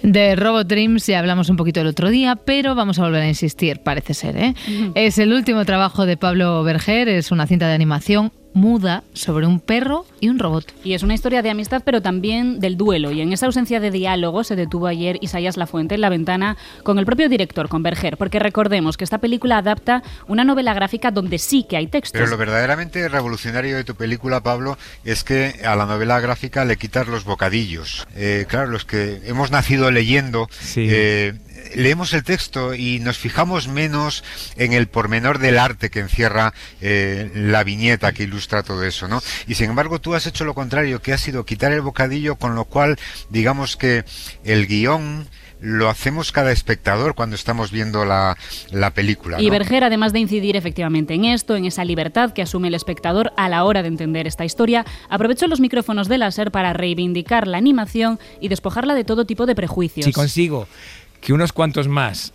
De 0.02 0.34
Robot 0.34 0.66
Dreams 0.66 1.06
ya 1.06 1.18
hablamos 1.18 1.48
un 1.48 1.56
poquito 1.56 1.80
el 1.80 1.86
otro 1.86 2.10
día, 2.10 2.36
pero 2.36 2.74
vamos 2.74 2.98
a 2.98 3.02
volver 3.02 3.22
a 3.22 3.28
insistir, 3.28 3.82
parece 3.82 4.14
ser. 4.14 4.36
¿eh? 4.36 4.54
Es 4.94 5.18
el 5.18 5.32
último 5.32 5.64
trabajo 5.64 6.06
de 6.06 6.16
Pablo 6.16 6.64
Berger, 6.64 7.08
es 7.08 7.30
una 7.30 7.46
cinta 7.46 7.68
de 7.68 7.74
animación 7.74 8.32
muda 8.54 9.04
sobre 9.12 9.46
un 9.46 9.60
perro 9.60 10.04
y 10.20 10.28
un 10.28 10.38
robot. 10.38 10.72
Y 10.84 10.94
es 10.94 11.02
una 11.02 11.14
historia 11.14 11.42
de 11.42 11.50
amistad, 11.50 11.82
pero 11.84 12.02
también 12.02 12.60
del 12.60 12.76
duelo. 12.76 13.12
Y 13.12 13.20
en 13.20 13.32
esa 13.32 13.46
ausencia 13.46 13.80
de 13.80 13.90
diálogo 13.90 14.44
se 14.44 14.56
detuvo 14.56 14.86
ayer 14.86 15.18
Isaías 15.20 15.56
Lafuente 15.56 15.94
en 15.94 16.00
la 16.00 16.08
ventana 16.08 16.56
con 16.82 16.98
el 16.98 17.06
propio 17.06 17.28
director, 17.28 17.68
con 17.68 17.82
Berger, 17.82 18.16
porque 18.16 18.38
recordemos 18.38 18.96
que 18.96 19.04
esta 19.04 19.18
película 19.18 19.58
adapta 19.58 20.02
una 20.28 20.44
novela 20.44 20.74
gráfica 20.74 21.10
donde 21.10 21.38
sí 21.38 21.64
que 21.68 21.76
hay 21.76 21.86
textos. 21.86 22.12
Pero 22.12 22.26
lo 22.26 22.36
verdaderamente 22.36 23.08
revolucionario 23.08 23.76
de 23.76 23.84
tu 23.84 23.94
película, 23.94 24.42
Pablo, 24.42 24.78
es 25.04 25.24
que 25.24 25.60
a 25.64 25.76
la 25.76 25.86
novela 25.86 26.20
gráfica 26.20 26.64
le 26.64 26.76
quitas 26.76 27.08
los 27.08 27.24
bocadillos. 27.24 28.06
Eh, 28.16 28.46
claro, 28.48 28.70
los 28.70 28.84
que 28.84 29.20
hemos 29.24 29.50
nacido 29.50 29.90
leyendo, 29.90 30.48
eh, 30.76 31.34
leemos 31.74 32.12
el 32.12 32.22
texto 32.22 32.74
y 32.74 33.00
nos 33.00 33.18
fijamos 33.18 33.68
menos 33.68 34.24
en 34.56 34.72
el 34.72 34.88
pormenor 34.88 35.38
del 35.38 35.58
arte 35.58 35.90
que 35.90 36.00
encierra 36.00 36.52
eh, 36.80 37.30
la 37.34 37.64
viñeta 37.64 38.12
que 38.12 38.24
ilustra 38.24 38.62
todo 38.62 38.84
eso, 38.84 39.08
¿no? 39.08 39.22
Y 39.46 39.54
sin 39.54 39.70
embargo 39.70 40.00
tú 40.00 40.14
has 40.14 40.26
hecho 40.26 40.44
lo 40.44 40.54
contrario, 40.54 41.02
que 41.02 41.12
ha 41.12 41.18
sido 41.18 41.44
quitar 41.44 41.72
el 41.72 41.80
bocadillo, 41.80 42.36
con 42.36 42.54
lo 42.54 42.64
cual 42.64 42.98
digamos 43.30 43.76
que 43.76 44.04
el 44.44 44.66
guion 44.66 45.28
lo 45.62 45.88
hacemos 45.88 46.32
cada 46.32 46.50
espectador 46.50 47.14
cuando 47.14 47.36
estamos 47.36 47.70
viendo 47.70 48.04
la, 48.04 48.36
la 48.72 48.90
película. 48.90 49.40
Y. 49.40 49.48
Berger, 49.48 49.84
además 49.84 50.12
de 50.12 50.18
incidir 50.18 50.56
efectivamente 50.56 51.14
en 51.14 51.24
esto, 51.24 51.54
en 51.54 51.66
esa 51.66 51.84
libertad 51.84 52.32
que 52.32 52.42
asume 52.42 52.68
el 52.68 52.74
espectador 52.74 53.32
a 53.36 53.48
la 53.48 53.64
hora 53.64 53.82
de 53.82 53.88
entender 53.88 54.26
esta 54.26 54.44
historia, 54.44 54.84
aprovechó 55.08 55.46
los 55.46 55.60
micrófonos 55.60 56.08
de 56.08 56.18
láser 56.18 56.50
para 56.50 56.72
reivindicar 56.72 57.46
la 57.46 57.58
animación 57.58 58.18
y 58.40 58.48
despojarla 58.48 58.94
de 58.94 59.04
todo 59.04 59.24
tipo 59.24 59.46
de 59.46 59.54
prejuicios. 59.54 60.04
Si 60.04 60.12
consigo 60.12 60.66
que 61.22 61.32
unos 61.32 61.54
cuantos 61.54 61.88
más 61.88 62.34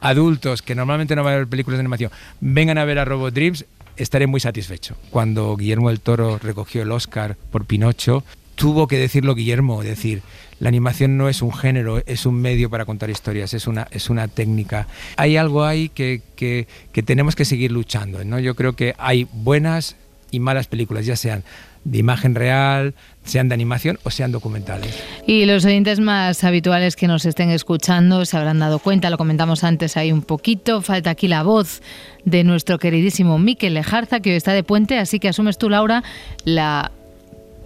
adultos 0.00 0.62
que 0.62 0.74
normalmente 0.74 1.14
no 1.14 1.24
van 1.24 1.34
a 1.34 1.36
ver 1.38 1.48
películas 1.48 1.76
de 1.76 1.80
animación 1.80 2.10
vengan 2.40 2.78
a 2.78 2.84
ver 2.84 2.98
a 2.98 3.04
Robot 3.04 3.34
Dreams, 3.34 3.66
estaré 3.96 4.26
muy 4.26 4.40
satisfecho. 4.40 4.96
Cuando 5.10 5.54
Guillermo 5.56 5.90
del 5.90 6.00
Toro 6.00 6.38
recogió 6.38 6.82
el 6.82 6.92
Oscar 6.92 7.36
por 7.50 7.66
Pinocho, 7.66 8.24
tuvo 8.54 8.86
que 8.86 8.96
decirlo 8.96 9.34
Guillermo, 9.34 9.82
decir, 9.82 10.22
la 10.60 10.68
animación 10.68 11.18
no 11.18 11.28
es 11.28 11.42
un 11.42 11.52
género, 11.52 12.02
es 12.06 12.26
un 12.26 12.40
medio 12.40 12.70
para 12.70 12.84
contar 12.84 13.10
historias, 13.10 13.54
es 13.54 13.66
una, 13.66 13.88
es 13.90 14.08
una 14.08 14.28
técnica. 14.28 14.86
Hay 15.16 15.36
algo 15.36 15.64
ahí 15.64 15.88
que, 15.88 16.22
que, 16.36 16.68
que 16.92 17.02
tenemos 17.02 17.36
que 17.36 17.44
seguir 17.44 17.72
luchando. 17.72 18.24
¿no? 18.24 18.38
Yo 18.38 18.54
creo 18.54 18.74
que 18.74 18.94
hay 18.98 19.26
buenas 19.32 19.96
y 20.30 20.40
malas 20.40 20.68
películas, 20.68 21.06
ya 21.06 21.16
sean 21.16 21.42
de 21.90 21.98
imagen 21.98 22.34
real, 22.34 22.94
sean 23.24 23.48
de 23.48 23.54
animación 23.54 23.98
o 24.02 24.10
sean 24.10 24.32
documentales. 24.32 25.02
Y 25.26 25.44
los 25.46 25.64
oyentes 25.64 26.00
más 26.00 26.44
habituales 26.44 26.96
que 26.96 27.06
nos 27.06 27.24
estén 27.24 27.50
escuchando 27.50 28.24
se 28.24 28.36
habrán 28.36 28.58
dado 28.58 28.78
cuenta, 28.78 29.10
lo 29.10 29.18
comentamos 29.18 29.64
antes 29.64 29.96
ahí 29.96 30.12
un 30.12 30.22
poquito, 30.22 30.82
falta 30.82 31.10
aquí 31.10 31.28
la 31.28 31.42
voz 31.42 31.82
de 32.24 32.44
nuestro 32.44 32.78
queridísimo 32.78 33.38
Miquel 33.38 33.74
Lejarza, 33.74 34.20
que 34.20 34.30
hoy 34.30 34.36
está 34.36 34.52
de 34.52 34.62
puente, 34.62 34.98
así 34.98 35.18
que 35.18 35.28
asumes 35.28 35.56
tú, 35.56 35.70
Laura, 35.70 36.02
la 36.44 36.92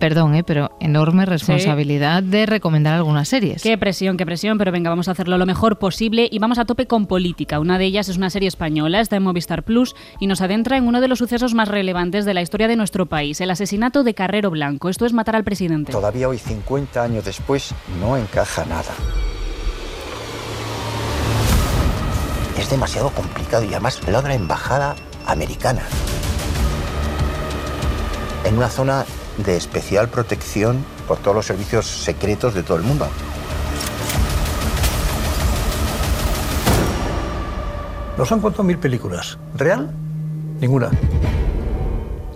perdón, 0.03 0.35
¿eh? 0.35 0.43
pero 0.43 0.73
enorme 0.81 1.27
responsabilidad 1.27 2.25
de 2.25 2.45
recomendar 2.45 2.95
algunas 2.95 3.29
series. 3.29 3.63
Qué 3.63 3.79
presión, 3.79 4.17
qué 4.17 4.27
presión, 4.27 4.59
pero 4.59 4.73
venga, 4.73 4.91
vamos 4.91 5.07
a 5.07 5.13
hacerlo 5.13 5.39
lo 5.39 5.47
mejor 5.47 5.79
posible 5.79 6.29
y 6.29 6.41
vamos 6.41 6.59
a 6.59 6.65
tope 6.65 6.89
con 6.89 7.07
política. 7.07 7.61
Una 7.61 7.79
de 7.79 7.85
ellas 7.85 8.09
es 8.09 8.17
una 8.17 8.29
serie 8.29 8.49
española, 8.49 8.99
está 8.99 9.15
en 9.15 9.23
Movistar 9.23 9.63
Plus 9.63 9.95
y 10.19 10.27
nos 10.27 10.41
adentra 10.41 10.77
en 10.77 10.89
uno 10.89 11.01
de 11.01 11.07
los 11.07 11.21
sucesos 11.21 11.55
más 11.55 11.69
relevantes 11.69 12.25
de 12.25 12.35
la 12.35 12.43
historia 12.43 12.67
de 12.67 12.75
nuestro 12.75 13.07
país, 13.07 13.41
el 13.41 13.53
asesinato 13.53 14.03
de 14.03 14.13
Carrero 14.13 14.51
Blanco. 14.51 14.89
Esto 14.89 15.07
es 15.07 15.13
matar 15.13 15.37
al 15.37 15.45
presidente. 15.45 15.93
Todavía 15.93 16.29
hoy, 16.29 16.39
50 16.39 17.01
años 17.01 17.25
después, 17.25 17.73
no 18.01 18.17
encaja 18.17 18.65
nada. 18.65 18.91
Es 22.59 22.69
demasiado 22.69 23.11
complicado 23.11 23.63
y 23.63 23.69
además 23.69 24.01
lo 24.09 24.21
de 24.21 24.31
la 24.31 24.35
embajada 24.35 24.97
americana. 25.29 25.83
En 28.45 28.57
una 28.57 28.69
zona 28.69 29.05
de 29.39 29.57
especial 29.57 30.09
protección 30.09 30.85
por 31.09 31.19
todos 31.19 31.37
los 31.37 31.47
servicios 31.47 31.87
secretos 31.87 32.55
de 32.55 32.63
todo 32.63 32.77
el 32.77 32.83
mundo. 32.83 33.07
Nos 38.17 38.31
han 38.31 38.41
contado 38.41 38.63
mil 38.65 38.79
películas. 38.79 39.39
¿Real? 39.55 39.91
Ninguna. 40.61 40.91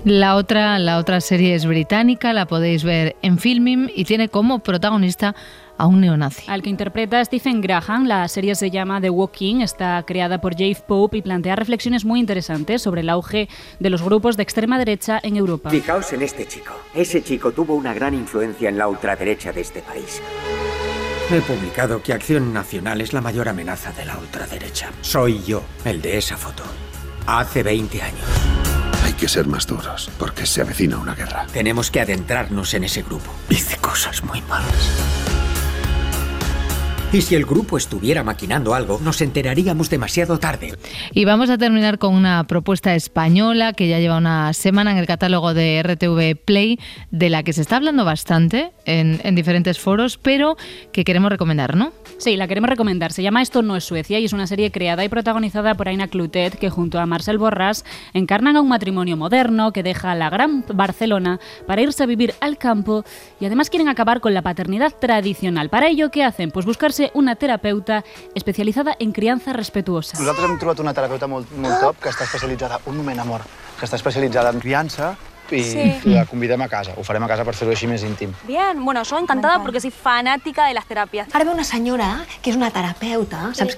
La 0.04 0.37
otra, 0.37 0.78
la 0.78 0.98
otra 0.98 1.20
serie 1.20 1.54
es 1.54 1.66
británica, 1.66 2.32
la 2.32 2.46
podéis 2.46 2.85
ver 2.85 3.16
en 3.22 3.38
Filming 3.38 3.90
y 3.94 4.04
tiene 4.04 4.28
como 4.28 4.61
protagonista 4.61 5.35
a 5.79 5.87
un 5.87 6.01
neonazi. 6.01 6.45
Al 6.49 6.62
que 6.62 6.71
interpreta 6.71 7.25
Stephen 7.25 7.61
Graham, 7.61 8.07
la 8.07 8.27
serie 8.29 8.55
se 8.55 8.71
llama 8.71 9.01
The 9.01 9.11
Walking, 9.11 9.61
está 9.61 10.03
creada 10.07 10.41
por 10.41 10.55
Jave 10.55 10.79
Pope 10.87 11.19
y 11.19 11.23
plantea 11.23 11.57
reflexiones 11.57 12.05
muy 12.05 12.21
interesantes 12.21 12.83
sobre 12.83 13.03
el 13.03 13.09
auge 13.09 13.49
de 13.79 13.91
los 13.91 14.03
grupos 14.03 14.37
de 14.37 14.43
extrema 14.43 14.79
derecha 14.79 15.21
en 15.23 15.37
Europa. 15.37 15.71
Fijaos 15.71 16.12
en 16.12 16.23
este 16.23 16.47
chico. 16.47 16.73
Ese 16.95 17.23
chico 17.23 17.53
tuvo 17.53 17.75
una 17.75 17.95
gran 17.95 18.15
influencia 18.15 18.69
en 18.69 18.79
la 18.79 18.89
ultraderecha 18.89 19.53
de 19.53 19.61
este 19.61 19.83
país. 19.83 20.23
He 21.31 21.41
publicado 21.41 22.03
que 22.03 22.12
Acción 22.12 22.53
Nacional 22.53 23.01
es 23.01 23.12
la 23.12 23.21
mayor 23.21 23.49
amenaza 23.49 23.93
de 23.93 24.05
la 24.05 24.17
ultraderecha. 24.17 24.93
Soy 25.01 25.43
yo, 25.43 25.62
el 25.85 26.01
de 26.01 26.19
esa 26.19 26.37
foto. 26.37 26.62
Hace 27.27 27.65
20 27.65 28.01
años. 28.01 28.25
Hay 29.05 29.12
que 29.15 29.29
ser 29.29 29.47
más 29.49 29.67
duros, 29.67 30.09
porque 30.19 30.47
se 30.47 30.61
avecina 30.61 30.99
una 30.99 31.15
guerra. 31.15 31.47
Tenemos 31.53 31.91
que 31.91 32.01
adentrarnos 32.01 32.75
en 32.75 32.85
ese 32.85 33.03
grupo. 33.03 33.33
Dice 33.49 33.77
cosas 33.79 34.23
muy 34.23 34.41
malas. 34.43 34.91
Y 37.16 37.22
si 37.22 37.35
el 37.35 37.46
grupo 37.46 37.79
estuviera 37.79 38.22
maquinando 38.22 38.74
algo, 38.74 39.00
nos 39.02 39.22
enteraríamos 39.22 39.88
demasiado 39.88 40.38
tarde. 40.38 40.74
Y 41.12 41.24
vamos 41.24 41.48
a 41.48 41.57
terminar 41.57 41.98
con 41.98 42.14
una 42.14 42.44
propuesta 42.46 42.94
española 42.94 43.72
que 43.72 43.88
ya 43.88 43.98
lleva 44.00 44.18
una 44.18 44.52
semana 44.52 44.92
en 44.92 44.98
el 44.98 45.07
catálogo 45.07 45.55
de 45.55 45.83
RTV 45.83 46.44
Play, 46.44 46.79
de 47.11 47.31
la 47.31 47.42
que 47.42 47.55
se 47.55 47.62
está 47.62 47.76
hablando 47.76 48.05
bastante 48.05 48.72
en, 48.87 49.20
en 49.22 49.35
diferentes 49.35 49.79
foros, 49.79 50.16
pero 50.16 50.57
que 50.92 51.05
queremos 51.05 51.31
recomendar, 51.31 51.77
¿no? 51.77 51.92
Sí, 52.18 52.37
la 52.37 52.49
queremos 52.49 52.70
recomendar. 52.70 53.12
Se 53.12 53.22
llama 53.22 53.42
Esto 53.42 53.61
no 53.61 53.77
es 53.77 53.85
Suecia 53.85 54.18
y 54.18 54.25
es 54.25 54.33
una 54.33 54.46
serie 54.46 54.70
creada 54.70 55.05
y 55.05 55.09
protagonizada 55.09 55.75
por 55.75 55.88
Aina 55.88 56.09
Clutet, 56.09 56.59
que 56.59 56.70
junto 56.70 56.99
a 56.99 57.07
Marcel 57.07 57.38
Borràs 57.38 57.85
encarnan 58.14 58.57
a 58.57 58.61
un 58.62 58.68
matrimonio 58.68 59.16
moderno 59.16 59.72
que 59.72 59.83
deja 59.83 60.14
la 60.14 60.31
gran 60.31 60.64
Barcelona 60.72 61.38
para 61.66 61.83
irse 61.83 62.03
a 62.03 62.07
vivir 62.07 62.35
al 62.40 62.57
campo 62.57 63.05
y 63.40 63.44
además 63.44 63.68
quieren 63.68 63.88
acabar 63.88 64.20
con 64.20 64.33
la 64.33 64.42
paternidad 64.42 64.94
tradicional. 64.99 65.68
Para 65.68 65.88
ello, 65.88 66.11
¿qué 66.11 66.25
hacen? 66.25 66.51
Pues 66.51 66.64
buscarse 66.64 67.11
una 67.14 67.37
terapeuta 67.37 68.05
especializada 68.35 68.96
en 68.99 69.12
crianza 69.12 69.53
respetuosa. 69.53 70.18
Nosaltres 70.18 70.51
hem 70.51 70.59
trobat 70.59 70.81
una 70.81 70.94
terapeuta 70.94 71.29
molt, 71.29 71.51
molt 71.59 71.81
top 71.83 72.01
que 72.03 72.12
està 72.12 72.25
especialitzada, 72.25 72.81
un 72.87 72.96
moment 72.96 73.20
amor, 73.20 73.44
que 73.77 73.85
està 73.85 74.01
especialitzada 74.01 74.53
en 74.55 74.61
criança 74.61 75.16
i 75.52 75.62
Sí. 75.62 76.00
la 76.04 76.24
convidem 76.26 76.61
a 76.62 76.68
casa. 76.68 76.94
Ho 76.96 77.02
farem 77.04 77.22
a 77.22 77.28
casa 77.28 77.44
per 77.44 77.54
fer-ho 77.54 77.70
així 77.72 77.87
més 77.87 78.02
íntim. 78.02 78.32
Bien, 78.46 78.82
bueno, 78.85 79.02
yo 79.02 79.18
encantada 79.18 79.62
porque 79.62 79.80
soy 79.80 79.90
fanática 79.90 80.66
de 80.66 80.74
las 80.74 80.87
terapias. 80.87 81.28
Ara 81.32 81.44
ve 81.44 81.50
una 81.50 81.64
senyora 81.64 82.24
que 82.42 82.50
és 82.50 82.56
una 82.56 82.70
terapeuta, 82.70 83.50
saps? 83.54 83.76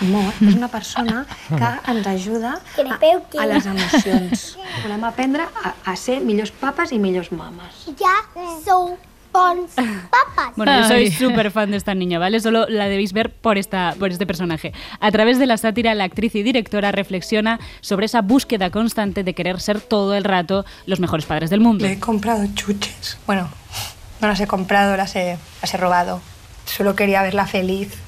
Amor, 0.00 0.32
és 0.46 0.54
una 0.54 0.68
persona 0.68 1.26
que 1.48 1.90
ens 1.90 2.06
ajuda 2.06 2.52
a, 2.60 3.42
a 3.42 3.46
les 3.46 3.66
emocions. 3.66 4.56
Volem 4.84 5.04
aprendre 5.04 5.42
a, 5.42 5.74
a 5.84 5.96
ser 5.96 6.20
millors 6.22 6.52
papes 6.52 6.92
i 6.94 7.00
millors 7.02 7.32
mames. 7.34 7.88
Ja 7.98 8.14
sou 8.64 8.96
bons 9.32 9.70
papes. 9.74 10.56
Bueno, 10.56 10.80
yo 10.80 10.88
soy 10.88 11.10
súper 11.10 11.50
fan 11.50 11.70
de 11.70 11.76
esta 11.76 11.94
niña, 11.94 12.18
¿vale? 12.18 12.40
Solo 12.40 12.66
la 12.68 12.88
debéis 12.88 13.12
ver 13.12 13.32
por, 13.32 13.58
esta, 13.58 13.94
por 13.98 14.10
este 14.10 14.26
personaje. 14.26 14.72
A 15.00 15.10
través 15.10 15.38
de 15.38 15.46
la 15.46 15.56
sátira, 15.56 15.94
la 15.94 16.04
actriz 16.04 16.34
y 16.34 16.42
directora 16.42 16.92
reflexiona 16.92 17.60
sobre 17.80 18.06
esa 18.06 18.22
búsqueda 18.22 18.70
constante 18.70 19.24
de 19.24 19.34
querer 19.34 19.60
ser 19.60 19.80
todo 19.80 20.14
el 20.14 20.24
rato 20.24 20.64
los 20.86 21.00
mejores 21.00 21.26
padres 21.26 21.50
del 21.50 21.60
mundo. 21.60 21.84
Le 21.84 21.92
he 21.92 22.00
comprado 22.00 22.44
chuches. 22.54 23.18
Bueno, 23.26 23.48
no 24.20 24.28
las 24.28 24.40
he 24.40 24.46
comprado, 24.46 24.96
las 24.96 25.14
he, 25.16 25.38
las 25.62 25.74
he 25.74 25.76
robado. 25.76 26.20
Solo 26.64 26.94
quería 26.94 27.22
verla 27.22 27.46
feliz. 27.46 27.98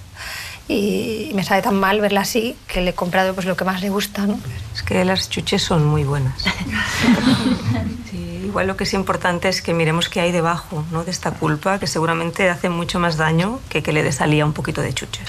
Y 0.72 1.32
me 1.34 1.42
sabe 1.42 1.62
tan 1.62 1.74
mal 1.74 2.00
verla 2.00 2.20
así 2.20 2.56
que 2.68 2.80
le 2.80 2.90
he 2.90 2.94
comprado 2.94 3.34
pues 3.34 3.44
lo 3.44 3.56
que 3.56 3.64
más 3.64 3.82
le 3.82 3.88
gusta, 3.90 4.24
¿no? 4.24 4.38
Es 4.72 4.84
que 4.84 5.04
las 5.04 5.28
chuches 5.28 5.62
son 5.62 5.84
muy 5.84 6.04
buenas. 6.04 6.44
Sí, 8.10 8.42
igual 8.44 8.66
lo 8.66 8.76
que 8.76 8.82
es 8.82 8.92
importante 8.92 9.48
es 9.48 9.62
que 9.62 9.72
miremos 9.72 10.08
qué 10.08 10.20
hay 10.20 10.32
debajo 10.32 10.84
¿no? 10.90 11.04
de 11.04 11.12
esta 11.12 11.30
culpa, 11.30 11.78
que 11.78 11.86
seguramente 11.86 12.50
hace 12.50 12.68
mucho 12.68 12.98
más 12.98 13.16
daño 13.16 13.60
que 13.68 13.84
que 13.84 13.92
le 13.92 14.02
des 14.02 14.20
a 14.20 14.26
Lía 14.26 14.44
un 14.44 14.52
poquito 14.52 14.82
de 14.82 14.92
chuches. 14.92 15.28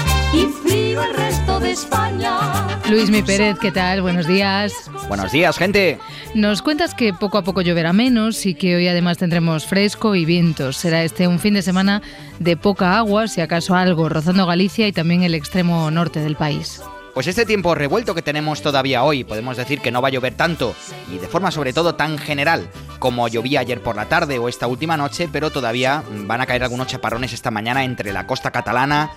y 0.41 0.47
frío 0.47 1.03
el 1.03 1.13
resto 1.13 1.59
de 1.59 1.71
España. 1.71 2.79
Luis 2.89 3.09
Mi 3.09 3.21
Pérez, 3.21 3.57
¿qué 3.59 3.71
tal? 3.71 4.01
Buenos 4.01 4.27
días. 4.27 4.73
Buenos 5.07 5.31
días, 5.31 5.57
gente. 5.57 5.99
Nos 6.33 6.61
cuentas 6.61 6.95
que 6.95 7.13
poco 7.13 7.37
a 7.37 7.43
poco 7.43 7.61
lloverá 7.61 7.93
menos 7.93 8.45
y 8.45 8.55
que 8.55 8.75
hoy 8.75 8.87
además 8.87 9.17
tendremos 9.17 9.65
fresco 9.65 10.15
y 10.15 10.25
vientos. 10.25 10.77
Será 10.77 11.03
este 11.03 11.27
un 11.27 11.39
fin 11.39 11.53
de 11.53 11.61
semana 11.61 12.01
de 12.39 12.57
poca 12.57 12.97
agua, 12.97 13.27
si 13.27 13.41
acaso 13.41 13.75
algo, 13.75 14.09
rozando 14.09 14.45
Galicia 14.45 14.87
y 14.87 14.91
también 14.91 15.23
el 15.23 15.35
extremo 15.35 15.91
norte 15.91 16.21
del 16.21 16.35
país. 16.35 16.81
Pues 17.13 17.27
este 17.27 17.45
tiempo 17.45 17.75
revuelto 17.75 18.15
que 18.15 18.21
tenemos 18.21 18.61
todavía 18.61 19.03
hoy, 19.03 19.25
podemos 19.25 19.57
decir 19.57 19.81
que 19.81 19.91
no 19.91 20.01
va 20.01 20.07
a 20.07 20.11
llover 20.11 20.33
tanto 20.35 20.73
y 21.13 21.17
de 21.17 21.27
forma 21.27 21.51
sobre 21.51 21.73
todo 21.73 21.95
tan 21.95 22.17
general 22.17 22.69
como 22.99 23.27
llovía 23.27 23.59
ayer 23.59 23.81
por 23.81 23.97
la 23.97 24.05
tarde 24.05 24.39
o 24.39 24.47
esta 24.47 24.67
última 24.67 24.95
noche, 24.95 25.27
pero 25.29 25.51
todavía 25.51 26.03
van 26.09 26.39
a 26.39 26.45
caer 26.45 26.63
algunos 26.63 26.87
chaparrones 26.87 27.33
esta 27.33 27.51
mañana 27.51 27.83
entre 27.83 28.13
la 28.13 28.25
costa 28.27 28.51
catalana, 28.51 29.11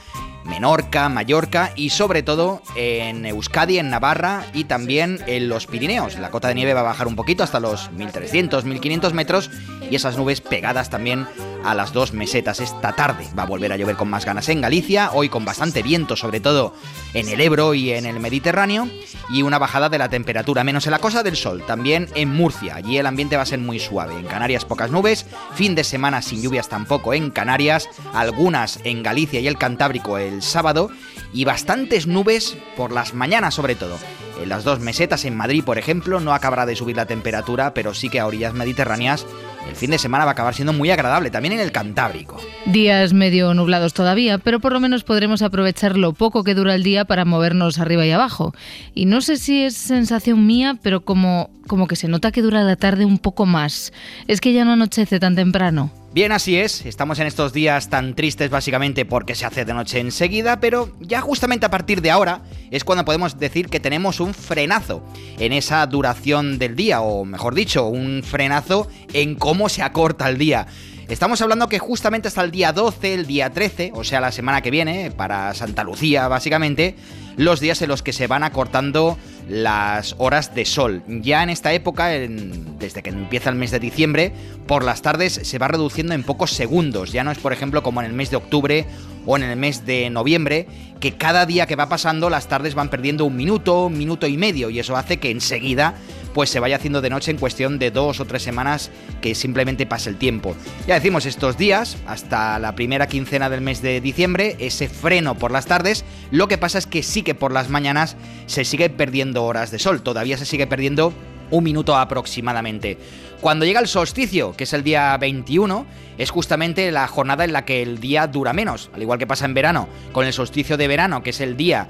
Menorca, 0.44 1.09
Mallorca 1.09 1.72
y 1.74 1.90
sobre 1.90 2.22
todo 2.22 2.62
en 2.76 3.24
Euskadi, 3.26 3.78
en 3.78 3.90
Navarra 3.90 4.44
y 4.52 4.64
también 4.64 5.20
en 5.26 5.48
los 5.48 5.66
Pirineos. 5.66 6.18
La 6.18 6.30
cota 6.30 6.48
de 6.48 6.54
nieve 6.54 6.74
va 6.74 6.80
a 6.80 6.85
bajar 6.85 7.07
un 7.07 7.16
poquito 7.16 7.42
hasta 7.42 7.61
los 7.61 7.90
1300, 7.92 8.64
1500 8.64 9.14
metros 9.14 9.50
y 9.90 9.96
esas 9.96 10.16
nubes 10.16 10.40
pegadas 10.40 10.90
también 10.90 11.26
a 11.64 11.74
las 11.74 11.92
dos 11.92 12.12
mesetas 12.12 12.61
esta 12.61 12.92
tarde. 12.92 13.26
Va 13.37 13.44
a 13.44 13.46
volver 13.46 13.72
a 13.72 13.76
llover 13.76 13.96
con 13.96 14.11
más 14.11 14.24
ganas 14.24 14.48
en 14.48 14.61
Galicia, 14.61 15.11
hoy 15.12 15.28
con 15.28 15.44
bastante 15.44 15.83
viento, 15.83 16.16
sobre 16.16 16.40
todo 16.40 16.74
en 17.14 17.28
el 17.28 17.40
Ebro 17.40 17.74
y 17.74 17.90
en 17.92 18.07
el 18.07 18.20
Mediterráneo, 18.20 18.88
y 19.30 19.42
una 19.42 19.59
bajada 19.59 19.88
de 19.88 19.98
la 19.98 20.11
temperatura, 20.11 20.64
menos 20.64 20.87
en 20.87 20.92
la 20.92 20.98
Cosa 20.98 21.22
del 21.22 21.37
Sol, 21.37 21.64
también 21.66 22.09
en 22.14 22.30
Murcia. 22.30 22.76
Allí 22.76 22.98
el 22.98 23.07
ambiente 23.07 23.37
va 23.37 23.42
a 23.42 23.46
ser 23.46 23.59
muy 23.59 23.78
suave. 23.78 24.18
En 24.18 24.26
Canarias 24.26 24.64
pocas 24.64 24.90
nubes, 24.90 25.26
fin 25.54 25.74
de 25.74 25.85
semana 25.85 26.20
sin 26.20 26.42
lluvias 26.42 26.68
tampoco 26.68 27.14
en 27.14 27.30
Canarias, 27.30 27.88
algunas 28.12 28.80
en 28.85 29.02
Galicia 29.02 29.40
y 29.40 29.48
el 29.48 29.59
Cantábrico 29.59 30.18
sábado, 30.42 30.90
y 31.32 31.44
bastantes 31.44 32.06
nubes 32.06 32.56
por 32.76 32.92
las 32.92 33.14
mañanas 33.14 33.54
sobre 33.54 33.74
todo. 33.74 33.96
En 34.42 34.48
las 34.48 34.64
dos 34.64 34.80
mesetas 34.80 35.24
en 35.24 35.36
Madrid, 35.36 35.62
por 35.64 35.78
ejemplo, 35.78 36.20
no 36.20 36.34
acabará 36.34 36.66
de 36.66 36.76
subir 36.76 36.96
la 36.96 37.06
temperatura, 37.06 37.72
pero 37.72 37.94
sí 37.94 38.08
que 38.08 38.20
a 38.20 38.26
orillas 38.26 38.52
mediterráneas 38.52 39.26
el 39.68 39.76
fin 39.76 39.90
de 39.90 39.98
semana 39.98 40.24
va 40.24 40.32
a 40.32 40.32
acabar 40.32 40.54
siendo 40.54 40.72
muy 40.72 40.90
agradable, 40.90 41.30
también 41.30 41.54
en 41.54 41.60
el 41.60 41.72
Cantábrico. 41.72 42.40
Días 42.66 43.12
medio 43.12 43.54
nublados 43.54 43.94
todavía, 43.94 44.38
pero 44.38 44.60
por 44.60 44.72
lo 44.72 44.80
menos 44.80 45.04
podremos 45.04 45.42
aprovechar 45.42 45.96
lo 45.96 46.12
poco 46.12 46.44
que 46.44 46.54
dura 46.54 46.74
el 46.74 46.82
día 46.82 47.04
para 47.04 47.24
movernos 47.24 47.78
arriba 47.78 48.04
y 48.04 48.10
abajo. 48.10 48.54
Y 48.94 49.06
no 49.06 49.20
sé 49.20 49.36
si 49.36 49.64
es 49.64 49.74
sensación 49.74 50.46
mía, 50.46 50.78
pero 50.82 51.04
como, 51.04 51.50
como 51.66 51.86
que 51.86 51.96
se 51.96 52.08
nota 52.08 52.32
que 52.32 52.42
dura 52.42 52.62
la 52.62 52.76
tarde 52.76 53.04
un 53.04 53.18
poco 53.18 53.46
más. 53.46 53.92
Es 54.28 54.40
que 54.40 54.52
ya 54.52 54.64
no 54.64 54.72
anochece 54.72 55.18
tan 55.18 55.34
temprano. 55.34 55.90
Bien, 56.14 56.31
así 56.31 56.57
es, 56.57 56.87
estamos 56.87 57.18
en 57.18 57.27
estos 57.27 57.53
días 57.53 57.90
tan 57.90 58.14
tristes 58.14 58.48
básicamente 58.48 59.05
porque 59.05 59.35
se 59.35 59.46
hace 59.46 59.64
de 59.64 59.74
noche 59.74 59.98
enseguida, 59.98 60.61
pero 60.61 60.92
ya 61.00 61.20
justamente 61.20 61.66
a 61.66 61.70
partir 61.70 62.03
de 62.03 62.12
ahora 62.12 62.42
es 62.70 62.85
cuando 62.85 63.05
podemos 63.05 63.37
decir 63.37 63.68
que 63.68 63.81
tenemos 63.81 64.20
un 64.20 64.33
frenazo 64.33 65.03
en 65.40 65.53
esa 65.53 65.85
duración 65.88 66.61
del 66.61 66.77
día, 66.77 67.00
o 67.00 67.24
mejor 67.24 67.57
dicho, 67.57 67.87
un 67.87 68.22
frenazo 68.22 68.87
en 69.12 69.35
cómo 69.35 69.68
se 69.68 69.83
acorta 69.83 70.29
el 70.29 70.38
día. 70.38 70.68
Estamos 71.09 71.42
hablando 71.42 71.68
que 71.68 71.81
justamente 71.81 72.29
hasta 72.29 72.44
el 72.44 72.53
día 72.53 72.72
12, 72.72 73.14
el 73.14 73.27
día 73.27 73.50
13, 73.50 73.90
o 73.92 74.05
sea, 74.05 74.20
la 74.20 74.31
semana 74.31 74.62
que 74.62 74.70
viene, 74.70 75.11
para 75.11 75.53
Santa 75.53 75.83
Lucía 75.83 76.29
básicamente, 76.29 76.94
los 77.37 77.59
días 77.59 77.83
en 77.83 77.88
los 77.88 78.03
que 78.03 78.12
se 78.12 78.29
van 78.29 78.44
acortando 78.44 79.18
las 79.48 80.14
horas 80.18 80.54
de 80.54 80.64
sol. 80.64 81.02
Ya 81.09 81.42
en 81.42 81.50
esta 81.50 81.72
época, 81.72 82.09
desde 82.09 83.02
que 83.02 83.11
empieza 83.11 83.50
el 83.50 83.57
mes 83.57 83.70
de 83.70 83.80
diciembre, 83.80 84.33
por 84.66 84.85
las 84.85 85.02
tardes 85.02 85.33
se 85.33 85.59
va 85.59 85.68
reduciendo 85.68 86.14
en 86.14 86.22
pocos 86.22 86.50
segundos. 86.50 87.12
Ya 87.12 87.24
no 87.24 87.30
es, 87.30 87.38
por 87.38 87.52
ejemplo, 87.52 87.83
como 87.83 88.00
en 88.00 88.07
el 88.07 88.12
mes 88.12 88.30
de 88.30 88.37
octubre 88.37 88.87
o 89.26 89.37
en 89.37 89.42
el 89.42 89.57
mes 89.57 89.87
de 89.87 90.11
noviembre, 90.11 90.66
que 91.00 91.12
cada 91.12 91.46
día 91.46 91.66
que 91.66 91.76
va 91.76 91.88
pasando 91.88 92.30
las 92.30 92.48
tardes 92.48 92.74
van 92.74 92.90
perdiendo 92.90 93.24
un 93.24 93.37
minuto, 93.37 93.87
un 93.87 93.98
minuto 93.98 94.26
y 94.26 94.37
medio, 94.37 94.70
y 94.70 94.78
eso 94.78 94.96
hace 94.96 95.18
que 95.18 95.30
enseguida 95.30 95.94
pues 96.34 96.50
se 96.50 96.60
vaya 96.60 96.76
haciendo 96.76 97.00
de 97.00 97.08
noche 97.08 97.30
en 97.30 97.38
cuestión 97.38 97.78
de 97.78 97.90
dos 97.90 98.20
o 98.20 98.26
tres 98.26 98.42
semanas 98.42 98.90
que 99.22 99.34
simplemente 99.34 99.86
pase 99.86 100.10
el 100.10 100.16
tiempo. 100.16 100.54
Ya 100.86 100.94
decimos 100.94 101.24
estos 101.24 101.56
días, 101.56 101.96
hasta 102.06 102.58
la 102.58 102.74
primera 102.74 103.06
quincena 103.06 103.48
del 103.48 103.60
mes 103.60 103.80
de 103.80 104.00
diciembre, 104.00 104.56
ese 104.58 104.88
freno 104.88 105.36
por 105.36 105.52
las 105.52 105.66
tardes, 105.66 106.04
lo 106.30 106.48
que 106.48 106.58
pasa 106.58 106.78
es 106.78 106.86
que 106.86 107.02
sí 107.02 107.22
que 107.22 107.34
por 107.34 107.52
las 107.52 107.70
mañanas 107.70 108.16
se 108.46 108.64
sigue 108.64 108.90
perdiendo 108.90 109.44
horas 109.44 109.70
de 109.70 109.78
sol, 109.78 110.02
todavía 110.02 110.36
se 110.36 110.44
sigue 110.44 110.66
perdiendo 110.66 111.14
un 111.50 111.64
minuto 111.64 111.96
aproximadamente. 111.96 112.98
Cuando 113.40 113.64
llega 113.64 113.80
el 113.80 113.88
solsticio, 113.88 114.56
que 114.56 114.64
es 114.64 114.72
el 114.72 114.82
día 114.82 115.16
21, 115.18 115.86
es 116.18 116.30
justamente 116.30 116.90
la 116.90 117.06
jornada 117.06 117.44
en 117.44 117.52
la 117.52 117.64
que 117.64 117.82
el 117.82 118.00
día 118.00 118.26
dura 118.26 118.52
menos, 118.52 118.90
al 118.94 119.02
igual 119.02 119.18
que 119.18 119.26
pasa 119.26 119.44
en 119.44 119.54
verano, 119.54 119.88
con 120.12 120.26
el 120.26 120.32
solsticio 120.32 120.76
de 120.76 120.88
verano, 120.88 121.22
que 121.22 121.30
es 121.30 121.40
el 121.40 121.56
día 121.56 121.88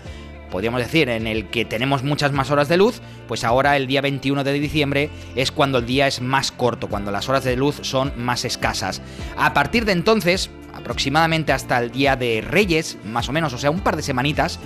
podríamos 0.51 0.81
decir, 0.81 1.09
en 1.09 1.27
el 1.27 1.49
que 1.49 1.65
tenemos 1.65 2.03
muchas 2.03 2.33
más 2.33 2.51
horas 2.51 2.69
de 2.69 2.77
luz, 2.77 3.01
pues 3.29 3.45
ahora 3.45 3.77
el 3.77 3.87
día 3.87 4.01
21 4.01 4.45
de 4.45 4.53
diciembre 4.53 5.11
es 5.35 5.51
cuando 5.51 5.79
el 5.79 5.87
día 5.87 6.07
es 6.07 6.21
más 6.21 6.53
corto, 6.53 6.89
cuando 6.89 7.11
las 7.11 7.29
horas 7.29 7.45
de 7.45 7.57
luz 7.57 7.79
son 7.83 8.13
más 8.17 8.45
escasas. 8.45 9.03
A 9.37 9.55
partir 9.55 9.85
de 9.85 9.93
entonces, 9.93 10.51
aproximadamente 10.75 11.53
hasta 11.53 11.79
el 11.79 11.91
día 11.91 12.17
de 12.17 12.41
Reyes, 12.41 12.99
más 13.05 13.29
o 13.29 13.33
menos, 13.33 13.53
o 13.53 13.59
sea, 13.59 13.71
un 13.71 13.81
par 13.81 13.97
de 13.97 14.03
semanitas, 14.03 14.59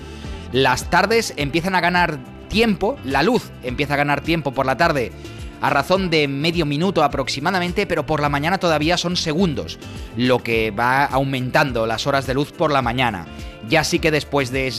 las 0.52 0.90
tardes 0.90 1.34
empiezan 1.36 1.74
a 1.74 1.80
ganar 1.80 2.18
tiempo, 2.48 2.96
la 3.04 3.22
luz 3.22 3.50
empieza 3.62 3.94
a 3.94 3.98
ganar 3.98 4.22
tiempo 4.22 4.52
por 4.52 4.66
la 4.66 4.76
tarde 4.76 5.12
a 5.60 5.70
razón 5.70 6.10
de 6.10 6.28
medio 6.28 6.66
minuto 6.66 7.02
aproximadamente, 7.02 7.86
pero 7.86 8.06
por 8.06 8.20
la 8.20 8.28
mañana 8.28 8.58
todavía 8.58 8.96
son 8.96 9.16
segundos, 9.16 9.78
lo 10.16 10.42
que 10.42 10.70
va 10.70 11.04
aumentando 11.04 11.86
las 11.86 12.06
horas 12.06 12.26
de 12.26 12.34
luz 12.34 12.52
por 12.52 12.70
la 12.70 12.82
mañana. 12.82 13.26
Ya 13.68 13.84
sí 13.84 13.98
que 13.98 14.10
después 14.10 14.50
de, 14.50 14.72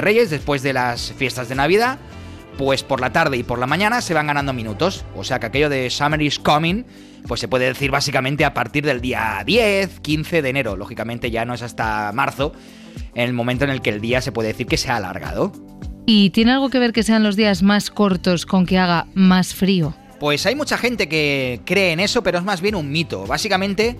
Reyes, 0.00 0.30
después 0.30 0.62
de 0.62 0.72
las 0.72 1.12
fiestas 1.12 1.48
de 1.48 1.54
Navidad, 1.54 1.98
pues 2.56 2.82
por 2.82 3.00
la 3.00 3.12
tarde 3.12 3.36
y 3.36 3.42
por 3.42 3.58
la 3.58 3.66
mañana 3.66 4.00
se 4.00 4.14
van 4.14 4.26
ganando 4.26 4.52
minutos. 4.52 5.04
O 5.16 5.24
sea 5.24 5.40
que 5.40 5.46
aquello 5.46 5.68
de 5.68 5.90
Summer 5.90 6.20
is 6.22 6.38
Coming, 6.38 6.84
pues 7.26 7.40
se 7.40 7.48
puede 7.48 7.66
decir 7.66 7.90
básicamente 7.90 8.44
a 8.44 8.54
partir 8.54 8.84
del 8.84 9.00
día 9.00 9.42
10, 9.44 10.00
15 10.00 10.42
de 10.42 10.48
enero. 10.48 10.76
Lógicamente 10.76 11.30
ya 11.30 11.44
no 11.44 11.54
es 11.54 11.62
hasta 11.62 12.12
marzo, 12.12 12.52
en 13.14 13.24
el 13.24 13.32
momento 13.32 13.64
en 13.64 13.70
el 13.70 13.82
que 13.82 13.90
el 13.90 14.00
día 14.00 14.20
se 14.20 14.32
puede 14.32 14.48
decir 14.48 14.66
que 14.66 14.76
se 14.76 14.90
ha 14.90 14.96
alargado. 14.96 15.52
¿Y 16.06 16.30
tiene 16.30 16.52
algo 16.52 16.70
que 16.70 16.78
ver 16.78 16.92
que 16.92 17.02
sean 17.02 17.22
los 17.22 17.36
días 17.36 17.62
más 17.62 17.90
cortos 17.90 18.46
con 18.46 18.66
que 18.66 18.78
haga 18.78 19.06
más 19.14 19.54
frío? 19.54 19.94
Pues 20.20 20.44
hay 20.44 20.54
mucha 20.54 20.76
gente 20.76 21.08
que 21.08 21.62
cree 21.64 21.92
en 21.92 21.98
eso, 21.98 22.22
pero 22.22 22.36
es 22.36 22.44
más 22.44 22.60
bien 22.60 22.74
un 22.74 22.92
mito. 22.92 23.26
Básicamente 23.26 23.96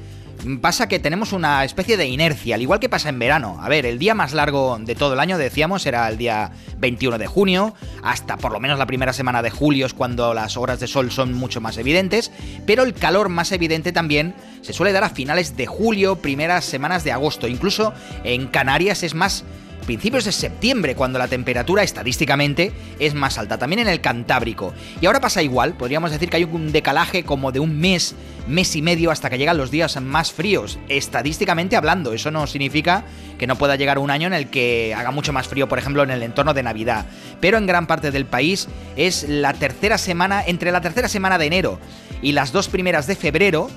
pasa 0.61 0.87
que 0.87 0.98
tenemos 0.98 1.33
una 1.33 1.64
especie 1.64 1.96
de 1.96 2.09
inercia, 2.09 2.56
al 2.56 2.61
igual 2.61 2.78
que 2.78 2.90
pasa 2.90 3.09
en 3.09 3.18
verano. 3.18 3.59
A 3.59 3.70
ver, 3.70 3.87
el 3.87 3.98
día 3.98 4.14
más 4.14 4.35
largo 4.35 4.78
de 4.78 4.94
todo 4.94 5.14
el 5.14 5.20
año, 5.20 5.38
decíamos, 5.38 5.87
era 5.87 6.06
el 6.11 6.18
día 6.18 6.52
21 6.76 7.16
de 7.16 7.26
junio, 7.26 7.74
hasta 8.02 8.37
por 8.37 8.52
lo 8.52 8.61
menos 8.61 8.78
la 8.78 8.85
primera 8.85 9.14
semana 9.14 9.40
de 9.40 9.48
julio 9.48 9.87
es 9.87 9.94
cuando 9.94 10.35
las 10.35 10.59
horas 10.59 10.78
de 10.78 10.88
sol 10.88 11.11
son 11.11 11.33
mucho 11.33 11.62
más 11.62 11.78
evidentes, 11.78 12.30
pero 12.66 12.83
el 12.83 12.92
calor 12.92 13.30
más 13.30 13.50
evidente 13.50 13.90
también 13.90 14.35
se 14.61 14.74
suele 14.74 14.92
dar 14.92 15.04
a 15.04 15.11
finales 15.11 15.56
de 15.56 15.66
julio, 15.66 16.16
primeras 16.16 16.66
semanas 16.66 17.02
de 17.02 17.12
agosto. 17.12 17.48
Incluso 17.48 17.94
en 18.24 18.46
Canarias 18.48 19.02
es 19.02 19.14
más 19.14 19.44
principios 19.90 20.24
de 20.24 20.31
septiembre, 20.31 20.94
cuando 20.94 21.18
la 21.18 21.26
temperatura 21.26 21.83
estadísticamente 21.83 22.70
es 23.00 23.12
más 23.14 23.38
alta, 23.38 23.59
también 23.59 23.81
en 23.81 23.88
el 23.88 24.00
Cantábrico. 24.00 24.72
Y 25.00 25.07
ahora 25.07 25.20
pasa 25.20 25.42
igual, 25.42 25.74
podríamos 25.74 26.12
decir 26.12 26.31
que 26.31 26.37
hay 26.37 26.44
un 26.44 26.70
decalaje 26.70 27.24
como 27.24 27.50
de 27.50 27.59
un 27.59 27.76
mes, 27.81 28.14
mes 28.46 28.76
y 28.76 28.83
medio 28.83 29.11
hasta 29.11 29.29
que 29.29 29.37
llegan 29.37 29.57
los 29.57 29.72
días 29.72 30.00
más 30.00 30.31
fríos, 30.31 30.79
estadísticamente 30.88 31.74
hablando. 31.74 32.12
Eso 32.12 32.31
no 32.31 32.46
significa 32.46 33.03
que 33.37 33.48
no 33.48 33.57
pueda 33.57 33.74
llegar 33.74 33.98
un 33.98 34.12
año 34.12 34.29
en 34.29 34.35
el 34.35 34.46
que 34.46 34.94
haga 34.96 35.11
mucho 35.11 35.33
más 35.33 35.48
frío, 35.48 35.68
por 35.68 35.81
ejemplo, 35.81 36.05
en 36.05 36.12
el 36.12 36.22
entorno 36.22 36.55
de 36.55 36.62
Navidad. 36.62 37.07
Pero 37.40 37.59
en 37.59 37.66
gran 37.66 37.88
parte 37.88 38.12
del 38.12 38.26
país 38.26 38.68
es 38.94 39.29
la 39.29 39.55
tercera 39.55 39.98
semana, 39.98 40.44
entre 40.46 40.70
la 40.70 40.81
tercera 40.81 41.09
semana 41.09 41.37
de 41.37 41.46
enero 41.46 41.81
y 42.22 42.31
las 42.31 42.53
dos 42.53 42.68
primeras 42.68 43.09
de 43.09 43.16
febrero, 43.16 43.68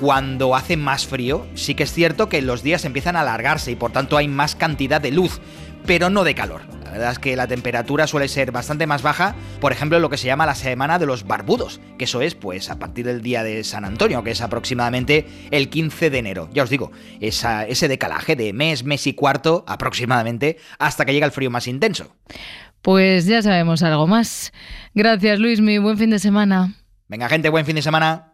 cuando 0.00 0.54
hace 0.56 0.76
más 0.76 1.06
frío, 1.06 1.46
sí 1.54 1.74
que 1.74 1.84
es 1.84 1.92
cierto 1.92 2.28
que 2.28 2.42
los 2.42 2.62
días 2.62 2.84
empiezan 2.84 3.16
a 3.16 3.20
alargarse 3.20 3.70
y 3.70 3.76
por 3.76 3.92
tanto 3.92 4.16
hay 4.16 4.28
más 4.28 4.54
cantidad 4.54 5.00
de 5.00 5.10
luz, 5.10 5.40
pero 5.86 6.10
no 6.10 6.24
de 6.24 6.34
calor. 6.34 6.62
La 6.84 6.90
verdad 6.90 7.12
es 7.12 7.18
que 7.18 7.36
la 7.36 7.46
temperatura 7.46 8.06
suele 8.06 8.28
ser 8.28 8.52
bastante 8.52 8.86
más 8.86 9.02
baja, 9.02 9.34
por 9.60 9.72
ejemplo, 9.72 9.98
lo 9.98 10.10
que 10.10 10.16
se 10.16 10.26
llama 10.26 10.46
la 10.46 10.54
semana 10.54 10.98
de 10.98 11.06
los 11.06 11.26
barbudos, 11.26 11.80
que 11.98 12.04
eso 12.04 12.20
es 12.20 12.34
pues 12.34 12.70
a 12.70 12.78
partir 12.78 13.04
del 13.06 13.20
día 13.22 13.42
de 13.42 13.64
San 13.64 13.84
Antonio, 13.84 14.22
que 14.22 14.30
es 14.30 14.40
aproximadamente 14.40 15.26
el 15.50 15.70
15 15.70 16.10
de 16.10 16.18
enero. 16.18 16.48
Ya 16.52 16.62
os 16.62 16.70
digo, 16.70 16.92
ese 17.20 17.88
decalaje 17.88 18.36
de 18.36 18.52
mes, 18.52 18.84
mes 18.84 19.06
y 19.06 19.14
cuarto 19.14 19.64
aproximadamente, 19.66 20.58
hasta 20.78 21.04
que 21.04 21.12
llega 21.12 21.26
el 21.26 21.32
frío 21.32 21.50
más 21.50 21.66
intenso. 21.66 22.14
Pues 22.82 23.26
ya 23.26 23.42
sabemos 23.42 23.82
algo 23.82 24.06
más. 24.06 24.52
Gracias 24.94 25.38
Luis, 25.38 25.60
mi 25.60 25.78
buen 25.78 25.98
fin 25.98 26.10
de 26.10 26.18
semana. 26.18 26.74
Venga 27.08 27.28
gente, 27.28 27.48
buen 27.48 27.66
fin 27.66 27.76
de 27.76 27.82
semana. 27.82 28.33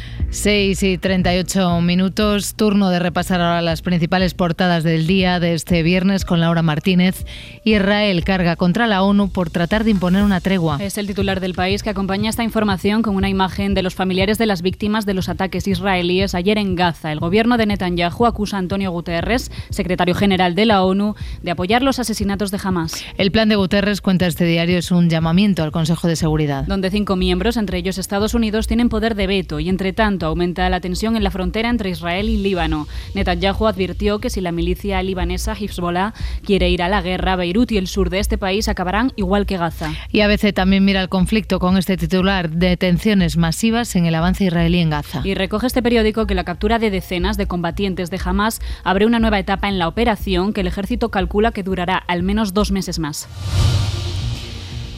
6 0.33 0.81
y 0.83 0.97
38 0.97 1.81
minutos, 1.81 2.55
turno 2.55 2.89
de 2.89 2.99
repasar 2.99 3.41
ahora 3.41 3.61
las 3.61 3.81
principales 3.81 4.33
portadas 4.33 4.85
del 4.85 5.05
día 5.05 5.41
de 5.41 5.53
este 5.53 5.83
viernes 5.83 6.23
con 6.23 6.39
Laura 6.39 6.61
Martínez. 6.61 7.25
Israel 7.65 8.23
carga 8.23 8.55
contra 8.55 8.87
la 8.87 9.03
ONU 9.03 9.29
por 9.29 9.49
tratar 9.49 9.83
de 9.83 9.91
imponer 9.91 10.23
una 10.23 10.39
tregua. 10.39 10.77
Es 10.81 10.97
el 10.97 11.05
titular 11.05 11.41
del 11.41 11.53
país 11.53 11.83
que 11.83 11.89
acompaña 11.89 12.29
esta 12.29 12.45
información 12.45 13.01
con 13.01 13.17
una 13.17 13.27
imagen 13.27 13.73
de 13.73 13.83
los 13.83 13.93
familiares 13.93 14.37
de 14.37 14.45
las 14.45 14.61
víctimas 14.61 15.05
de 15.05 15.15
los 15.15 15.27
ataques 15.27 15.67
israelíes 15.67 16.33
ayer 16.33 16.57
en 16.57 16.75
Gaza. 16.75 17.11
El 17.11 17.19
gobierno 17.19 17.57
de 17.57 17.65
Netanyahu 17.65 18.25
acusa 18.25 18.55
a 18.55 18.59
Antonio 18.59 18.89
Guterres, 18.91 19.51
secretario 19.69 20.15
general 20.15 20.55
de 20.55 20.65
la 20.65 20.81
ONU, 20.85 21.13
de 21.43 21.51
apoyar 21.51 21.81
los 21.81 21.99
asesinatos 21.99 22.51
de 22.51 22.59
Hamas. 22.63 23.03
El 23.17 23.31
plan 23.31 23.49
de 23.49 23.57
Guterres, 23.57 23.99
cuenta 23.99 24.27
este 24.27 24.45
diario, 24.45 24.77
es 24.77 24.91
un 24.91 25.09
llamamiento 25.09 25.61
al 25.61 25.73
Consejo 25.73 26.07
de 26.07 26.15
Seguridad. 26.15 26.63
Donde 26.67 26.89
cinco 26.89 27.17
miembros, 27.17 27.57
entre 27.57 27.77
ellos 27.77 27.97
Estados 27.97 28.33
Unidos, 28.33 28.67
tienen 28.67 28.87
poder 28.87 29.15
de 29.15 29.27
veto 29.27 29.59
y, 29.59 29.67
entre 29.67 29.91
tanto, 29.91 30.20
aumenta 30.27 30.69
la 30.69 30.79
tensión 30.79 31.15
en 31.15 31.23
la 31.23 31.31
frontera 31.31 31.69
entre 31.69 31.89
Israel 31.89 32.29
y 32.29 32.37
Líbano. 32.37 32.87
Netanyahu 33.13 33.67
advirtió 33.67 34.19
que 34.19 34.29
si 34.29 34.41
la 34.41 34.51
milicia 34.51 35.01
libanesa 35.03 35.53
Hezbollah 35.53 36.13
quiere 36.45 36.69
ir 36.69 36.83
a 36.83 36.89
la 36.89 37.01
guerra, 37.01 37.35
Beirut 37.35 37.71
y 37.71 37.77
el 37.77 37.87
sur 37.87 38.09
de 38.09 38.19
este 38.19 38.37
país 38.37 38.67
acabarán 38.67 39.11
igual 39.15 39.45
que 39.45 39.57
Gaza. 39.57 39.93
Y 40.11 40.21
a 40.21 40.27
veces 40.27 40.53
también 40.53 40.85
mira 40.85 41.01
el 41.01 41.09
conflicto 41.09 41.59
con 41.59 41.77
este 41.77 41.97
titular, 41.97 42.49
detenciones 42.49 43.37
masivas 43.37 43.95
en 43.95 44.05
el 44.05 44.15
avance 44.15 44.45
israelí 44.45 44.79
en 44.79 44.89
Gaza. 44.89 45.21
Y 45.23 45.33
recoge 45.33 45.67
este 45.67 45.81
periódico 45.81 46.27
que 46.27 46.35
la 46.35 46.43
captura 46.43 46.79
de 46.79 46.89
decenas 46.89 47.37
de 47.37 47.47
combatientes 47.47 48.09
de 48.09 48.19
Hamas 48.23 48.61
abre 48.83 49.05
una 49.05 49.19
nueva 49.19 49.39
etapa 49.39 49.69
en 49.69 49.79
la 49.79 49.87
operación 49.87 50.53
que 50.53 50.61
el 50.61 50.67
ejército 50.67 51.09
calcula 51.09 51.51
que 51.51 51.63
durará 51.63 51.97
al 51.97 52.23
menos 52.23 52.53
dos 52.53 52.71
meses 52.71 52.99
más. 52.99 53.27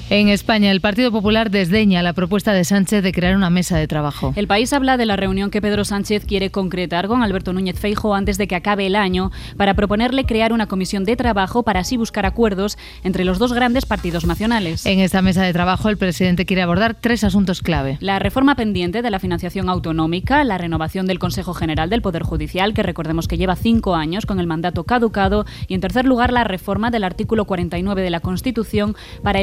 En 0.10 0.28
España, 0.28 0.70
el 0.70 0.82
Partido 0.82 1.12
Popular 1.12 1.50
desdeña 1.50 2.04
la 2.04 2.14
propuesta 2.14 2.54
de 2.54 2.66
Sánchez 2.66 3.02
de 3.04 3.12
crear 3.14 3.36
una 3.36 3.50
mesa 3.50 3.78
de 3.78 3.88
trabajo. 3.88 4.34
El 4.36 4.48
país 4.48 4.72
habla 4.74 4.98
de 4.98 5.06
la 5.06 5.16
reunión 5.16 5.50
que 5.50 5.62
Pedro 5.62 5.86
Sánchez 5.86 6.26
quiere 6.26 6.52
concretar 6.52 7.08
con 7.08 7.24
Alberto 7.24 7.54
Núñez 7.54 7.80
Feijo 7.80 8.14
antes 8.14 8.38
de 8.38 8.48
que 8.48 8.56
acabe 8.56 8.86
el 8.86 8.96
año 8.96 9.32
para 9.58 9.74
proponerle 9.74 10.26
crear 10.26 10.54
una 10.54 10.68
comisión 10.68 11.06
de 11.06 11.16
trabajo 11.16 11.64
para 11.64 11.80
así 11.80 11.98
buscar 11.98 12.26
acuerdos 12.26 12.78
entre 13.04 13.24
los 13.24 13.40
dos 13.40 13.54
grandes 13.54 13.86
partidos 13.86 14.26
nacionales. 14.26 14.86
En 14.86 15.00
esta 15.00 15.22
mesa 15.22 15.44
de 15.44 15.54
trabajo, 15.54 15.90
el 15.90 15.98
presidente 15.98 16.46
quiere 16.46 16.62
abordar 16.62 16.96
tres 17.00 17.24
asuntos 17.24 17.62
clave. 17.62 17.98
La 18.02 18.20
reforma 18.20 18.56
pendiente 18.56 19.02
de 19.02 19.10
la 19.10 19.20
financiación 19.20 19.70
autonómica, 19.70 20.44
la 20.44 20.58
renovación 20.58 21.08
del 21.08 21.18
Consejo 21.18 21.54
General 21.54 21.90
del 21.90 22.02
Poder 22.02 22.24
Judicial, 22.24 22.74
que 22.74 22.84
recordemos 22.84 23.28
que 23.28 23.38
lleva 23.38 23.56
cinco 23.56 23.96
años 23.96 24.26
con 24.26 24.40
el 24.40 24.48
mandato 24.48 24.84
caducado, 24.84 25.46
y 25.68 25.74
en 25.74 25.82
tercer 25.82 26.06
lugar, 26.06 26.34
la 26.34 26.44
reforma 26.44 26.92
del 26.92 27.06
artículo 27.06 27.46
49 27.46 28.02
de 28.02 28.10
la 28.10 28.20
Constitución 28.20 28.96
para, 29.24 29.40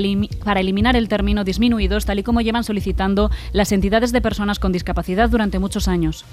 para 0.51 0.63
eliminar 0.63 0.97
el 0.97 1.07
término 1.07 1.45
disminuidos, 1.45 2.07
tal 2.07 2.19
y 2.19 2.25
como 2.25 2.41
llevan 2.41 2.65
solicitando 2.65 3.31
las 3.53 3.71
entidades 3.71 4.11
de 4.11 4.21
personas 4.21 4.59
con 4.59 4.73
discapacidad 4.73 5.31
durante 5.31 5.61
muchos 5.61 5.87
años. 5.87 6.25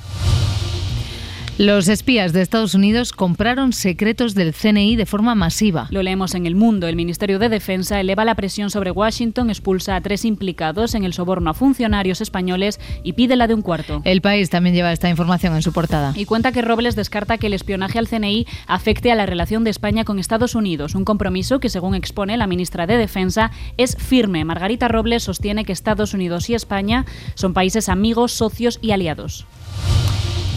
Los 1.58 1.88
espías 1.88 2.34
de 2.34 2.44
Estados 2.44 2.76
Unidos 2.76 3.14
compraron 3.14 3.74
secretos 3.74 4.36
del 4.36 4.54
CNI 4.54 4.96
de 4.96 5.08
forma 5.08 5.34
masiva. 5.34 5.88
Lo 5.90 6.04
leemos 6.04 6.36
en 6.36 6.46
El 6.46 6.54
Mundo. 6.54 6.88
El 6.88 6.96
Ministerio 6.96 7.40
de 7.40 7.50
Defensa 7.50 8.00
eleva 8.00 8.26
la 8.26 8.36
presión 8.36 8.70
sobre 8.70 8.92
Washington, 8.92 9.50
expulsa 9.50 9.96
a 9.96 10.02
tres 10.02 10.24
implicados 10.24 10.94
en 10.94 11.04
el 11.04 11.14
soborno 11.14 11.50
a 11.50 11.56
funcionarios 11.56 12.22
españoles 12.22 12.80
y 13.02 13.14
pide 13.14 13.36
la 13.36 13.48
de 13.48 13.56
un 13.56 13.64
cuarto. 13.64 14.04
El 14.06 14.22
país 14.22 14.52
también 14.52 14.76
lleva 14.76 14.92
esta 14.92 15.10
información 15.10 15.56
en 15.56 15.64
su 15.64 15.74
portada. 15.74 16.14
Y 16.16 16.26
cuenta 16.26 16.52
que 16.52 16.62
Robles 16.62 16.96
descarta 16.96 17.40
que 17.40 17.48
el 17.48 17.56
espionaje 17.56 17.98
al 17.98 18.08
CNI 18.08 18.46
afecte 18.68 19.12
a 19.12 19.16
la 19.16 19.26
relación 19.26 19.64
de 19.64 19.72
España 19.72 20.06
con 20.06 20.20
Estados 20.20 20.54
Unidos, 20.54 20.94
un 20.94 21.06
compromiso 21.06 21.60
que, 21.60 21.70
según 21.70 21.96
expone 21.96 22.38
la 22.38 22.46
ministra 22.46 22.86
de 22.86 22.98
Defensa, 22.98 23.50
es 23.78 23.98
firme. 23.98 24.46
Margarita 24.46 24.90
Robles 24.90 25.24
sostiene 25.24 25.66
que 25.66 25.74
Estados 25.74 26.14
Unidos 26.14 26.52
y 26.52 26.54
España 26.54 27.08
son 27.34 27.56
países 27.56 27.90
amigos, 27.90 28.32
socios 28.32 28.78
y 28.80 28.92
aliados. 28.92 29.48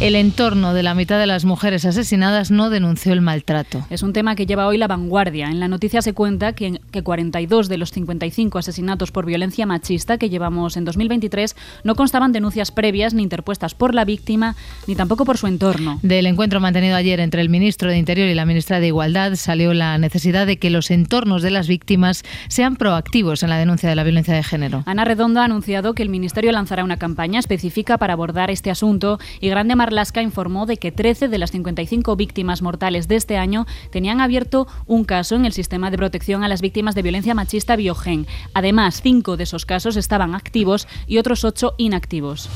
El 0.01 0.15
entorno 0.15 0.73
de 0.73 0.83
la 0.83 0.95
mitad 0.95 1.19
de 1.19 1.27
las 1.27 1.45
mujeres 1.45 1.85
asesinadas 1.85 2.51
no 2.51 2.71
denunció 2.71 3.13
el 3.13 3.21
maltrato. 3.21 3.85
Es 3.91 4.03
un 4.03 4.15
tema 4.15 4.35
que 4.35 4.47
lleva 4.47 4.67
hoy 4.67 4.79
la 4.79 4.89
vanguardia. 4.89 5.51
En 5.51 5.61
la 5.61 5.69
noticia 5.69 6.01
se 6.01 6.15
cuenta 6.15 6.55
que, 6.55 6.81
que 6.91 7.03
42 7.03 7.69
de 7.69 7.77
los 7.77 7.91
55 7.91 8.59
asesinatos 8.59 9.13
por 9.13 9.27
violencia 9.27 9.67
machista 9.67 10.17
que 10.17 10.31
llevamos 10.31 10.79
en 10.79 10.87
2023 10.87 11.55
no 11.85 11.97
constaban 11.97 12.33
denuncias 12.33 12.71
previas 12.71 13.13
ni 13.13 13.23
interpuestas 13.23 13.75
por 13.75 13.95
la 13.95 14.07
víctima 14.07 14.57
ni 14.87 14.97
tampoco 14.97 15.27
por 15.27 15.37
su 15.37 15.49
entorno. 15.49 15.99
Del 16.01 16.25
encuentro 16.25 16.61
mantenido 16.61 16.97
ayer 16.97 17.21
entre 17.21 17.43
el 17.43 17.51
ministro 17.51 17.91
de 17.91 17.99
Interior 17.99 18.31
y 18.31 18.35
la 18.35 18.47
ministra 18.47 18.81
de 18.81 18.87
Igualdad 18.87 19.35
salió 19.35 19.75
la 19.75 19.99
necesidad 19.99 20.47
de 20.47 20.57
que 20.57 20.71
los 20.71 20.91
entornos 20.91 21.43
de 21.43 21.51
las 21.51 21.69
víctimas 21.69 22.23
sean 22.49 22.77
proactivos 22.77 23.43
en 23.43 23.51
la 23.51 23.59
denuncia 23.59 23.91
de 23.91 23.97
la 23.97 24.05
violencia 24.05 24.33
de 24.33 24.45
género. 24.45 24.83
Ana 24.87 25.05
Redondo 25.05 25.41
ha 25.41 25.45
anunciado 25.45 25.93
que 25.93 26.03
el 26.03 26.09
ministerio 26.09 26.53
lanzará 26.53 26.85
una 26.85 26.97
campaña 26.97 27.39
específica 27.39 27.99
para 27.99 28.15
abordar 28.15 28.51
este 28.51 28.71
asunto 28.71 29.19
y 29.41 29.51
Grande 29.51 29.77
Mar 29.77 29.90
Marlaska 29.91 30.23
informó 30.23 30.67
de 30.67 30.77
que 30.77 30.93
13 30.93 31.27
de 31.27 31.37
las 31.37 31.51
55 31.51 32.15
víctimas 32.15 32.63
mortales 32.63 33.09
de 33.09 33.17
este 33.17 33.37
año 33.37 33.67
tenían 33.91 34.21
abierto 34.21 34.69
un 34.87 35.03
caso 35.05 35.35
en 35.35 35.45
el 35.45 35.53
sistema 35.53 35.91
de 35.91 35.99
protección 35.99 36.45
a 36.45 36.49
las 36.49 36.61
víctimas 36.61 36.95
de 36.95 37.03
violencia 37.03 37.35
machista 37.35 37.75
Biogen. 37.75 38.29
Además, 38.55 39.01
cinco 39.03 39.37
de 39.37 39.43
esos 39.43 39.67
casos 39.67 39.97
estaban 39.97 40.37
activos 40.37 40.87
y 41.09 41.19
otros 41.19 41.43
ocho 41.43 41.75
inactivos. 41.77 42.49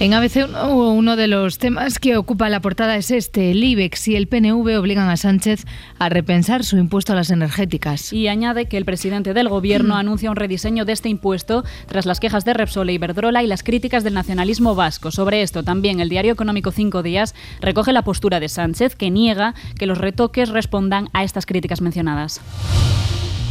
En 0.00 0.12
ABC 0.12 0.48
uno 0.72 1.14
de 1.14 1.28
los 1.28 1.58
temas 1.58 2.00
que 2.00 2.16
ocupa 2.16 2.48
la 2.48 2.60
portada 2.60 2.96
es 2.96 3.12
este. 3.12 3.52
El 3.52 3.62
IBEX 3.62 4.08
y 4.08 4.16
el 4.16 4.26
PNV 4.26 4.76
obligan 4.76 5.08
a 5.08 5.16
Sánchez 5.16 5.64
a 6.00 6.08
repensar 6.08 6.64
su 6.64 6.76
impuesto 6.78 7.12
a 7.12 7.16
las 7.16 7.30
energéticas. 7.30 8.12
Y 8.12 8.26
añade 8.26 8.66
que 8.66 8.76
el 8.76 8.84
presidente 8.84 9.34
del 9.34 9.48
gobierno 9.48 9.94
anuncia 9.94 10.30
un 10.30 10.36
rediseño 10.36 10.84
de 10.84 10.92
este 10.92 11.08
impuesto 11.08 11.64
tras 11.86 12.06
las 12.06 12.18
quejas 12.18 12.44
de 12.44 12.54
Repsol 12.54 12.88
e 12.88 12.94
Iberdrola 12.94 13.44
y 13.44 13.46
las 13.46 13.62
críticas 13.62 14.02
del 14.02 14.14
nacionalismo 14.14 14.74
vasco. 14.74 15.12
Sobre 15.12 15.42
esto 15.42 15.62
también 15.62 16.00
el 16.00 16.08
diario 16.08 16.32
económico 16.32 16.72
Cinco 16.72 17.04
Días 17.04 17.36
recoge 17.60 17.92
la 17.92 18.02
postura 18.02 18.40
de 18.40 18.48
Sánchez 18.48 18.96
que 18.96 19.10
niega 19.10 19.54
que 19.78 19.86
los 19.86 19.98
retoques 19.98 20.48
respondan 20.48 21.08
a 21.12 21.22
estas 21.22 21.46
críticas 21.46 21.80
mencionadas. 21.80 22.40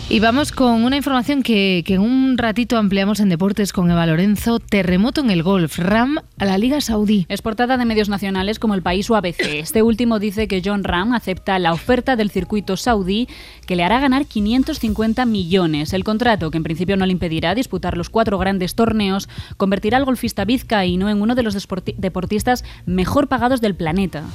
Y 0.09 0.19
vamos 0.19 0.51
con 0.51 0.83
una 0.83 0.97
información 0.97 1.41
que, 1.41 1.83
en 1.87 1.99
un 2.01 2.37
ratito 2.37 2.77
ampliamos 2.77 3.19
en 3.19 3.29
deportes 3.29 3.71
con 3.71 3.89
Eva 3.89 4.05
Lorenzo. 4.05 4.59
Terremoto 4.59 5.21
en 5.21 5.31
el 5.31 5.41
golf, 5.41 5.79
Ram 5.79 6.19
a 6.37 6.45
la 6.45 6.57
Liga 6.57 6.81
Saudí. 6.81 7.25
Es 7.29 7.41
portada 7.41 7.77
de 7.77 7.85
medios 7.85 8.09
nacionales 8.09 8.59
como 8.59 8.75
El 8.75 8.83
País 8.83 9.09
o 9.09 9.15
ABC. 9.15 9.39
Este 9.39 9.81
último 9.81 10.19
dice 10.19 10.47
que 10.47 10.61
John 10.63 10.83
Ram 10.83 11.13
acepta 11.13 11.57
la 11.57 11.73
oferta 11.73 12.15
del 12.15 12.29
circuito 12.29 12.77
saudí 12.77 13.27
que 13.65 13.75
le 13.75 13.83
hará 13.83 13.99
ganar 14.01 14.25
550 14.25 15.25
millones. 15.25 15.93
El 15.93 16.03
contrato, 16.03 16.51
que 16.51 16.57
en 16.57 16.63
principio 16.63 16.97
no 16.97 17.05
le 17.05 17.13
impedirá 17.13 17.55
disputar 17.55 17.97
los 17.97 18.09
cuatro 18.09 18.37
grandes 18.37 18.75
torneos, 18.75 19.29
convertirá 19.57 19.97
al 19.97 20.05
golfista 20.05 20.45
vizcaíno 20.45 21.09
en 21.09 21.21
uno 21.21 21.33
de 21.33 21.43
los 21.43 21.57
deportistas 21.97 22.65
mejor 22.85 23.29
pagados 23.29 23.61
del 23.61 23.75
planeta. 23.75 24.25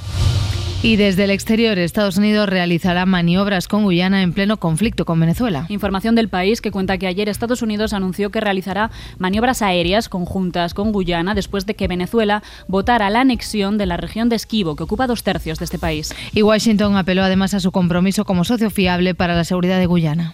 Y 0.81 0.95
desde 0.95 1.25
el 1.25 1.31
exterior, 1.31 1.77
Estados 1.77 2.15
Unidos 2.15 2.47
realizará 2.47 3.05
maniobras 3.05 3.67
con 3.67 3.83
Guyana 3.83 4.23
en 4.23 4.31
pleno 4.31 4.61
conflicto 4.61 5.03
con 5.03 5.19
Venezuela. 5.19 5.65
Información 5.67 6.15
del 6.15 6.29
país 6.29 6.61
que 6.61 6.71
cuenta 6.71 6.97
que 6.97 7.05
ayer 7.05 7.27
Estados 7.27 7.61
Unidos 7.61 7.91
anunció 7.91 8.29
que 8.29 8.39
realizará 8.39 8.89
maniobras 9.17 9.61
aéreas 9.61 10.07
conjuntas 10.07 10.73
con 10.73 10.93
Guyana 10.93 11.35
después 11.35 11.65
de 11.65 11.75
que 11.75 11.89
Venezuela 11.89 12.43
votara 12.69 13.09
la 13.09 13.19
anexión 13.19 13.77
de 13.77 13.87
la 13.87 13.97
región 13.97 14.29
de 14.29 14.37
Esquivo, 14.37 14.77
que 14.77 14.83
ocupa 14.83 15.05
dos 15.05 15.21
tercios 15.23 15.59
de 15.59 15.65
este 15.65 15.79
país. 15.79 16.15
Y 16.33 16.43
Washington 16.43 16.95
apeló 16.95 17.23
además 17.23 17.53
a 17.53 17.59
su 17.59 17.73
compromiso 17.73 18.23
como 18.23 18.45
socio 18.45 18.69
fiable 18.69 19.13
para 19.15 19.35
la 19.35 19.43
seguridad 19.43 19.79
de 19.79 19.85
Guyana. 19.85 20.33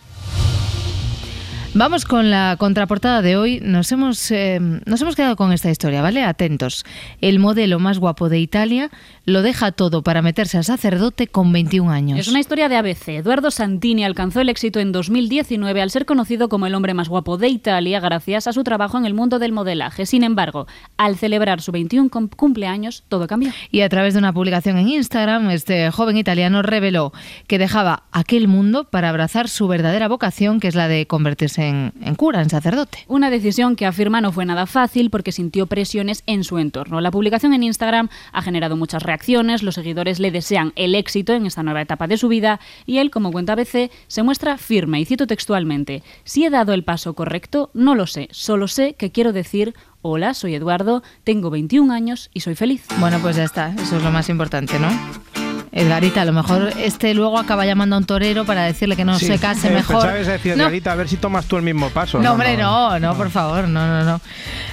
Vamos 1.77 2.05
con 2.05 2.31
la 2.31 2.55
contraportada 2.57 3.21
de 3.21 3.35
hoy. 3.35 3.59
Nos 3.61 3.91
hemos, 3.91 4.31
eh, 4.31 4.61
nos 4.61 5.01
hemos 5.01 5.13
quedado 5.13 5.35
con 5.35 5.51
esta 5.51 5.69
historia, 5.69 6.01
¿vale? 6.01 6.23
Atentos. 6.23 6.85
El 7.19 7.37
modelo 7.37 7.79
más 7.79 7.99
guapo 7.99 8.29
de 8.29 8.39
Italia 8.39 8.89
lo 9.25 9.41
deja 9.41 9.73
todo 9.73 10.01
para 10.01 10.21
meterse 10.21 10.57
a 10.57 10.63
sacerdote 10.63 11.27
con 11.27 11.51
21 11.51 11.91
años. 11.91 12.17
Es 12.17 12.29
una 12.29 12.39
historia 12.39 12.69
de 12.69 12.77
ABC. 12.77 13.09
Eduardo 13.09 13.51
Santini 13.51 14.05
alcanzó 14.05 14.39
el 14.39 14.47
éxito 14.47 14.79
en 14.79 14.93
2019 14.93 15.81
al 15.81 15.91
ser 15.91 16.05
conocido 16.05 16.47
como 16.47 16.65
el 16.65 16.75
hombre 16.75 16.93
más 16.93 17.09
guapo 17.09 17.37
de 17.37 17.49
Italia 17.49 17.99
gracias 17.99 18.47
a 18.47 18.53
su 18.53 18.63
trabajo 18.63 18.97
en 18.97 19.05
el 19.05 19.13
mundo 19.13 19.37
del 19.37 19.51
modelaje. 19.51 20.05
Sin 20.05 20.23
embargo, 20.23 20.67
al 20.95 21.17
celebrar 21.17 21.59
su 21.59 21.73
21 21.73 22.09
cumpleaños, 22.37 23.03
todo 23.09 23.27
cambió. 23.27 23.51
Y 23.69 23.81
a 23.81 23.89
través 23.89 24.13
de 24.13 24.19
una 24.19 24.31
publicación 24.31 24.77
en 24.77 24.87
Instagram, 24.87 25.49
este 25.49 25.91
joven 25.91 26.15
italiano 26.15 26.61
reveló 26.61 27.11
que 27.47 27.59
dejaba 27.59 28.03
aquel 28.13 28.47
mundo 28.47 28.85
para 28.85 29.09
abrazar 29.09 29.49
su 29.49 29.67
verdadera 29.67 30.07
vocación, 30.07 30.61
que 30.61 30.69
es 30.69 30.75
la 30.75 30.87
de 30.87 31.05
convertirse 31.05 31.64
en, 31.69 32.15
cura, 32.15 32.41
en 32.41 32.49
sacerdote. 32.49 32.99
Una 33.07 33.29
decisión 33.29 33.75
que 33.75 33.85
afirma 33.85 34.21
no 34.21 34.31
fue 34.31 34.45
nada 34.45 34.65
fácil 34.65 35.09
porque 35.09 35.31
sintió 35.31 35.67
presiones 35.67 36.23
en 36.27 36.43
su 36.43 36.57
entorno. 36.57 37.01
La 37.01 37.11
publicación 37.11 37.53
en 37.53 37.63
Instagram 37.63 38.09
ha 38.31 38.41
generado 38.41 38.75
muchas 38.75 39.03
reacciones, 39.03 39.63
los 39.63 39.75
seguidores 39.75 40.19
le 40.19 40.31
desean 40.31 40.73
el 40.75 40.95
éxito 40.95 41.33
en 41.33 41.45
esta 41.45 41.63
nueva 41.63 41.81
etapa 41.81 42.07
de 42.07 42.17
su 42.17 42.27
vida 42.27 42.59
y 42.85 42.99
él, 42.99 43.11
como 43.11 43.31
cuenta 43.31 43.53
ABC, 43.53 43.91
se 44.07 44.23
muestra 44.23 44.57
firme 44.57 44.99
y 44.99 45.05
cito 45.05 45.27
textualmente, 45.27 46.03
si 46.23 46.45
he 46.45 46.49
dado 46.49 46.73
el 46.73 46.83
paso 46.83 47.13
correcto, 47.13 47.69
no 47.73 47.95
lo 47.95 48.07
sé, 48.07 48.27
solo 48.31 48.67
sé 48.67 48.93
que 48.93 49.11
quiero 49.11 49.33
decir 49.33 49.73
Hola, 50.07 50.35
soy 50.35 50.53
Eduardo, 50.53 51.01
tengo 51.23 51.49
21 51.49 51.91
años 51.91 52.29
y 52.31 52.41
soy 52.41 52.53
feliz. 52.53 52.85
Bueno, 52.99 53.17
pues 53.23 53.37
ya 53.37 53.43
está, 53.43 53.69
eso 53.69 53.97
es 53.97 54.03
lo 54.03 54.11
más 54.11 54.29
importante, 54.29 54.77
¿no? 54.77 55.44
Edgarita, 55.75 56.21
a 56.21 56.25
lo 56.25 56.31
mejor 56.31 56.71
este 56.77 57.13
luego 57.13 57.37
acaba 57.37 57.65
llamando 57.65 57.97
a 57.97 57.99
un 57.99 58.05
torero 58.05 58.45
para 58.45 58.63
decirle 58.63 58.95
que 58.95 59.03
no 59.03 59.19
se 59.19 59.37
case 59.37 59.69
mejor. 59.71 60.03
¿Sabes 60.03 60.25
decir, 60.25 60.53
Edgarita, 60.53 60.93
a 60.93 60.95
ver 60.95 61.09
si 61.09 61.17
tomas 61.17 61.45
tú 61.47 61.57
el 61.57 61.63
mismo 61.63 61.89
paso? 61.89 62.17
No, 62.19 62.31
hombre, 62.31 62.55
no, 62.55 62.97
no, 62.97 63.13
por 63.17 63.29
favor, 63.29 63.67
no, 63.67 63.85
no, 63.85 64.05
no. 64.05 64.21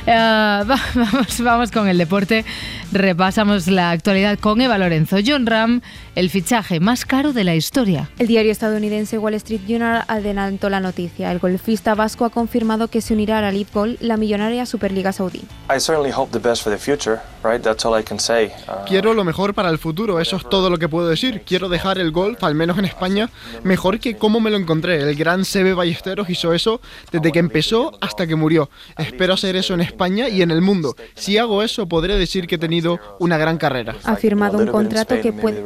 Eh, 0.06 0.14
vamos, 0.94 1.40
vamos 1.40 1.70
con 1.72 1.88
el 1.88 1.98
deporte. 1.98 2.44
Repasamos 2.92 3.66
la 3.66 3.90
actualidad 3.90 4.38
con 4.38 4.60
Eva 4.60 4.78
Lorenzo. 4.78 5.16
John 5.26 5.46
Ram, 5.46 5.80
el 6.14 6.30
fichaje 6.30 6.78
más 6.78 7.04
caro 7.04 7.32
de 7.32 7.42
la 7.42 7.56
historia. 7.56 8.08
El 8.20 8.28
diario 8.28 8.52
estadounidense 8.52 9.18
Wall 9.18 9.34
Street 9.34 9.62
Journal 9.66 10.04
adelantó 10.06 10.70
la 10.70 10.78
noticia. 10.78 11.32
El 11.32 11.40
golfista 11.40 11.96
vasco 11.96 12.26
ha 12.26 12.30
confirmado 12.30 12.86
que 12.86 13.00
se 13.00 13.14
unirá 13.14 13.38
a 13.38 13.42
la 13.42 13.50
Lead 13.50 13.66
Gold, 13.74 13.96
la 14.00 14.16
millonaria 14.16 14.66
Superliga 14.66 15.12
Saudí. 15.12 15.42
Quiero 18.86 19.14
lo 19.14 19.24
mejor 19.24 19.52
para 19.52 19.68
el 19.70 19.78
futuro, 19.78 20.20
eso 20.20 20.36
es 20.36 20.48
todo 20.48 20.70
lo 20.70 20.78
que 20.78 20.91
puedo 20.92 21.08
decir. 21.08 21.42
Quiero 21.46 21.70
dejar 21.70 21.98
el 21.98 22.12
golf, 22.12 22.44
al 22.44 22.54
menos 22.54 22.78
en 22.78 22.84
España, 22.84 23.30
mejor 23.64 23.98
que 23.98 24.18
como 24.18 24.40
me 24.40 24.50
lo 24.50 24.58
encontré. 24.58 25.00
El 25.00 25.16
gran 25.16 25.46
Sebe 25.46 25.72
Ballesteros 25.72 26.28
hizo 26.28 26.52
eso 26.52 26.82
desde 27.10 27.32
que 27.32 27.38
empezó 27.38 27.92
hasta 28.02 28.26
que 28.26 28.36
murió. 28.36 28.68
Espero 28.98 29.32
hacer 29.32 29.56
eso 29.56 29.72
en 29.72 29.80
España 29.80 30.28
y 30.28 30.42
en 30.42 30.50
el 30.50 30.60
mundo. 30.60 30.94
Si 31.14 31.38
hago 31.38 31.62
eso, 31.62 31.88
podré 31.88 32.18
decir 32.18 32.46
que 32.46 32.56
he 32.56 32.58
tenido 32.58 33.00
una 33.18 33.38
gran 33.38 33.56
carrera. 33.56 33.96
Ha 34.04 34.16
firmado 34.16 34.58
un 34.58 34.66
contrato 34.66 35.18
que 35.22 35.32
puede 35.32 35.64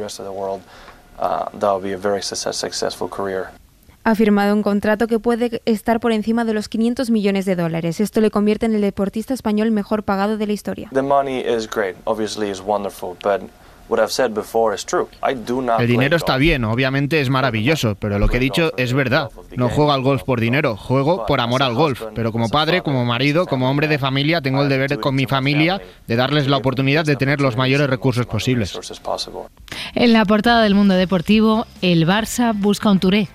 ha 4.07 4.15
firmado 4.15 4.53
un 4.53 4.63
contrato 4.63 5.07
que 5.07 5.19
puede 5.19 5.61
estar 5.65 5.99
por 5.99 6.13
encima 6.13 6.45
de 6.45 6.53
los 6.53 6.69
500 6.69 7.09
millones 7.09 7.43
de 7.43 7.57
dólares. 7.57 7.99
Esto 7.99 8.21
le 8.21 8.31
convierte 8.31 8.65
en 8.65 8.73
el 8.73 8.79
deportista 8.79 9.33
español 9.33 9.71
mejor 9.71 10.03
pagado 10.03 10.37
de 10.37 10.47
la 10.47 10.53
historia. 10.53 10.89
El 15.79 15.87
dinero 15.87 16.17
está 16.17 16.37
bien, 16.37 16.65
obviamente 16.65 17.21
es 17.21 17.29
maravilloso, 17.29 17.95
pero 17.95 18.19
lo 18.19 18.27
que 18.27 18.37
he 18.37 18.39
dicho 18.39 18.71
es 18.77 18.93
verdad. 18.93 19.29
No 19.55 19.69
juego 19.69 19.91
al 19.91 20.01
golf 20.01 20.23
por 20.23 20.39
dinero, 20.39 20.75
juego 20.75 21.25
por 21.25 21.39
amor 21.39 21.63
al 21.63 21.73
golf. 21.73 22.03
Pero 22.13 22.31
como 22.31 22.49
padre, 22.49 22.81
como 22.81 23.05
marido, 23.05 23.45
como 23.45 23.69
hombre 23.69 23.87
de 23.87 23.99
familia, 23.99 24.41
tengo 24.41 24.63
el 24.63 24.69
deber 24.69 24.99
con 24.99 25.15
mi 25.15 25.25
familia 25.25 25.81
de 26.07 26.15
darles 26.15 26.47
la 26.47 26.57
oportunidad 26.57 27.05
de 27.05 27.15
tener 27.15 27.41
los 27.41 27.57
mayores 27.57 27.89
recursos 27.89 28.25
posibles. 28.25 28.77
En 29.95 30.13
la 30.13 30.25
portada 30.25 30.61
del 30.63 30.75
mundo 30.75 30.93
deportivo, 30.93 31.65
el 31.81 32.07
Barça 32.07 32.53
busca 32.53 32.91
un 32.91 32.99
Touré. 32.99 33.27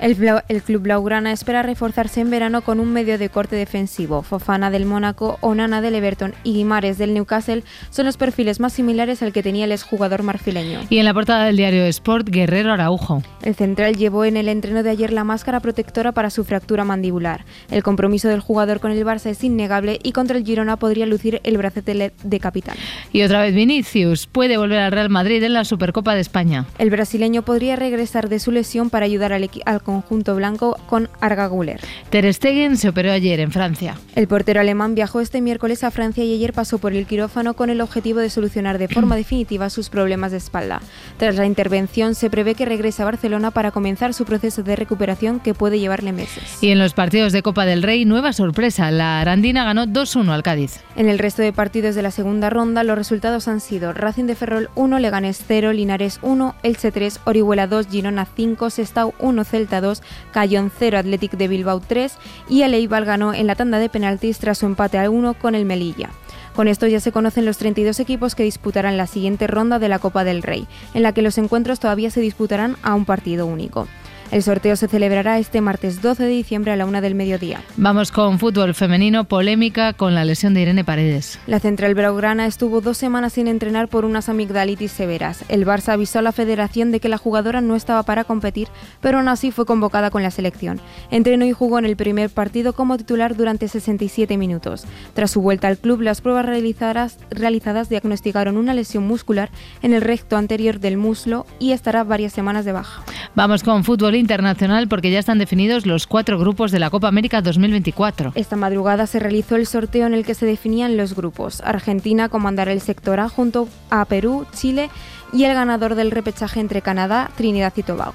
El, 0.00 0.62
club 0.62 0.82
blaugrana 0.82 1.32
espera 1.32 1.62
reforzarse 1.62 2.20
en 2.20 2.30
verano 2.30 2.62
con 2.62 2.78
un 2.78 2.92
medio 2.92 3.18
de 3.18 3.28
corte 3.30 3.56
defensivo. 3.56 4.22
Fofana 4.22 4.70
del 4.70 4.86
Mónaco, 4.86 5.38
Onana 5.40 5.80
del 5.80 5.96
Everton 5.96 6.34
y 6.44 6.52
Guimares 6.54 6.98
del 6.98 7.14
Newcastle 7.14 7.64
son 7.90 8.06
los 8.06 8.16
perfiles 8.16 8.60
más 8.60 8.72
similares 8.72 9.22
al 9.22 9.32
que 9.32 9.42
tenía 9.42 9.64
el 9.64 9.72
exjugador 9.72 10.22
marfileño. 10.22 10.80
Y 10.88 10.98
en 10.98 11.04
la 11.04 11.14
portada 11.14 11.44
del 11.44 11.56
diario 11.56 11.84
Sport, 11.86 12.28
Guerrero 12.28 12.72
Araujo. 12.72 13.22
El 13.42 13.56
central 13.56 13.96
llevó 13.96 14.24
en 14.24 14.36
el 14.36 14.48
entreno 14.48 14.84
de 14.84 14.90
ayer 14.90 15.12
la 15.12 15.24
máscara 15.24 15.58
protectora 15.58 16.12
para 16.12 16.30
su 16.30 16.44
fractura 16.44 16.84
mandibular. 16.84 17.44
El 17.70 17.82
compromiso 17.82 18.28
del 18.28 18.40
jugador 18.40 18.78
con 18.78 18.92
el 18.92 19.04
Barça 19.04 19.26
es 19.26 19.42
innegable 19.42 19.98
y 20.02 20.12
contra 20.12 20.36
el 20.36 20.44
Girona 20.44 20.76
podría 20.76 21.06
lucir 21.06 21.40
el 21.42 21.58
bracete 21.58 22.12
de 22.22 22.40
capitán. 22.40 22.76
Y 23.12 23.22
otra 23.22 23.42
vez 23.42 23.54
Vinicius 23.54 24.26
puede 24.26 24.58
volver 24.58 24.78
al 24.78 24.92
Real 24.92 25.10
Madrid 25.10 25.42
en 25.42 25.54
la 25.54 25.64
Supercopa 25.64 26.14
de 26.14 26.20
España. 26.20 26.66
El 26.78 26.90
brasileño 26.90 27.42
podría 27.42 27.74
regresar 27.74 28.28
de 28.28 28.38
su 28.38 28.52
lesión 28.52 28.90
para 28.90 29.06
ayudar 29.06 29.32
al, 29.32 29.50
al 29.64 29.82
conjunto 29.88 30.36
blanco 30.36 30.78
con 30.86 31.08
Arga 31.18 31.46
Guller. 31.46 31.80
Ter 32.10 32.30
Stegen 32.34 32.76
se 32.76 32.90
operó 32.90 33.10
ayer 33.10 33.40
en 33.40 33.50
Francia. 33.50 33.94
El 34.14 34.28
portero 34.28 34.60
alemán 34.60 34.94
viajó 34.94 35.22
este 35.22 35.40
miércoles 35.40 35.82
a 35.82 35.90
Francia 35.90 36.22
y 36.22 36.34
ayer 36.34 36.52
pasó 36.52 36.76
por 36.76 36.92
el 36.92 37.06
quirófano 37.06 37.54
con 37.54 37.70
el 37.70 37.80
objetivo 37.80 38.20
de 38.20 38.28
solucionar 38.28 38.76
de 38.76 38.88
forma 38.88 39.16
definitiva 39.22 39.70
sus 39.70 39.88
problemas 39.88 40.32
de 40.32 40.36
espalda. 40.36 40.82
Tras 41.16 41.36
la 41.36 41.46
intervención 41.46 42.14
se 42.14 42.28
prevé 42.28 42.54
que 42.54 42.66
regrese 42.66 43.00
a 43.00 43.06
Barcelona 43.06 43.50
para 43.50 43.70
comenzar 43.70 44.12
su 44.12 44.26
proceso 44.26 44.62
de 44.62 44.76
recuperación 44.76 45.40
que 45.40 45.54
puede 45.54 45.80
llevarle 45.80 46.12
meses. 46.12 46.58
Y 46.60 46.68
en 46.68 46.78
los 46.78 46.92
partidos 46.92 47.32
de 47.32 47.42
Copa 47.42 47.64
del 47.64 47.82
Rey, 47.82 48.04
nueva 48.04 48.34
sorpresa, 48.34 48.90
la 48.90 49.22
Arandina 49.22 49.64
ganó 49.64 49.86
2-1 49.86 50.28
al 50.28 50.42
Cádiz. 50.42 50.80
En 50.96 51.08
el 51.08 51.18
resto 51.18 51.40
de 51.40 51.54
partidos 51.54 51.94
de 51.94 52.02
la 52.02 52.10
segunda 52.10 52.50
ronda 52.50 52.84
los 52.84 52.98
resultados 52.98 53.48
han 53.48 53.60
sido 53.60 53.94
Racing 53.94 54.24
de 54.24 54.34
Ferrol 54.34 54.68
1, 54.74 54.98
Leganés 54.98 55.42
0, 55.48 55.72
Linares 55.72 56.18
1, 56.20 56.56
Elche 56.62 56.92
3, 56.92 57.20
Orihuela 57.24 57.66
2, 57.66 57.88
Girona 57.88 58.26
5, 58.36 58.68
Sestao 58.68 59.14
1, 59.18 59.44
Celta 59.44 59.77
2, 59.80 60.02
Cayón 60.32 60.70
0, 60.76 60.98
Athletic 60.98 61.32
de 61.32 61.48
Bilbao 61.48 61.80
3 61.80 62.16
y 62.48 62.62
el 62.62 62.74
Eibar 62.74 63.04
ganó 63.04 63.34
en 63.34 63.46
la 63.46 63.54
tanda 63.54 63.78
de 63.78 63.88
penaltis 63.88 64.38
tras 64.38 64.58
su 64.58 64.66
empate 64.66 64.98
a 64.98 65.10
1 65.10 65.34
con 65.34 65.54
el 65.54 65.64
Melilla. 65.64 66.10
Con 66.54 66.66
esto 66.66 66.88
ya 66.88 66.98
se 66.98 67.12
conocen 67.12 67.44
los 67.44 67.56
32 67.58 68.00
equipos 68.00 68.34
que 68.34 68.42
disputarán 68.42 68.96
la 68.96 69.06
siguiente 69.06 69.46
ronda 69.46 69.78
de 69.78 69.88
la 69.88 70.00
Copa 70.00 70.24
del 70.24 70.42
Rey, 70.42 70.66
en 70.92 71.04
la 71.04 71.12
que 71.12 71.22
los 71.22 71.38
encuentros 71.38 71.78
todavía 71.78 72.10
se 72.10 72.20
disputarán 72.20 72.76
a 72.82 72.94
un 72.94 73.04
partido 73.04 73.46
único. 73.46 73.86
El 74.30 74.42
sorteo 74.42 74.76
se 74.76 74.88
celebrará 74.88 75.38
este 75.38 75.62
martes 75.62 76.02
12 76.02 76.24
de 76.24 76.28
diciembre 76.28 76.70
a 76.70 76.76
la 76.76 76.84
una 76.84 77.00
del 77.00 77.14
mediodía. 77.14 77.62
Vamos 77.78 78.12
con 78.12 78.38
fútbol 78.38 78.74
femenino, 78.74 79.24
polémica 79.24 79.94
con 79.94 80.14
la 80.14 80.26
lesión 80.26 80.52
de 80.52 80.60
Irene 80.60 80.84
Paredes. 80.84 81.38
La 81.46 81.60
central 81.60 81.94
blaugrana 81.94 82.44
estuvo 82.44 82.82
dos 82.82 82.98
semanas 82.98 83.32
sin 83.32 83.48
entrenar 83.48 83.88
por 83.88 84.04
unas 84.04 84.28
amigdalitis 84.28 84.92
severas. 84.92 85.46
El 85.48 85.64
Barça 85.64 85.94
avisó 85.94 86.18
a 86.18 86.22
la 86.22 86.32
federación 86.32 86.90
de 86.90 87.00
que 87.00 87.08
la 87.08 87.16
jugadora 87.16 87.62
no 87.62 87.74
estaba 87.74 88.02
para 88.02 88.24
competir, 88.24 88.68
pero 89.00 89.16
aún 89.16 89.28
así 89.28 89.50
fue 89.50 89.64
convocada 89.64 90.10
con 90.10 90.22
la 90.22 90.30
selección. 90.30 90.78
Entrenó 91.10 91.46
y 91.46 91.52
jugó 91.52 91.78
en 91.78 91.86
el 91.86 91.96
primer 91.96 92.28
partido 92.28 92.74
como 92.74 92.98
titular 92.98 93.34
durante 93.34 93.66
67 93.66 94.36
minutos. 94.36 94.84
Tras 95.14 95.30
su 95.30 95.40
vuelta 95.40 95.68
al 95.68 95.78
club, 95.78 96.02
las 96.02 96.20
pruebas 96.20 96.44
realizadas, 96.44 97.18
realizadas 97.30 97.88
diagnosticaron 97.88 98.58
una 98.58 98.74
lesión 98.74 99.06
muscular 99.06 99.48
en 99.80 99.94
el 99.94 100.02
recto 100.02 100.36
anterior 100.36 100.80
del 100.80 100.98
muslo 100.98 101.46
y 101.58 101.72
estará 101.72 102.04
varias 102.04 102.34
semanas 102.34 102.66
de 102.66 102.72
baja. 102.72 103.02
Vamos 103.34 103.62
con 103.62 103.84
fútbol 103.84 104.17
internacional 104.18 104.88
porque 104.88 105.10
ya 105.10 105.18
están 105.18 105.38
definidos 105.38 105.86
los 105.86 106.06
cuatro 106.06 106.38
grupos 106.38 106.70
de 106.70 106.78
la 106.78 106.90
Copa 106.90 107.08
América 107.08 107.42
2024. 107.42 108.32
Esta 108.34 108.56
madrugada 108.56 109.06
se 109.06 109.18
realizó 109.18 109.56
el 109.56 109.66
sorteo 109.66 110.06
en 110.06 110.14
el 110.14 110.24
que 110.24 110.34
se 110.34 110.46
definían 110.46 110.96
los 110.96 111.14
grupos. 111.14 111.60
Argentina 111.62 112.28
comandará 112.28 112.72
el 112.72 112.80
sector 112.80 113.20
A 113.20 113.28
junto 113.28 113.68
a 113.90 114.04
Perú, 114.04 114.46
Chile 114.52 114.90
y 114.90 115.17
el 115.32 115.54
ganador 115.54 115.94
del 115.94 116.10
repechaje 116.10 116.60
entre 116.60 116.82
Canadá, 116.82 117.30
Trinidad 117.36 117.72
y 117.76 117.82
Tobago. 117.82 118.14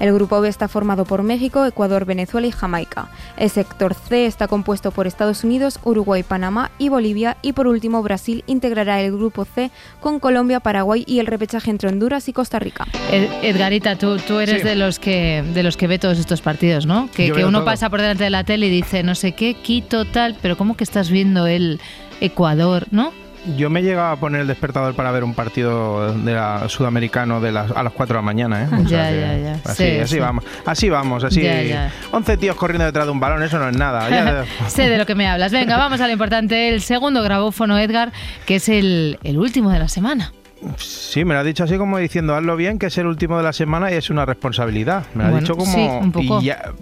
El 0.00 0.12
grupo 0.12 0.40
B 0.40 0.48
está 0.48 0.68
formado 0.68 1.04
por 1.04 1.22
México, 1.22 1.64
Ecuador, 1.64 2.04
Venezuela 2.04 2.46
y 2.46 2.50
Jamaica. 2.50 3.08
El 3.36 3.50
sector 3.50 3.94
C 3.94 4.26
está 4.26 4.48
compuesto 4.48 4.90
por 4.90 5.06
Estados 5.06 5.44
Unidos, 5.44 5.78
Uruguay, 5.84 6.22
Panamá 6.22 6.70
y 6.78 6.88
Bolivia 6.88 7.36
y 7.42 7.52
por 7.52 7.66
último 7.66 8.02
Brasil 8.02 8.44
integrará 8.46 9.00
el 9.00 9.12
grupo 9.12 9.44
C 9.44 9.70
con 10.00 10.20
Colombia, 10.20 10.60
Paraguay 10.60 11.04
y 11.06 11.20
el 11.20 11.26
repechaje 11.26 11.70
entre 11.70 11.88
Honduras 11.88 12.28
y 12.28 12.32
Costa 12.32 12.58
Rica. 12.58 12.86
Edgarita, 13.10 13.96
tú, 13.96 14.18
tú 14.18 14.40
eres 14.40 14.64
de 14.64 14.74
los 14.74 14.98
que 14.98 15.44
de 15.54 15.62
los 15.62 15.76
que 15.76 15.86
ve 15.86 15.98
todos 15.98 16.18
estos 16.18 16.40
partidos, 16.40 16.86
¿no? 16.86 17.08
Que, 17.10 17.30
que 17.30 17.44
uno 17.44 17.64
pasa 17.64 17.88
por 17.90 18.00
delante 18.00 18.24
de 18.24 18.30
la 18.30 18.44
tele 18.44 18.66
y 18.66 18.70
dice 18.70 19.02
no 19.02 19.14
sé 19.14 19.32
qué, 19.32 19.54
Quito 19.54 20.04
tal, 20.04 20.36
pero 20.42 20.56
¿cómo 20.56 20.76
que 20.76 20.84
estás 20.84 21.10
viendo 21.10 21.46
el 21.46 21.80
Ecuador, 22.20 22.86
¿no? 22.90 23.12
Yo 23.56 23.70
me 23.70 23.80
he 23.80 23.82
llegado 23.82 24.12
a 24.12 24.16
poner 24.16 24.40
el 24.40 24.46
despertador 24.46 24.94
para 24.94 25.10
ver 25.12 25.22
un 25.22 25.34
partido 25.34 26.12
de 26.14 26.34
la, 26.34 26.68
sudamericano 26.68 27.40
de 27.40 27.52
las, 27.52 27.70
a 27.70 27.82
las 27.82 27.92
4 27.92 28.14
de 28.14 28.18
la 28.18 28.24
mañana. 28.24 28.64
¿eh? 28.64 28.68
ya, 28.86 29.10
ya, 29.10 29.36
ya. 29.36 29.60
Así, 29.64 29.98
así 29.98 30.18
vamos. 30.18 30.44
Así 30.64 30.88
vamos, 30.88 31.24
así. 31.24 31.46
11 32.10 32.36
tíos 32.38 32.56
corriendo 32.56 32.86
detrás 32.86 33.06
de 33.06 33.12
un 33.12 33.20
balón, 33.20 33.42
eso 33.42 33.58
no 33.58 33.68
es 33.68 33.76
nada. 33.76 34.44
sé 34.68 34.88
de 34.88 34.98
lo 34.98 35.06
que 35.06 35.14
me 35.14 35.28
hablas. 35.28 35.52
Venga, 35.52 35.76
vamos 35.76 36.00
a 36.00 36.06
lo 36.06 36.12
importante. 36.12 36.70
El 36.70 36.80
segundo 36.80 37.22
grabófono, 37.22 37.78
Edgar, 37.78 38.12
que 38.46 38.56
es 38.56 38.68
el, 38.68 39.18
el 39.22 39.38
último 39.38 39.70
de 39.70 39.78
la 39.78 39.88
semana. 39.88 40.32
Sí, 40.76 41.24
me 41.24 41.34
lo 41.34 41.40
ha 41.40 41.44
dicho 41.44 41.64
así 41.64 41.76
como 41.76 41.98
diciendo, 41.98 42.34
hazlo 42.34 42.56
bien, 42.56 42.78
que 42.78 42.86
es 42.86 42.98
el 42.98 43.06
último 43.06 43.36
de 43.36 43.42
la 43.42 43.52
semana 43.52 43.90
y 43.90 43.94
es 43.94 44.10
una 44.10 44.24
responsabilidad. 44.24 45.04
Me 45.14 45.24
lo 45.24 45.36
ha 45.36 45.40
dicho 45.40 45.56
como... 45.56 46.10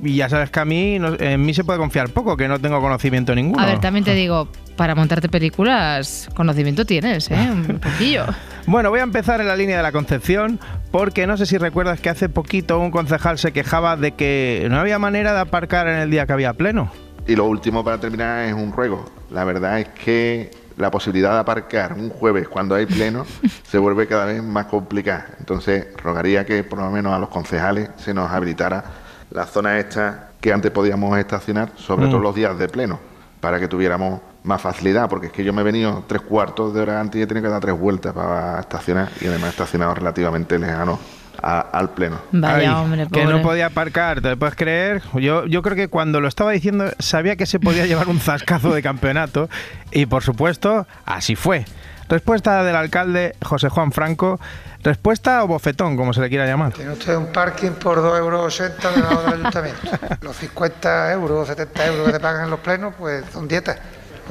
Y, 0.02 0.16
ya, 0.16 0.28
sabes 0.28 0.50
que 0.50 0.60
a 0.60 0.64
mí, 0.64 0.96
en 0.96 1.44
mí 1.44 1.54
se 1.54 1.64
puede 1.64 1.78
confiar 1.78 2.10
poco, 2.10 2.36
que 2.36 2.48
no 2.48 2.60
tengo 2.60 2.80
conocimiento 2.80 3.34
ninguno. 3.34 3.62
A 3.62 3.66
ver, 3.66 3.80
también 3.80 4.04
te 4.04 4.14
digo, 4.14 4.48
para 4.76 4.94
montarte 4.94 5.28
películas, 5.28 6.28
conocimiento 6.34 6.84
tienes, 6.84 7.30
¿eh? 7.30 7.50
Un 7.50 7.78
poquillo. 7.82 8.26
bueno, 8.66 8.90
voy 8.90 9.00
a 9.00 9.04
empezar 9.04 9.40
en 9.40 9.48
la 9.48 9.56
línea 9.56 9.76
de 9.76 9.82
la 9.82 9.92
Concepción, 9.92 10.58
porque 10.90 11.26
no 11.26 11.36
sé 11.36 11.46
si 11.46 11.58
recuerdas 11.58 12.00
que 12.00 12.10
hace 12.10 12.28
poquito 12.28 12.78
un 12.78 12.90
concejal 12.90 13.38
se 13.38 13.52
quejaba 13.52 13.96
de 13.96 14.12
que 14.12 14.66
no 14.70 14.78
había 14.78 14.98
manera 14.98 15.32
de 15.32 15.40
aparcar 15.40 15.88
en 15.88 15.98
el 15.98 16.10
día 16.10 16.26
que 16.26 16.32
había 16.32 16.54
pleno. 16.54 16.90
Y 17.26 17.36
lo 17.36 17.44
último 17.44 17.84
para 17.84 17.98
terminar 17.98 18.46
es 18.46 18.54
un 18.54 18.72
ruego. 18.72 19.04
La 19.30 19.44
verdad 19.44 19.78
es 19.78 19.88
que 19.88 20.50
la 20.76 20.90
posibilidad 20.90 21.32
de 21.32 21.38
aparcar 21.40 21.92
un 21.94 22.10
jueves 22.10 22.48
cuando 22.48 22.74
hay 22.74 22.86
pleno 22.86 23.24
se 23.62 23.78
vuelve 23.78 24.06
cada 24.06 24.26
vez 24.26 24.42
más 24.42 24.66
complicada. 24.66 25.28
Entonces, 25.38 25.86
rogaría 25.96 26.44
que 26.44 26.64
por 26.64 26.78
lo 26.78 26.90
menos 26.90 27.12
a 27.12 27.18
los 27.18 27.28
concejales 27.28 27.90
se 27.96 28.14
nos 28.14 28.30
habilitara 28.30 28.84
la 29.30 29.46
zona 29.46 29.78
esta 29.78 30.30
que 30.40 30.52
antes 30.52 30.70
podíamos 30.70 31.16
estacionar, 31.18 31.72
sobre 31.76 32.06
todo 32.06 32.18
mm. 32.18 32.22
los 32.22 32.34
días 32.34 32.58
de 32.58 32.68
pleno, 32.68 32.98
para 33.40 33.58
que 33.60 33.68
tuviéramos 33.68 34.20
más 34.44 34.60
facilidad, 34.60 35.08
porque 35.08 35.28
es 35.28 35.32
que 35.32 35.44
yo 35.44 35.52
me 35.52 35.62
he 35.62 35.64
venido 35.64 36.04
tres 36.06 36.22
cuartos 36.22 36.74
de 36.74 36.80
hora 36.80 37.00
antes 37.00 37.18
y 37.18 37.22
he 37.22 37.26
tenido 37.26 37.44
que 37.44 37.50
dar 37.50 37.60
tres 37.60 37.78
vueltas 37.78 38.12
para 38.12 38.60
estacionar 38.60 39.08
y 39.20 39.26
además 39.26 39.48
he 39.48 39.50
estacionado 39.50 39.94
relativamente 39.94 40.58
lejano 40.58 40.98
al 41.42 41.90
pleno. 41.90 42.20
Vaya 42.30 42.80
hombre, 42.80 43.08
Que 43.12 43.24
no 43.24 43.42
podía 43.42 43.66
aparcar, 43.66 44.20
¿te 44.20 44.36
puedes 44.36 44.54
creer? 44.54 45.02
Yo, 45.14 45.46
yo 45.46 45.62
creo 45.62 45.76
que 45.76 45.88
cuando 45.88 46.20
lo 46.20 46.28
estaba 46.28 46.52
diciendo 46.52 46.86
sabía 46.98 47.36
que 47.36 47.46
se 47.46 47.58
podía 47.58 47.86
llevar 47.86 48.08
un 48.08 48.20
zascazo 48.20 48.72
de 48.72 48.82
campeonato 48.82 49.48
y 49.90 50.06
por 50.06 50.22
supuesto 50.22 50.86
así 51.04 51.36
fue. 51.36 51.64
Respuesta 52.08 52.62
del 52.62 52.76
alcalde 52.76 53.36
José 53.42 53.68
Juan 53.68 53.92
Franco. 53.92 54.38
¿Respuesta 54.82 55.44
o 55.44 55.46
bofetón, 55.46 55.96
como 55.96 56.12
se 56.12 56.20
le 56.20 56.28
quiera 56.28 56.44
llamar? 56.44 56.72
Tiene 56.72 56.92
usted 56.92 57.16
un 57.16 57.32
parking 57.32 57.70
por 57.70 57.98
2,80 57.98 58.18
euros 58.18 58.58
del 58.58 59.02
lado 59.02 59.22
del 59.22 59.32
ayuntamiento. 59.34 59.80
Los 60.20 60.36
50 60.36 61.12
euros, 61.12 61.46
70 61.48 61.86
euros 61.86 62.06
que 62.06 62.12
te 62.12 62.20
pagan 62.20 62.44
en 62.44 62.50
los 62.50 62.60
plenos, 62.60 62.92
pues 62.98 63.24
son 63.32 63.46
dietas. 63.46 63.78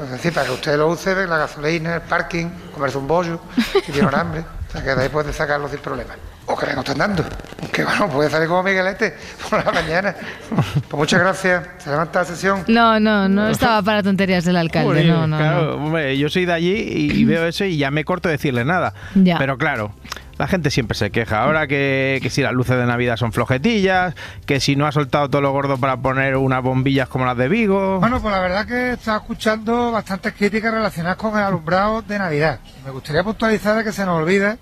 Es 0.04 0.12
decir, 0.12 0.34
para 0.34 0.48
que 0.48 0.54
usted 0.54 0.78
lo 0.78 0.90
use, 0.90 1.16
la 1.26 1.38
gasolina, 1.38 1.96
el 1.96 2.02
parking, 2.02 2.48
comerse 2.74 2.98
un 2.98 3.08
bollo, 3.08 3.40
si 3.86 3.92
tiene 3.92 4.10
hambre. 4.14 4.44
O 4.68 4.72
sea, 4.72 4.84
que 4.84 4.94
de 4.94 5.04
ahí 5.04 5.10
puede 5.10 5.32
sacarlo 5.32 5.70
sin 5.70 5.80
problemas 5.80 6.18
o 6.52 6.58
que 6.58 6.66
venga 6.66 6.80
usted 6.80 6.94
andando. 6.94 7.24
Que 7.72 7.84
bueno, 7.84 8.10
puede 8.10 8.30
salir 8.30 8.48
como 8.48 8.64
Miguelete 8.64 9.16
por 9.50 9.66
la 9.66 9.72
mañana. 9.72 10.16
Pues 10.50 10.94
muchas 10.94 11.20
gracias. 11.22 11.68
Se 11.78 11.90
levanta 11.90 12.20
la 12.20 12.26
sesión. 12.26 12.64
No, 12.68 13.00
no, 13.00 13.30
no 13.30 13.50
estaba 13.50 13.82
para 13.82 14.04
tonterías 14.04 14.44
del 14.46 14.58
alcalde. 14.58 15.06
no, 15.06 15.28
no, 15.28 15.38
claro, 15.38 15.76
Hombre, 15.78 16.18
yo 16.18 16.30
soy 16.30 16.46
de 16.46 16.54
allí 16.54 16.74
y, 16.74 17.24
veo 17.26 17.46
eso 17.46 17.64
y 17.66 17.78
ya 17.78 17.92
me 17.92 18.04
corto 18.04 18.30
decirle 18.30 18.66
nada. 18.66 18.94
Pero 19.14 19.58
claro. 19.58 19.94
La 20.38 20.48
gente 20.48 20.72
siempre 20.72 20.98
se 20.98 21.12
queja. 21.12 21.44
Ahora 21.44 21.68
que, 21.68 22.18
que, 22.24 22.32
si 22.32 22.42
las 22.42 22.52
luces 22.52 22.76
de 22.76 22.88
Navidad 22.88 23.16
son 23.16 23.32
flojetillas, 23.32 24.16
que 24.48 24.60
si 24.60 24.76
no 24.76 24.88
ha 24.88 24.92
soltado 24.92 25.30
todo 25.30 25.40
lo 25.40 25.52
gordo 25.52 25.78
para 25.78 25.98
poner 25.98 26.36
unas 26.36 26.64
bombillas 26.64 27.08
como 27.10 27.26
las 27.26 27.38
de 27.38 27.48
Vigo. 27.48 28.00
Bueno, 28.00 28.20
pues 28.20 28.34
la 28.34 28.40
verdad 28.40 28.66
que 28.66 28.94
estaba 28.94 29.18
escuchando 29.18 29.92
bastantes 29.92 30.34
críticas 30.34 30.74
relacionadas 30.74 31.18
con 31.18 31.38
el 31.38 31.44
alumbrado 31.44 32.02
de 32.02 32.18
Navidad. 32.18 32.60
Me 32.84 32.90
gustaría 32.90 33.24
puntualizar 33.24 33.84
que 33.84 33.92
se 33.92 34.04
nos 34.04 34.20
olvida 34.20 34.58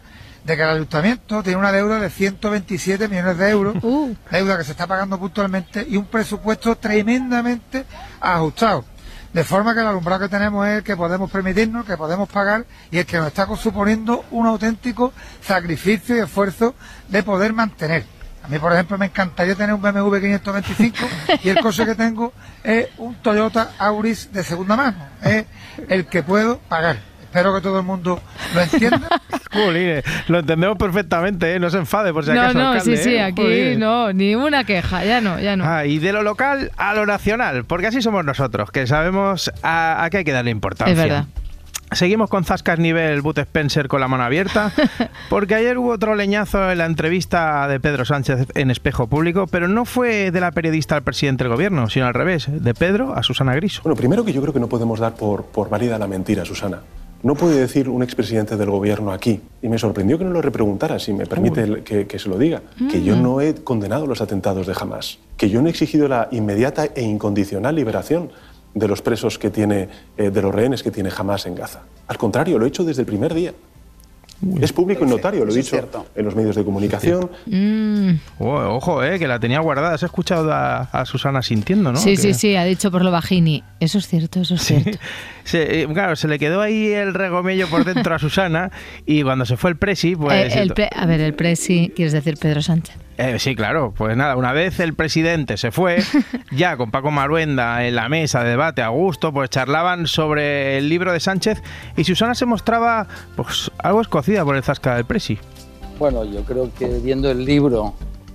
de 0.50 0.58
que 0.58 0.64
el 0.64 0.70
ayuntamiento 0.70 1.44
tiene 1.44 1.60
una 1.60 1.72
deuda 1.72 2.00
de 2.00 2.10
127 2.10 3.08
millones 3.08 3.38
de 3.38 3.50
euros, 3.52 3.76
uh. 3.84 4.16
deuda 4.32 4.58
que 4.58 4.64
se 4.64 4.72
está 4.72 4.88
pagando 4.88 5.20
puntualmente 5.20 5.86
y 5.88 5.96
un 5.96 6.06
presupuesto 6.06 6.76
tremendamente 6.76 7.86
ajustado. 8.20 8.84
De 9.32 9.44
forma 9.44 9.76
que 9.76 9.82
el 9.82 9.86
alumbrado 9.86 10.22
que 10.22 10.30
tenemos 10.30 10.68
es 10.68 10.78
el 10.78 10.84
que 10.84 10.98
podemos 10.98 11.30
permitirnos, 11.30 11.86
que 11.86 11.96
podemos 11.96 12.28
pagar 12.30 12.66
y 12.90 12.98
el 12.98 13.06
que 13.06 13.18
nos 13.18 13.28
está 13.28 13.48
suponiendo 13.56 14.26
un 14.32 14.48
auténtico 14.48 15.14
sacrificio 15.40 16.16
y 16.16 16.20
esfuerzo 16.22 16.74
de 17.10 17.22
poder 17.22 17.54
mantener. 17.54 18.06
A 18.42 18.48
mí, 18.48 18.58
por 18.58 18.74
ejemplo, 18.74 18.98
me 18.98 19.06
encantaría 19.06 19.54
tener 19.54 19.76
un 19.76 19.84
BMW 19.84 20.18
525 20.18 20.98
y 21.44 21.50
el 21.50 21.60
coche 21.62 21.86
que 21.86 21.94
tengo 21.94 22.34
es 22.64 22.88
un 22.98 23.14
Toyota 23.22 23.74
Auris 23.78 24.34
de 24.34 24.44
segunda 24.44 24.76
mano. 24.76 24.98
Es 25.22 25.46
el 25.88 26.08
que 26.08 26.24
puedo 26.24 26.58
pagar. 26.58 26.98
Espero 27.30 27.54
que 27.54 27.62
todo 27.62 27.78
el 27.80 27.86
mundo 27.86 28.20
lo 28.56 28.62
entienda. 28.62 29.08
Jolines, 29.54 30.04
lo 30.28 30.40
entendemos 30.40 30.78
perfectamente, 30.78 31.54
¿eh? 31.56 31.60
no 31.60 31.70
se 31.70 31.78
enfade 31.78 32.12
por 32.12 32.26
si 32.26 32.32
No, 32.32 32.42
acaso. 32.42 32.58
no, 32.58 32.72
alcalde, 32.72 32.98
sí, 32.98 33.04
sí, 33.04 33.16
¿eh? 33.16 33.22
aquí 33.22 33.42
Jolines. 33.44 33.78
no, 33.78 34.12
ni 34.14 34.34
una 34.36 34.64
queja, 34.64 35.06
ya 35.06 35.22
no, 35.22 35.40
ya 35.40 35.56
no. 35.56 35.64
Ah, 35.66 35.86
y 35.86 36.00
de 36.00 36.12
lo 36.12 36.24
local 36.24 36.72
a 36.78 36.94
lo 36.96 37.06
nacional, 37.06 37.66
porque 37.66 37.88
así 37.88 38.02
somos 38.02 38.26
nosotros, 38.26 38.72
que 38.72 38.88
sabemos 38.88 39.52
a, 39.62 40.04
a 40.04 40.10
qué 40.10 40.18
hay 40.18 40.24
que 40.24 40.32
darle 40.32 40.50
importancia. 40.52 40.92
Es 40.94 40.98
verdad. 41.00 41.26
Seguimos 41.92 42.30
con 42.30 42.44
Zascas 42.46 42.78
nivel 42.78 43.22
Boot 43.22 43.40
Spencer 43.40 43.88
con 43.88 44.00
la 44.00 44.08
mano 44.08 44.24
abierta, 44.24 44.72
porque 45.30 45.56
ayer 45.56 45.78
hubo 45.80 45.90
otro 45.92 46.14
leñazo 46.16 46.72
en 46.72 46.78
la 46.78 46.86
entrevista 46.86 47.68
de 47.68 47.80
Pedro 47.80 48.06
Sánchez 48.06 48.48
en 48.54 48.70
Espejo 48.72 49.08
Público, 49.08 49.48
pero 49.48 49.68
no 49.68 49.86
fue 49.86 50.30
de 50.30 50.40
la 50.40 50.52
periodista 50.52 50.96
al 50.96 51.02
presidente 51.04 51.44
del 51.44 51.54
gobierno, 51.54 51.90
sino 51.90 52.06
al 52.06 52.14
revés, 52.14 52.46
de 52.48 52.74
Pedro 52.76 53.16
a 53.16 53.24
Susana 53.24 53.56
Griso. 53.56 53.82
Bueno, 53.84 53.96
primero 53.96 54.24
que 54.24 54.34
yo 54.34 54.42
creo 54.42 54.54
que 54.54 54.60
no 54.60 54.68
podemos 54.70 55.00
dar 55.00 55.16
por, 55.16 55.46
por 55.46 55.70
válida 55.70 55.98
la 55.98 56.08
mentira, 56.08 56.46
Susana. 56.46 56.80
No 57.22 57.36
puede 57.36 57.60
decir 57.60 57.90
un 57.90 58.02
expresidente 58.02 58.56
del 58.56 58.70
gobierno 58.70 59.12
aquí, 59.12 59.42
y 59.62 59.68
me 59.68 59.78
sorprendió 59.78 60.18
que 60.18 60.24
no 60.24 60.32
lo 60.32 60.42
repreguntara, 60.42 61.00
si 61.00 61.12
me 61.12 61.26
permite 61.26 61.84
que 61.84 62.18
se 62.20 62.30
lo 62.30 62.38
diga, 62.38 62.62
que 62.90 63.04
yo 63.04 63.16
Mm. 63.18 63.22
no 63.22 63.42
he 63.42 63.56
condenado 63.56 64.08
los 64.08 64.22
atentados 64.22 64.66
de 64.68 64.74
Hamas, 64.80 65.20
que 65.36 65.50
yo 65.50 65.62
no 65.62 65.68
he 65.68 65.72
exigido 65.72 66.08
la 66.08 66.30
inmediata 66.32 66.86
e 66.96 67.02
incondicional 67.02 67.76
liberación 67.76 68.30
de 68.74 68.88
los 68.88 69.02
presos 69.02 69.38
que 69.38 69.50
tiene, 69.50 69.90
eh, 70.18 70.30
de 70.30 70.42
los 70.42 70.54
rehenes 70.56 70.82
que 70.84 70.92
tiene 70.92 71.10
Hamas 71.16 71.46
en 71.46 71.56
Gaza. 71.56 71.82
Al 72.08 72.18
contrario, 72.18 72.58
lo 72.58 72.66
he 72.66 72.70
hecho 72.70 72.84
desde 72.86 73.02
el 73.02 73.08
primer 73.08 73.34
día. 73.34 73.54
Es 74.62 74.72
público 74.72 75.04
y 75.06 75.08
notario, 75.10 75.44
lo 75.44 75.52
he 75.52 75.56
dicho 75.56 75.76
en 76.16 76.26
los 76.26 76.36
medios 76.36 76.56
de 76.56 76.64
comunicación. 76.64 77.30
Mm, 77.46 78.12
Oh, 78.40 78.76
ojo, 78.76 79.04
eh, 79.04 79.20
que 79.20 79.28
la 79.28 79.40
tenía 79.40 79.60
guardada. 79.60 79.94
¿Has 79.96 80.04
escuchado 80.04 80.52
a, 80.54 80.82
a 80.84 81.06
Susana 81.06 81.42
sintiendo, 81.42 81.92
no? 81.92 82.00
sí, 82.00 82.12
Que- 82.12 82.18
sí, 82.18 82.34
sí, 82.34 82.56
ha 82.56 82.64
dicho 82.64 82.90
por 82.92 83.04
lo 83.04 83.12
bajini. 83.12 83.64
Eso 83.80 83.98
es 83.98 84.08
cierto, 84.08 84.40
eso 84.42 84.56
es 84.56 84.62
cierto. 84.64 84.98
Se- 85.44 85.82
eh, 85.82 85.88
claro, 85.92 86.16
se 86.16 86.28
le 86.28 86.40
quedó 86.40 86.62
ahí 86.62 86.88
el 86.88 87.14
regomello 87.14 87.68
por 87.68 87.84
dentro 87.84 88.16
a 88.16 88.20
Susana 88.20 88.72
y 89.06 89.24
cuando 89.24 89.46
se 89.46 89.58
fue 89.58 89.72
el 89.72 89.76
presi, 89.78 90.16
pues... 90.16 90.56
Eh, 90.56 90.60
el 90.62 90.74
pre- 90.74 90.90
a 90.96 91.06
ver, 91.06 91.20
el 91.22 91.34
presi, 91.34 91.92
quieres 91.96 92.14
decir 92.14 92.38
Pedro 92.40 92.62
Sánchez. 92.62 92.96
Eh, 93.20 93.38
sí, 93.38 93.54
claro. 93.54 93.94
Pues 93.96 94.16
nada, 94.16 94.38
una 94.38 94.54
vez 94.54 94.80
el 94.80 94.94
presidente 94.94 95.58
se 95.58 95.72
fue, 95.72 96.02
ya 96.52 96.78
con 96.78 96.90
Paco 96.90 97.12
Maruenda 97.12 97.86
en 97.86 97.96
la 97.96 98.08
mesa 98.08 98.46
de 98.46 98.52
debate 98.52 98.82
a 98.82 98.88
gusto, 98.88 99.34
pues 99.34 99.50
charlaban 99.50 100.08
sobre 100.08 100.78
el 100.78 100.88
libro 100.88 101.12
de 101.12 101.20
Sánchez 101.20 101.62
y 101.98 102.06
Susana 102.06 102.34
se 102.34 102.46
mostraba 102.46 103.08
pues 103.36 103.70
algo 103.78 104.00
escocida 104.00 104.46
por 104.46 104.56
el 104.56 104.64
zasca 104.64 104.96
del 104.96 105.04
presi. 105.04 105.38
Bueno, 106.00 106.24
yo 106.24 106.46
creo 106.46 106.72
que 106.74 106.88
viendo 107.00 107.30
el 107.30 107.44
libro, 107.44 107.94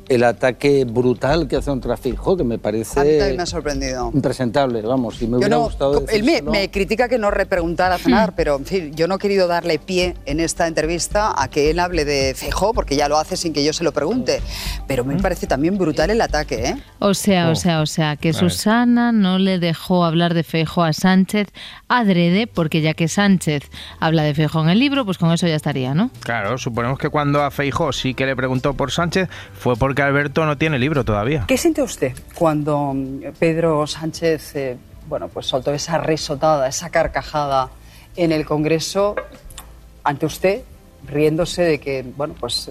el 0.09 0.25
ataque 0.25 0.85
brutal 0.85 1.49
que 1.49 1.57
hace 1.57 1.71
un 1.71 1.81
Trafijo, 1.81 2.37
que 2.37 2.45
me 2.45 2.55
A 2.55 2.59
mí 2.59 2.63
también 2.63 3.19
parece 3.19 3.37
me 3.37 3.43
ha 3.43 3.47
sorprendido. 3.47 4.11
impresentable, 4.15 4.83
vamos, 4.83 5.21
y 5.21 5.27
me 5.27 5.33
Yo 5.33 5.37
hubiera 5.39 5.57
no, 5.57 5.65
gustado 5.65 6.05
él 6.09 6.25
me, 6.25 6.43
me 6.43 6.71
critica 6.71 7.09
que 7.09 7.19
no 7.19 7.31
repreguntara 7.31 7.97
a 7.97 7.99
cenar, 7.99 8.35
pero 8.35 8.57
en 8.57 8.65
fin, 8.67 8.95
yo 8.95 9.07
no 9.09 9.17
he 9.17 9.19
querido 9.19 9.47
darle 9.49 9.79
pie 9.79 10.15
en 10.27 10.41
esta 10.41 10.67
entrevista 10.67 11.35
a 11.37 11.49
que 11.49 11.71
él 11.71 11.79
hable 11.79 12.05
de 12.05 12.35
Feijó, 12.37 12.73
porque 12.75 12.97
ya 12.97 13.09
lo 13.09 13.19
hace 13.19 13.37
sin 13.37 13.53
que 13.53 13.65
yo 13.65 13.73
se 13.73 13.85
lo 13.85 13.93
pregunte. 13.93 14.41
Pero 14.87 15.05
me 15.05 15.17
parece 15.17 15.47
también 15.47 15.79
brutal 15.79 16.11
el 16.11 16.21
ataque, 16.21 16.67
¿eh? 16.67 16.77
O 16.99 17.15
sea, 17.15 17.51
o 17.51 17.55
sea, 17.55 17.81
o 17.81 17.87
sea, 17.87 18.17
que 18.17 18.33
Susana 18.33 19.13
no 19.13 19.39
le 19.39 19.59
dejó 19.59 20.05
hablar 20.05 20.35
de 20.35 20.43
Feijo 20.43 20.83
a 20.83 20.93
Sánchez 20.93 21.49
adrede, 21.99 22.47
porque 22.47 22.81
ya 22.81 22.95
que 22.95 23.09
Sánchez 23.09 23.71
habla 24.01 24.23
de 24.23 24.35
Feijo 24.35 24.63
en 24.63 24.69
el 24.69 24.79
libro, 24.79 25.05
pues 25.05 25.19
con 25.19 25.33
eso 25.33 25.47
ya 25.47 25.55
estaría, 25.55 25.95
¿no? 25.95 26.11
Claro, 26.21 26.59
suponemos 26.59 26.99
que 26.99 27.09
cuando 27.09 27.43
a 27.43 27.51
Feijó 27.51 27.93
sí 27.93 28.15
que 28.15 28.27
le 28.27 28.37
preguntó 28.37 28.75
por 28.75 28.91
Sánchez 28.91 29.29
fue 29.55 29.77
porque 29.77 30.03
Alberto 30.03 30.45
no 30.45 30.59
tiene 30.59 30.79
libro 30.79 31.05
todavía. 31.05 31.45
¿Qué 31.47 31.57
siente 31.57 31.83
usted 31.83 32.13
cuando 32.35 32.95
Pedro 33.39 33.87
Sánchez, 33.87 34.57
eh, 34.57 34.77
bueno, 35.09 35.29
pues 35.29 35.47
soltó 35.47 35.73
esa 35.73 35.99
risotada, 35.99 36.69
esa 36.69 36.91
carcajada 36.91 37.71
en 38.17 38.33
el 38.33 38.45
Congreso 38.45 39.17
ante 40.03 40.27
usted, 40.27 40.63
riéndose 41.07 41.63
de 41.63 41.81
que, 41.81 42.05
bueno, 42.17 42.35
pues 42.39 42.71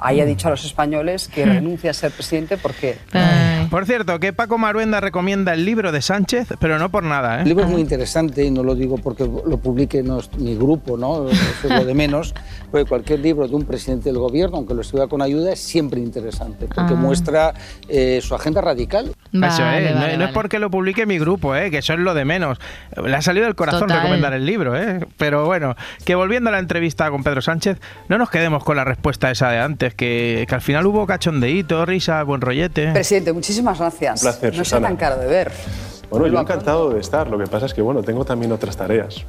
haya 0.00 0.24
dicho 0.24 0.48
a 0.48 0.50
los 0.52 0.64
españoles 0.64 1.28
que 1.28 1.44
Hmm. 1.46 1.50
renuncia 1.50 1.90
a 1.90 1.94
ser 1.94 2.10
presidente 2.12 2.56
porque... 2.56 2.96
Por 3.70 3.84
cierto, 3.84 4.18
que 4.18 4.32
Paco 4.32 4.56
Maruenda 4.56 4.98
recomienda 5.00 5.52
el 5.52 5.64
libro 5.66 5.92
de 5.92 6.00
Sánchez, 6.00 6.48
pero 6.58 6.78
no 6.78 6.88
por 6.90 7.02
nada, 7.02 7.38
¿eh? 7.38 7.42
El 7.42 7.48
libro 7.48 7.64
es 7.64 7.70
muy 7.70 7.82
interesante 7.82 8.42
y 8.44 8.50
no 8.50 8.62
lo 8.62 8.74
digo 8.74 8.96
porque 8.96 9.24
lo 9.24 9.58
publique 9.58 10.02
mi 10.38 10.54
grupo, 10.56 10.96
¿no? 10.96 11.28
Eso 11.28 11.64
es 11.64 11.70
lo 11.70 11.84
de 11.84 11.92
menos, 11.94 12.34
porque 12.70 12.86
cualquier 12.88 13.20
libro 13.20 13.46
de 13.46 13.54
un 13.54 13.64
presidente 13.64 14.08
del 14.08 14.18
gobierno, 14.18 14.56
aunque 14.56 14.72
lo 14.74 14.80
escriba 14.80 15.06
con 15.08 15.20
ayuda, 15.20 15.52
es 15.52 15.60
siempre 15.60 16.00
interesante, 16.00 16.66
porque 16.66 16.94
Ah. 16.94 16.96
muestra 16.96 17.52
eh, 17.88 18.20
su 18.22 18.34
agenda 18.34 18.60
radical. 18.62 19.12
Eso 19.32 19.62
Vale, 19.62 19.88
es, 19.88 19.94
no, 19.94 20.00
vale, 20.00 20.16
no 20.16 20.24
es 20.24 20.30
porque 20.32 20.58
lo 20.58 20.70
publique 20.70 21.04
mi 21.04 21.18
grupo, 21.18 21.54
¿eh? 21.54 21.70
que 21.70 21.78
eso 21.78 21.92
es 21.92 21.98
lo 21.98 22.14
de 22.14 22.24
menos. 22.24 22.58
Le 23.04 23.14
ha 23.14 23.20
salido 23.20 23.44
del 23.44 23.54
corazón 23.54 23.82
Total. 23.82 23.98
recomendar 23.98 24.32
el 24.32 24.46
libro, 24.46 24.76
¿eh? 24.76 25.06
pero 25.18 25.44
bueno, 25.44 25.76
que 26.04 26.14
volviendo 26.14 26.48
a 26.48 26.52
la 26.52 26.58
entrevista 26.58 27.10
con 27.10 27.22
Pedro 27.22 27.42
Sánchez, 27.42 27.78
no 28.08 28.16
nos 28.16 28.30
quedemos 28.30 28.64
con 28.64 28.76
la 28.76 28.84
respuesta 28.84 29.30
esa 29.30 29.50
de 29.50 29.58
antes, 29.58 29.94
que, 29.94 30.46
que 30.48 30.54
al 30.54 30.62
final 30.62 30.86
hubo 30.86 31.06
cachondeíto, 31.06 31.84
risa, 31.84 32.22
buen 32.22 32.40
rollete. 32.40 32.92
Presidente, 32.92 33.32
muchísimas 33.32 33.78
gracias. 33.78 34.22
Un 34.22 34.30
placer, 34.30 34.56
no 34.56 34.64
sea 34.64 34.80
tan 34.80 34.96
caro 34.96 35.18
de 35.18 35.26
ver. 35.26 35.52
Bueno, 36.10 36.26
yo 36.26 36.40
encantado 36.40 36.90
de 36.90 37.00
estar. 37.00 37.28
Lo 37.28 37.38
que 37.38 37.46
pasa 37.46 37.66
es 37.66 37.74
que, 37.74 37.82
bueno, 37.82 38.02
tengo 38.02 38.24
también 38.24 38.50
otras 38.52 38.76
tareas. 38.76 39.24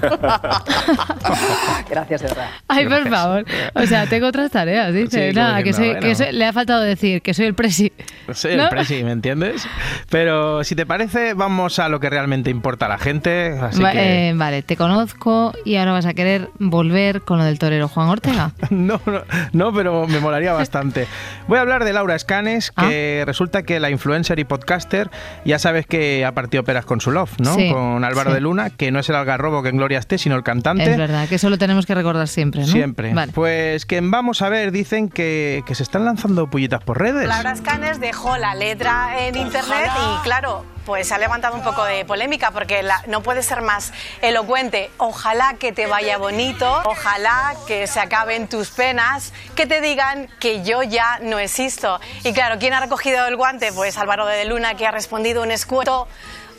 Gracias, 1.88 2.22
de 2.22 2.28
verdad. 2.28 2.48
Ay, 2.68 2.86
por 2.88 3.08
favor. 3.08 3.44
O 3.74 3.86
sea, 3.86 4.06
tengo 4.06 4.26
otras 4.28 4.50
tareas, 4.50 4.92
dice. 4.92 5.30
Sí, 5.30 5.34
Nada, 5.36 5.62
que, 5.62 5.72
soy, 5.72 5.84
diciendo, 5.94 6.00
que 6.00 6.06
bueno. 6.14 6.24
soy- 6.24 6.32
le 6.38 6.44
ha 6.46 6.52
faltado 6.52 6.82
decir 6.82 7.22
que 7.22 7.34
soy 7.34 7.46
el 7.46 7.54
presi. 7.54 7.92
Soy 8.32 8.56
¿No? 8.56 8.64
el 8.64 8.68
presi, 8.68 9.02
¿me 9.04 9.12
entiendes? 9.12 9.66
Pero 10.10 10.64
si 10.64 10.74
te 10.74 10.86
parece, 10.86 11.34
vamos 11.34 11.78
a 11.78 11.88
lo 11.88 12.00
que 12.00 12.10
realmente 12.10 12.50
importa 12.50 12.86
a 12.86 12.88
la 12.90 12.98
gente. 12.98 13.58
Así 13.60 13.82
Va- 13.82 13.92
que... 13.92 14.28
eh, 14.30 14.34
vale, 14.34 14.62
te 14.62 14.76
conozco 14.76 15.52
y 15.64 15.76
ahora 15.76 15.92
vas 15.92 16.06
a 16.06 16.14
querer 16.14 16.48
volver 16.58 17.22
con 17.22 17.38
lo 17.38 17.44
del 17.44 17.58
torero 17.58 17.88
Juan 17.88 18.08
Ortega. 18.08 18.52
No, 18.70 19.00
no, 19.06 19.22
no, 19.52 19.72
pero 19.72 20.06
me 20.08 20.18
molaría 20.18 20.52
bastante. 20.54 21.06
Voy 21.46 21.58
a 21.58 21.60
hablar 21.60 21.84
de 21.84 21.92
Laura 21.92 22.14
Escanes, 22.14 22.72
Ah. 22.76 22.88
que 22.88 23.22
resulta 23.26 23.62
que 23.62 23.78
la 23.80 23.90
influencer 23.90 24.38
y 24.38 24.44
podcaster, 24.44 25.10
ya 25.44 25.58
sabes 25.58 25.86
que 25.86 26.01
ha 26.24 26.32
partido 26.32 26.62
peras 26.64 26.84
con 26.84 27.00
su 27.00 27.10
love, 27.10 27.32
¿no? 27.38 27.54
Sí, 27.54 27.70
con 27.72 28.04
Álvaro 28.04 28.30
sí. 28.30 28.34
de 28.34 28.40
Luna, 28.40 28.70
que 28.70 28.90
no 28.92 29.00
es 29.00 29.08
el 29.08 29.16
algarrobo 29.16 29.62
que 29.62 29.70
en 29.70 29.76
Gloria 29.76 29.98
esté, 29.98 30.18
sino 30.18 30.36
el 30.36 30.42
cantante. 30.42 30.90
Es 30.90 30.96
verdad, 30.96 31.28
que 31.28 31.36
eso 31.36 31.50
lo 31.50 31.58
tenemos 31.58 31.86
que 31.86 31.94
recordar 31.94 32.28
siempre, 32.28 32.60
¿no? 32.62 32.66
Siempre. 32.68 33.12
Vale. 33.14 33.32
Pues 33.32 33.86
que 33.86 34.00
Vamos 34.12 34.42
a 34.42 34.50
ver 34.50 34.72
dicen 34.72 35.08
que, 35.08 35.62
que 35.66 35.74
se 35.74 35.82
están 35.82 36.04
lanzando 36.04 36.50
pullitas 36.50 36.84
por 36.84 37.00
redes. 37.00 37.26
Laura 37.26 37.52
Escanes 37.52 37.98
dejó 37.98 38.36
la 38.36 38.54
letra 38.54 39.26
en 39.26 39.36
internet 39.36 39.90
y 39.96 40.22
claro, 40.22 40.66
pues 40.84 41.12
ha 41.12 41.18
levantado 41.18 41.54
un 41.54 41.62
poco 41.62 41.84
de 41.84 42.04
polémica 42.04 42.50
porque 42.50 42.86
no 43.06 43.22
puede 43.22 43.42
ser 43.42 43.62
más 43.62 43.92
elocuente. 44.20 44.90
Ojalá 44.98 45.54
que 45.58 45.72
te 45.72 45.86
vaya 45.86 46.18
bonito, 46.18 46.82
ojalá 46.84 47.54
que 47.66 47.86
se 47.86 48.00
acaben 48.00 48.48
tus 48.48 48.70
penas, 48.70 49.32
que 49.54 49.66
te 49.66 49.80
digan 49.80 50.28
que 50.40 50.62
yo 50.62 50.82
ya 50.82 51.18
no 51.22 51.38
existo. 51.38 52.00
Y 52.24 52.32
claro, 52.32 52.58
¿quién 52.58 52.74
ha 52.74 52.80
recogido 52.80 53.26
el 53.26 53.36
guante? 53.36 53.72
Pues 53.72 53.96
Álvaro 53.96 54.26
de 54.26 54.44
Luna 54.44 54.74
que 54.74 54.86
ha 54.86 54.90
respondido 54.90 55.42
un 55.42 55.50
escueto. 55.50 56.08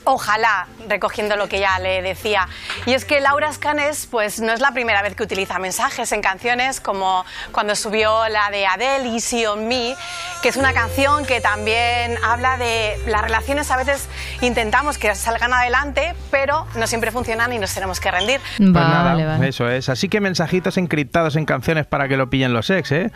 Ojalá, 0.06 0.68
recogiendo 0.90 1.36
lo 1.36 1.48
que 1.48 1.60
ya 1.60 1.80
le 1.80 2.02
decía. 2.02 2.48
Y 2.86 2.94
es 2.94 3.06
que 3.06 3.22
Laura 3.22 3.50
Escanes, 3.50 4.08
pues 4.12 4.42
no 4.42 4.52
es 4.52 4.60
la 4.60 4.72
primera 4.72 5.02
vez 5.02 5.16
que 5.16 5.24
utiliza 5.24 5.60
mensajes 5.60 6.12
en 6.12 6.22
canciones, 6.22 6.82
como 6.82 7.26
cuando 7.52 7.76
subió 7.76 8.28
la 8.30 8.50
de 8.52 8.66
Adele, 8.66 9.10
Easy 9.14 9.46
on 9.46 9.68
Me, 9.68 9.96
que 10.42 10.50
es 10.50 10.58
una 10.58 10.74
canción 10.74 11.26
que 11.26 11.40
también 11.42 12.18
habla 12.24 12.58
de 12.58 12.96
las 13.08 13.22
relaciones 13.22 13.72
a 13.72 13.78
veces 13.78 14.08
intentamos 14.42 14.98
que 14.98 15.14
salgan 15.16 15.54
adelante, 15.54 16.16
pero 16.32 16.68
no 16.76 16.86
siempre 16.88 17.12
funcionan 17.12 17.54
y 17.54 17.60
nos 17.60 17.74
tenemos 17.74 18.00
que 18.00 18.12
rendir. 18.12 18.42
Pues 18.58 18.72
nada, 18.72 19.04
Vale, 19.14 19.26
vale. 19.26 19.48
eso 19.48 19.70
es. 19.70 19.90
Así 19.90 20.10
que 20.10 20.20
mensajitos 20.20 20.78
encriptados 20.78 21.36
en 21.36 21.46
canciones 21.46 21.86
para 21.86 22.08
que 22.08 22.18
lo 22.18 22.30
pillen 22.30 22.54
los 22.54 22.70
ex, 22.70 22.92
¿eh? 22.92 23.12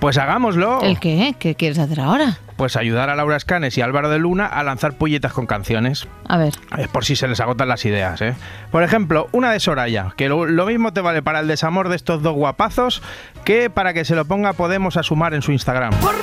Pues 0.00 0.18
hagámoslo. 0.18 0.80
¿El 0.82 1.00
qué? 1.00 1.34
¿Qué 1.38 1.54
quieres 1.54 1.78
hacer 1.78 2.00
ahora? 2.00 2.38
Pues 2.58 2.74
ayudar 2.74 3.08
a 3.08 3.14
Laura 3.14 3.36
Escanes 3.36 3.78
y 3.78 3.82
Álvaro 3.82 4.10
de 4.10 4.18
Luna 4.18 4.44
a 4.44 4.64
lanzar 4.64 4.94
pulletas 4.94 5.32
con 5.32 5.46
canciones. 5.46 6.08
A 6.26 6.38
ver. 6.38 6.54
Es 6.76 6.88
por 6.88 7.04
si 7.04 7.14
se 7.14 7.28
les 7.28 7.38
agotan 7.38 7.68
las 7.68 7.84
ideas, 7.84 8.20
¿eh? 8.20 8.34
Por 8.72 8.82
ejemplo, 8.82 9.28
una 9.30 9.52
de 9.52 9.60
Soraya, 9.60 10.12
que 10.16 10.28
lo, 10.28 10.44
lo 10.44 10.66
mismo 10.66 10.92
te 10.92 11.00
vale 11.00 11.22
para 11.22 11.38
el 11.38 11.46
desamor 11.46 11.88
de 11.88 11.94
estos 11.94 12.20
dos 12.20 12.34
guapazos 12.34 13.00
que 13.44 13.70
para 13.70 13.94
que 13.94 14.04
se 14.04 14.16
lo 14.16 14.24
ponga 14.24 14.54
Podemos 14.54 14.96
a 14.96 15.04
sumar 15.04 15.34
en 15.34 15.42
su 15.42 15.52
Instagram. 15.52 15.94
Para 16.00 16.18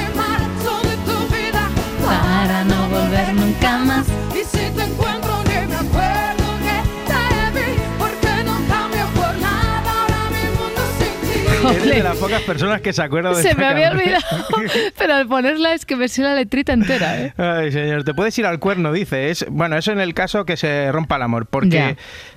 Eres 11.75 11.85
de 11.97 12.03
las 12.03 12.17
pocas 12.17 12.41
personas 12.41 12.81
que 12.81 12.93
se 12.93 13.01
acuerdan 13.01 13.35
de 13.35 13.41
Se 13.41 13.49
esta 13.49 13.59
me 13.61 13.67
había 13.67 13.91
canción. 13.91 14.15
olvidado, 14.15 14.71
pero 14.97 15.13
al 15.15 15.27
ponerla 15.27 15.73
es 15.73 15.85
que 15.85 15.95
me 15.95 16.07
sé 16.07 16.21
la 16.23 16.33
letrita 16.35 16.73
entera, 16.73 17.19
¿eh? 17.21 17.33
Ay, 17.37 17.71
señor, 17.71 18.03
te 18.03 18.13
puedes 18.13 18.37
ir 18.37 18.45
al 18.45 18.59
cuerno, 18.59 18.91
dice. 18.91 19.29
Es, 19.29 19.45
bueno, 19.49 19.77
eso 19.77 19.91
en 19.91 19.99
el 19.99 20.13
caso 20.13 20.45
que 20.45 20.57
se 20.57 20.91
rompa 20.91 21.15
el 21.17 21.21
amor. 21.23 21.45
Porque 21.47 21.69
Ya. 21.69 21.95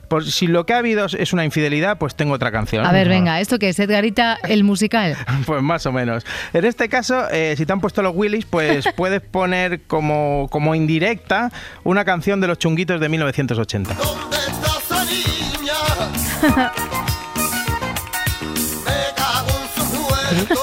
pues, 0.08 0.34
si 0.34 0.46
lo 0.46 0.66
que 0.66 0.74
ha 0.74 0.78
habido 0.78 1.06
es 1.06 1.32
una 1.32 1.44
infidelidad, 1.44 1.98
pues 1.98 2.14
tengo 2.14 2.34
otra 2.34 2.50
canción. 2.52 2.84
A 2.86 2.92
ver, 2.92 3.08
venga, 3.08 3.40
¿esto 3.40 3.58
qué 3.58 3.70
es? 3.70 3.78
Edgarita, 3.78 4.38
el 4.48 4.64
musical. 4.64 5.16
Pues 5.46 5.62
más 5.62 5.84
o 5.86 5.92
menos. 5.92 6.24
En 6.52 6.64
este 6.64 6.88
caso, 6.88 7.28
eh, 7.30 7.54
si 7.56 7.66
te 7.66 7.72
han 7.72 7.80
puesto 7.80 8.02
los 8.02 8.14
Willys, 8.14 8.44
pues 8.44 8.84
puedes 8.96 9.20
poner 9.20 9.82
como, 9.82 10.46
como 10.50 10.74
indirecta 10.74 11.50
una 11.84 12.04
canción 12.04 12.40
de 12.40 12.46
los 12.48 12.58
chunguitos 12.58 13.00
de 13.00 13.08
1980. 13.08 13.92
esa 13.92 15.04
niña? 15.04 16.72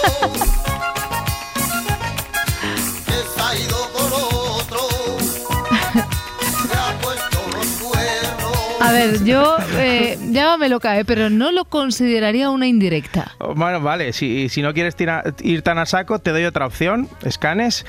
A 8.82 8.91
ver, 8.91 9.24
yo, 9.26 9.57
eh, 9.78 10.17
llámame 10.32 10.70
loca, 10.70 10.97
¿eh? 10.97 11.05
pero 11.05 11.30
no 11.30 11.51
lo 11.51 11.65
consideraría 11.65 12.49
una 12.49 12.65
indirecta. 12.65 13.34
Bueno, 13.55 13.82
vale, 13.82 14.13
si, 14.13 14.47
si 14.49 14.61
no 14.61 14.74
quieres 14.74 14.95
tira- 14.95 15.24
ir 15.41 15.61
tan 15.63 15.78
a 15.78 15.86
saco, 15.86 16.20
te 16.20 16.32
doy 16.32 16.45
otra 16.45 16.65
opción, 16.65 17.09
Escanes. 17.24 17.86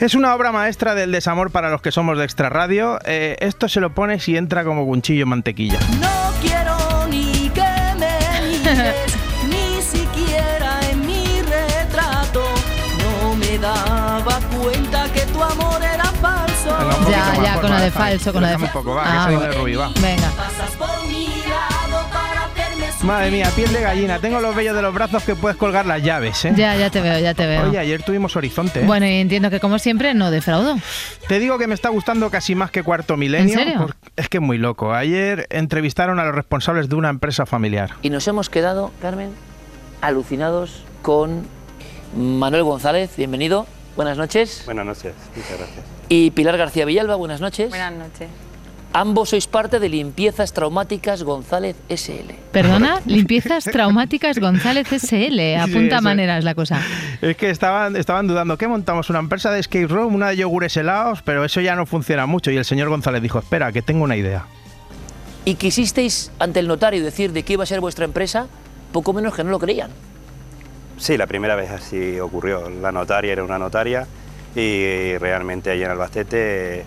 Es 0.00 0.14
una 0.14 0.34
obra 0.34 0.52
maestra 0.52 0.94
del 0.94 1.12
desamor 1.12 1.50
para 1.50 1.70
los 1.70 1.80
que 1.82 1.92
somos 1.92 2.18
de 2.18 2.24
Extra 2.24 2.48
Radio. 2.48 2.98
Eh, 3.04 3.36
esto 3.40 3.68
se 3.68 3.80
lo 3.80 3.94
pones 3.94 4.26
y 4.28 4.36
entra 4.36 4.64
como 4.64 4.84
cuchillo 4.86 5.22
en 5.24 5.28
mantequilla. 5.28 5.78
No 6.00 6.32
quiero 6.42 7.06
ni 7.08 7.50
que 7.50 7.62
me 7.98 9.05
poquito 17.06 17.10
Ya, 17.10 17.40
más, 17.40 17.42
ya, 17.54 17.60
con 17.60 17.70
lo 17.70 17.80
de 17.80 17.90
falso, 17.90 18.32
con 18.32 18.42
lo 18.42 18.48
de 18.48 18.52
déjame 18.56 18.66
un 18.66 18.72
falso. 18.72 18.84
poco, 18.84 18.94
va, 18.96 19.26
que 19.28 19.34
soy 19.34 19.46
de 19.46 19.52
Rubí, 19.52 19.74
va. 19.74 19.90
Venga. 20.00 20.30
Madre 23.02 23.30
mía, 23.30 23.48
piel 23.54 23.72
de 23.72 23.80
gallina. 23.82 24.18
Tengo 24.18 24.40
los 24.40 24.54
vellos 24.56 24.74
de 24.74 24.82
los 24.82 24.92
brazos 24.92 25.22
que 25.22 25.36
puedes 25.36 25.56
colgar 25.56 25.86
las 25.86 26.02
llaves, 26.02 26.44
¿eh? 26.44 26.52
Ya, 26.56 26.74
ya 26.76 26.90
te 26.90 27.00
veo, 27.00 27.18
ya 27.20 27.34
te 27.34 27.46
veo. 27.46 27.68
Oye, 27.68 27.78
ayer 27.78 28.02
tuvimos 28.02 28.34
Horizonte. 28.34 28.80
¿eh? 28.80 28.84
Bueno, 28.86 29.06
y 29.06 29.14
entiendo 29.20 29.48
que 29.50 29.60
como 29.60 29.78
siempre 29.78 30.12
no 30.14 30.30
defraudo. 30.30 30.76
Te 31.28 31.38
digo 31.38 31.56
que 31.58 31.66
me 31.68 31.74
está 31.74 31.90
gustando 31.90 32.30
casi 32.30 32.54
más 32.56 32.70
que 32.70 32.82
Cuarto 32.82 33.16
Milenio. 33.16 33.52
¿En 33.52 33.64
serio? 33.66 33.90
Es 34.16 34.28
que 34.28 34.38
es 34.38 34.42
muy 34.42 34.58
loco. 34.58 34.92
Ayer 34.92 35.46
entrevistaron 35.50 36.18
a 36.18 36.24
los 36.24 36.34
responsables 36.34 36.88
de 36.88 36.96
una 36.96 37.10
empresa 37.10 37.46
familiar. 37.46 37.90
Y 38.02 38.10
nos 38.10 38.26
hemos 38.26 38.48
quedado, 38.50 38.90
Carmen, 39.00 39.30
alucinados 40.00 40.82
con 41.02 41.46
Manuel 42.16 42.64
González, 42.64 43.10
bienvenido, 43.16 43.66
buenas 43.96 44.16
noches. 44.18 44.62
Buenas 44.66 44.86
noches, 44.86 45.14
muchas 45.34 45.58
gracias. 45.58 45.84
Y 46.08 46.30
Pilar 46.30 46.56
García 46.56 46.84
Villalba, 46.84 47.16
buenas 47.16 47.40
noches. 47.40 47.70
Buenas 47.70 47.94
noches. 47.94 48.28
Ambos 48.92 49.28
sois 49.28 49.46
parte 49.46 49.78
de 49.78 49.90
Limpiezas 49.90 50.54
Traumáticas 50.54 51.22
González 51.22 51.76
SL. 51.90 52.32
Perdona, 52.50 53.02
limpiezas 53.04 53.64
traumáticas 53.64 54.38
González 54.38 54.88
SL. 54.88 55.56
Apunta 55.60 55.96
eso. 55.96 56.02
maneras 56.02 56.44
la 56.44 56.54
cosa. 56.54 56.80
Es 57.20 57.36
que 57.36 57.50
estaban, 57.50 57.94
estaban 57.96 58.26
dudando, 58.26 58.56
¿qué 58.56 58.66
montamos? 58.68 59.10
¿Una 59.10 59.18
empresa 59.18 59.50
de 59.50 59.60
escape 59.60 59.86
room, 59.88 60.14
una 60.14 60.28
de 60.28 60.38
yogures 60.38 60.74
helados? 60.78 61.20
Pero 61.20 61.44
eso 61.44 61.60
ya 61.60 61.74
no 61.76 61.84
funciona 61.84 62.24
mucho. 62.24 62.50
Y 62.50 62.56
el 62.56 62.64
señor 62.64 62.88
González 62.88 63.20
dijo, 63.20 63.38
espera, 63.38 63.70
que 63.70 63.82
tengo 63.82 64.02
una 64.02 64.16
idea. 64.16 64.46
Y 65.44 65.56
quisisteis 65.56 66.32
ante 66.38 66.60
el 66.60 66.66
notario 66.66 67.04
decir 67.04 67.32
de 67.32 67.42
qué 67.42 67.52
iba 67.52 67.64
a 67.64 67.66
ser 67.66 67.80
vuestra 67.80 68.06
empresa, 68.06 68.46
poco 68.92 69.12
menos 69.12 69.34
que 69.34 69.44
no 69.44 69.50
lo 69.50 69.58
creían. 69.58 69.90
Sí, 70.96 71.16
la 71.16 71.26
primera 71.26 71.56
vez 71.56 71.70
así 71.70 72.18
ocurrió. 72.20 72.68
La 72.70 72.90
notaria 72.92 73.32
era 73.32 73.44
una 73.44 73.58
notaria 73.58 74.06
y 74.54 75.16
realmente 75.18 75.70
allí 75.70 75.84
en 75.84 75.90
Albacete, 75.90 76.84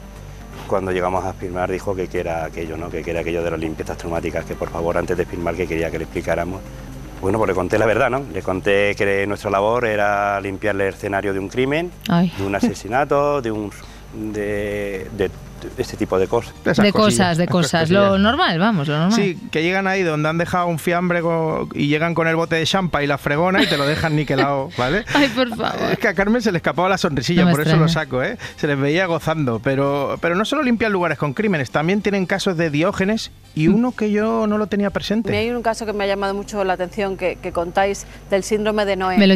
cuando 0.68 0.92
llegamos 0.92 1.24
a 1.26 1.34
firmar, 1.34 1.70
dijo 1.72 1.96
que, 1.96 2.08
que 2.08 2.20
era 2.20 2.46
aquello, 2.46 2.76
¿no? 2.78 2.90
que, 2.90 3.04
que 3.04 3.12
era 3.12 3.20
aquello 3.22 3.44
de 3.44 3.52
las 3.52 3.60
limpiezas 3.60 3.98
traumáticas, 3.98 4.46
que 4.46 4.56
por 4.56 4.70
favor 4.70 4.98
antes 4.98 5.16
de 5.16 5.26
firmar 5.26 5.56
que 5.56 5.68
quería 5.68 5.92
que 5.92 6.00
le 6.00 6.06
explicáramos. 6.06 6.62
Bueno, 7.22 7.38
pues 7.38 7.50
le 7.50 7.54
conté 7.54 7.78
la 7.78 7.86
verdad, 7.86 8.10
¿no? 8.10 8.24
Le 8.34 8.42
conté 8.42 8.96
que 8.96 9.28
nuestra 9.28 9.52
labor 9.52 9.86
era 9.86 10.40
limpiarle 10.40 10.88
el 10.88 10.94
escenario 10.94 11.34
de 11.34 11.40
un 11.40 11.50
crimen, 11.50 11.92
Ay. 12.08 12.32
de 12.38 12.46
un 12.46 12.56
asesinato, 12.56 13.42
de 13.42 13.52
un 13.52 13.72
de, 14.14 15.08
de 15.18 15.30
este 15.78 15.98
tipo 15.98 16.18
de 16.18 16.28
cosas. 16.28 16.54
De 16.64 16.92
cosas, 16.94 17.38
de 17.38 17.48
cosas. 17.48 17.90
Lo 17.90 18.18
normal, 18.18 18.58
vamos, 18.60 18.88
lo 18.88 18.98
normal. 18.98 19.14
Sí, 19.14 19.38
que 19.52 19.62
llegan 19.62 19.88
ahí 19.88 20.04
donde 20.04 20.30
han 20.30 20.38
dejado 20.38 20.68
un 20.68 20.80
fiambre 20.80 21.22
y 21.74 21.88
llegan 21.88 22.14
con 22.16 22.28
el 22.28 22.36
bote 22.38 22.56
de 22.56 22.66
champa 22.66 23.04
y 23.04 23.08
la 23.08 23.18
fregona 23.18 23.62
y 23.62 23.68
te 23.68 23.78
lo 23.78 23.86
dejan 23.86 24.16
niquelado, 24.16 24.70
¿vale? 24.78 25.04
Ay, 25.14 25.28
por 25.30 25.50
favor. 25.50 25.92
Es 25.92 26.00
que 26.00 26.08
a 26.08 26.14
Carmen 26.14 26.42
se 26.42 26.52
le 26.52 26.58
escapaba 26.60 26.88
la 26.88 26.98
sonrisilla, 26.98 27.44
No 27.46 27.52
por 27.52 27.62
eso 27.62 27.76
lo 27.76 27.88
saco, 27.90 28.24
¿eh? 28.24 28.38
Se 28.56 28.68
les 28.68 28.80
veía 28.80 29.06
gozando. 29.06 29.60
Pero, 29.64 30.18
pero 30.22 30.36
no 30.36 30.46
solo 30.46 30.64
limpian 30.64 30.92
lugares 30.94 31.18
con 31.18 31.34
crímenes, 31.34 31.72
también 31.72 32.02
tienen 32.02 32.26
casos 32.26 32.56
de 32.58 32.70
diógenes 32.70 33.32
y 33.56 33.68
Mm. 33.68 33.76
uno 33.76 33.92
que 33.92 34.12
yo 34.12 34.48
no 34.48 34.58
lo 34.58 34.68
tenía 34.68 34.90
presente. 34.92 35.36
hay 35.36 35.50
un 35.52 35.62
caso 35.62 35.86
que 35.86 35.92
me 35.94 36.06
ha 36.06 36.08
llamado 36.08 36.34
mucho 36.34 36.64
la 36.64 36.74
atención 36.74 37.18
que, 37.18 37.36
que 37.42 37.52
contáis 37.52 38.06
del 38.30 38.44
síndrome 38.44 38.86
de 38.86 38.96
Noé. 38.96 39.18
Me 39.18 39.28
lo- 39.28 39.36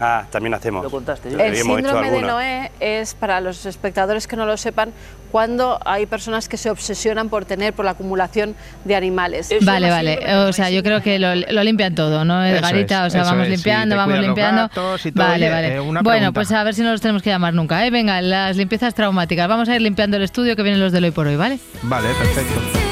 Ah, 0.00 0.26
también 0.30 0.54
hacemos. 0.54 0.84
Lo 0.84 0.90
contaste. 0.90 1.30
Lo 1.30 1.42
El 1.42 1.56
síndrome 1.56 2.10
de. 2.10 2.22
Noé 2.22 2.70
es, 2.78 3.14
para 3.14 3.40
los 3.40 3.66
espectadores 3.66 4.26
que 4.28 4.36
no 4.36 4.46
lo 4.46 4.56
sepan, 4.56 4.92
cuando 5.32 5.78
hay 5.84 6.06
personas 6.06 6.48
que 6.48 6.56
se 6.56 6.70
obsesionan 6.70 7.28
por 7.28 7.44
tener, 7.44 7.72
por 7.72 7.84
la 7.84 7.90
acumulación 7.92 8.54
de 8.84 8.94
animales. 8.94 9.50
Vale, 9.62 9.90
vale. 9.90 10.18
O 10.46 10.52
sea, 10.52 10.70
yo 10.70 10.82
creo 10.82 11.02
que 11.02 11.18
lo, 11.18 11.34
lo 11.34 11.64
limpian 11.64 11.94
todo, 11.94 12.24
¿no, 12.24 12.44
Edgarita? 12.44 13.06
es, 13.06 13.08
o 13.08 13.10
sea, 13.10 13.24
vamos 13.24 13.44
es, 13.44 13.50
limpiando, 13.50 13.96
vamos 13.96 14.18
limpiando. 14.20 14.62
gatos 14.62 15.04
y 15.04 15.12
todo. 15.12 15.24
Vale, 15.26 15.46
Oye, 15.46 15.54
vale. 15.54 15.74
eh, 15.74 15.80
bueno, 15.80 16.02
pregunta. 16.02 16.32
pues 16.32 16.52
a 16.52 16.62
ver 16.64 16.74
si 16.74 16.82
no 16.82 16.92
los 16.92 17.00
tenemos 17.00 17.22
que 17.22 17.30
llamar 17.30 17.52
nunca, 17.54 17.84
¿eh? 17.84 17.90
Venga, 17.90 18.22
las 18.22 18.56
limpiezas 18.56 18.94
traumáticas. 18.94 19.48
Vamos 19.48 19.68
a 19.68 19.74
ir 19.74 19.82
limpiando 19.82 20.16
el 20.16 20.22
estudio 20.22 20.56
que 20.56 20.62
vienen 20.62 20.80
los 20.80 20.92
del 20.92 21.04
hoy 21.04 21.10
por 21.10 21.26
hoy, 21.26 21.36
¿vale? 21.36 21.58
Vale, 21.82 22.08
perfecto. 22.14 22.87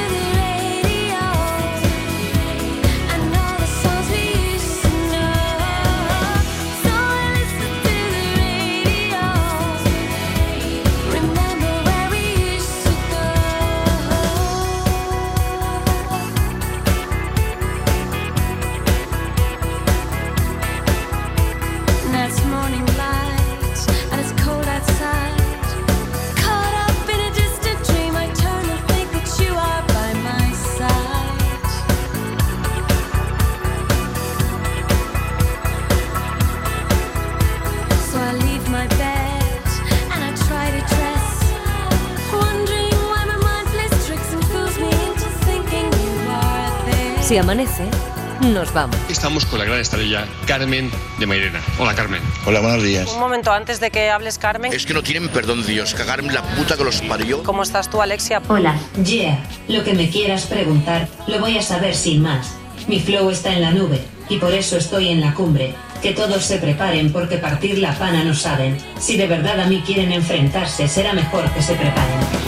Si 47.37 47.41
amanece, 47.41 47.83
nos 48.51 48.73
vamos. 48.73 48.97
Estamos 49.09 49.45
con 49.45 49.59
la 49.59 49.65
gran 49.65 49.79
estrella 49.79 50.25
Carmen 50.47 50.89
de 51.19 51.27
Mairena. 51.27 51.61
Hola 51.77 51.93
Carmen. 51.93 52.19
Hola, 52.47 52.61
buenos 52.61 52.81
días. 52.81 53.13
Un 53.13 53.19
momento 53.19 53.51
antes 53.51 53.79
de 53.79 53.91
que 53.91 54.09
hables, 54.09 54.39
Carmen. 54.39 54.73
Es 54.73 54.87
que 54.87 54.95
no 54.95 55.03
tienen 55.03 55.29
perdón 55.29 55.63
Dios, 55.63 55.93
cagarme 55.93 56.33
la 56.33 56.41
puta 56.41 56.75
que 56.75 56.83
los 56.83 56.99
parió. 57.01 57.43
¿Cómo 57.43 57.61
estás 57.61 57.91
tú, 57.91 58.01
Alexia? 58.01 58.41
Hola, 58.47 58.75
yeah. 59.05 59.37
Lo 59.67 59.83
que 59.83 59.93
me 59.93 60.09
quieras 60.09 60.47
preguntar, 60.47 61.07
lo 61.27 61.39
voy 61.39 61.59
a 61.59 61.61
saber 61.61 61.93
sin 61.93 62.23
más. 62.23 62.55
Mi 62.87 62.99
flow 62.99 63.29
está 63.29 63.53
en 63.53 63.61
la 63.61 63.69
nube, 63.69 64.01
y 64.29 64.37
por 64.37 64.51
eso 64.51 64.75
estoy 64.75 65.09
en 65.09 65.21
la 65.21 65.35
cumbre. 65.35 65.75
Que 66.01 66.13
todos 66.13 66.43
se 66.43 66.57
preparen 66.57 67.13
porque 67.13 67.37
partir 67.37 67.77
la 67.77 67.93
pana 67.99 68.23
no 68.23 68.33
saben. 68.33 68.79
Si 68.99 69.15
de 69.15 69.27
verdad 69.27 69.59
a 69.59 69.67
mí 69.67 69.83
quieren 69.85 70.11
enfrentarse, 70.11 70.87
será 70.87 71.13
mejor 71.13 71.47
que 71.51 71.61
se 71.61 71.75
preparen. 71.75 72.46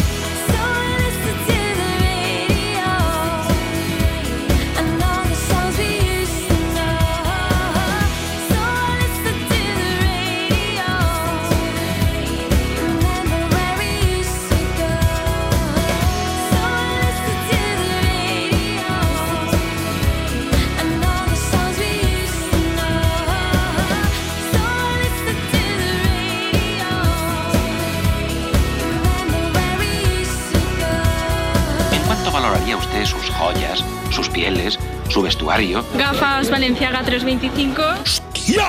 Su 35.20 35.24
vestuario. 35.24 35.84
Gafas 35.96 36.50
Valenciaga 36.50 37.04
325. 37.04 37.84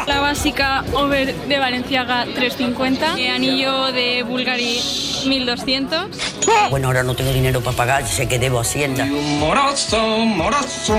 La 0.06 0.20
básica 0.20 0.84
over 0.92 1.34
de 1.34 1.58
Valenciaga 1.58 2.24
350. 2.24 3.18
Eh, 3.18 3.30
anillo 3.30 3.92
de 3.92 4.24
Bulgari 4.24 4.80
1200. 5.26 6.08
Bueno, 6.70 6.88
ahora 6.88 7.02
no 7.04 7.14
tengo 7.14 7.32
dinero 7.32 7.60
para 7.60 7.76
pagar, 7.76 8.06
sé 8.06 8.26
que 8.26 8.38
debo 8.38 8.58
Hacienda. 8.58 9.06
Morazo, 9.38 10.00
morazo, 10.18 10.94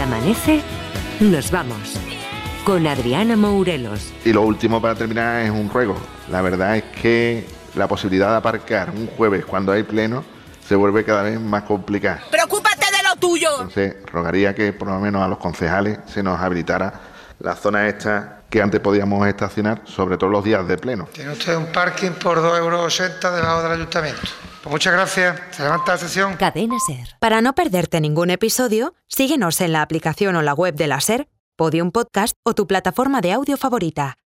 Si 0.00 0.04
amanece, 0.04 0.62
nos 1.20 1.50
vamos. 1.50 2.00
Con 2.64 2.86
Adriana 2.86 3.36
Mourelos. 3.36 4.14
Y 4.24 4.32
lo 4.32 4.40
último 4.40 4.80
para 4.80 4.94
terminar 4.94 5.42
es 5.42 5.50
un 5.50 5.68
ruego. 5.68 5.94
La 6.30 6.40
verdad 6.40 6.78
es 6.78 6.84
que 6.84 7.46
la 7.74 7.86
posibilidad 7.86 8.30
de 8.30 8.36
aparcar 8.38 8.88
un 8.88 9.08
jueves 9.08 9.44
cuando 9.44 9.72
hay 9.72 9.82
pleno 9.82 10.24
se 10.66 10.74
vuelve 10.74 11.04
cada 11.04 11.24
vez 11.24 11.38
más 11.38 11.64
complicada. 11.64 12.22
¡Preocúpate 12.30 12.86
de 12.86 13.08
lo 13.10 13.16
tuyo! 13.16 13.50
Entonces, 13.50 13.96
rogaría 14.06 14.54
que 14.54 14.72
por 14.72 14.88
lo 14.88 14.98
menos 15.00 15.22
a 15.22 15.28
los 15.28 15.36
concejales 15.36 15.98
se 16.06 16.22
nos 16.22 16.40
habilitara 16.40 16.94
la 17.38 17.54
zona 17.54 17.86
esta 17.86 18.39
que 18.50 18.60
antes 18.60 18.80
podíamos 18.80 19.26
estacionar, 19.26 19.82
sobre 19.84 20.18
todo 20.18 20.28
los 20.28 20.44
días 20.44 20.66
de 20.66 20.76
pleno. 20.76 21.08
Tiene 21.12 21.32
usted 21.32 21.56
un 21.56 21.66
parking 21.66 22.10
por 22.10 22.38
2,80 22.38 22.58
euros 22.58 22.98
debajo 23.22 23.62
del 23.62 23.72
ayuntamiento. 23.72 24.20
Pues 24.62 24.72
muchas 24.72 24.92
gracias. 24.92 25.40
Se 25.52 25.62
levanta 25.62 25.92
la 25.92 25.98
sesión. 25.98 26.36
Cadena 26.36 26.76
Ser. 26.86 27.16
Para 27.18 27.40
no 27.40 27.54
perderte 27.54 28.00
ningún 28.00 28.30
episodio, 28.30 28.94
síguenos 29.06 29.60
en 29.60 29.72
la 29.72 29.82
aplicación 29.82 30.36
o 30.36 30.42
la 30.42 30.52
web 30.52 30.74
de 30.74 30.86
la 30.86 31.00
SER, 31.00 31.28
Podium 31.56 31.92
Podcast 31.92 32.34
o 32.44 32.54
tu 32.54 32.66
plataforma 32.66 33.20
de 33.20 33.32
audio 33.32 33.56
favorita. 33.56 34.18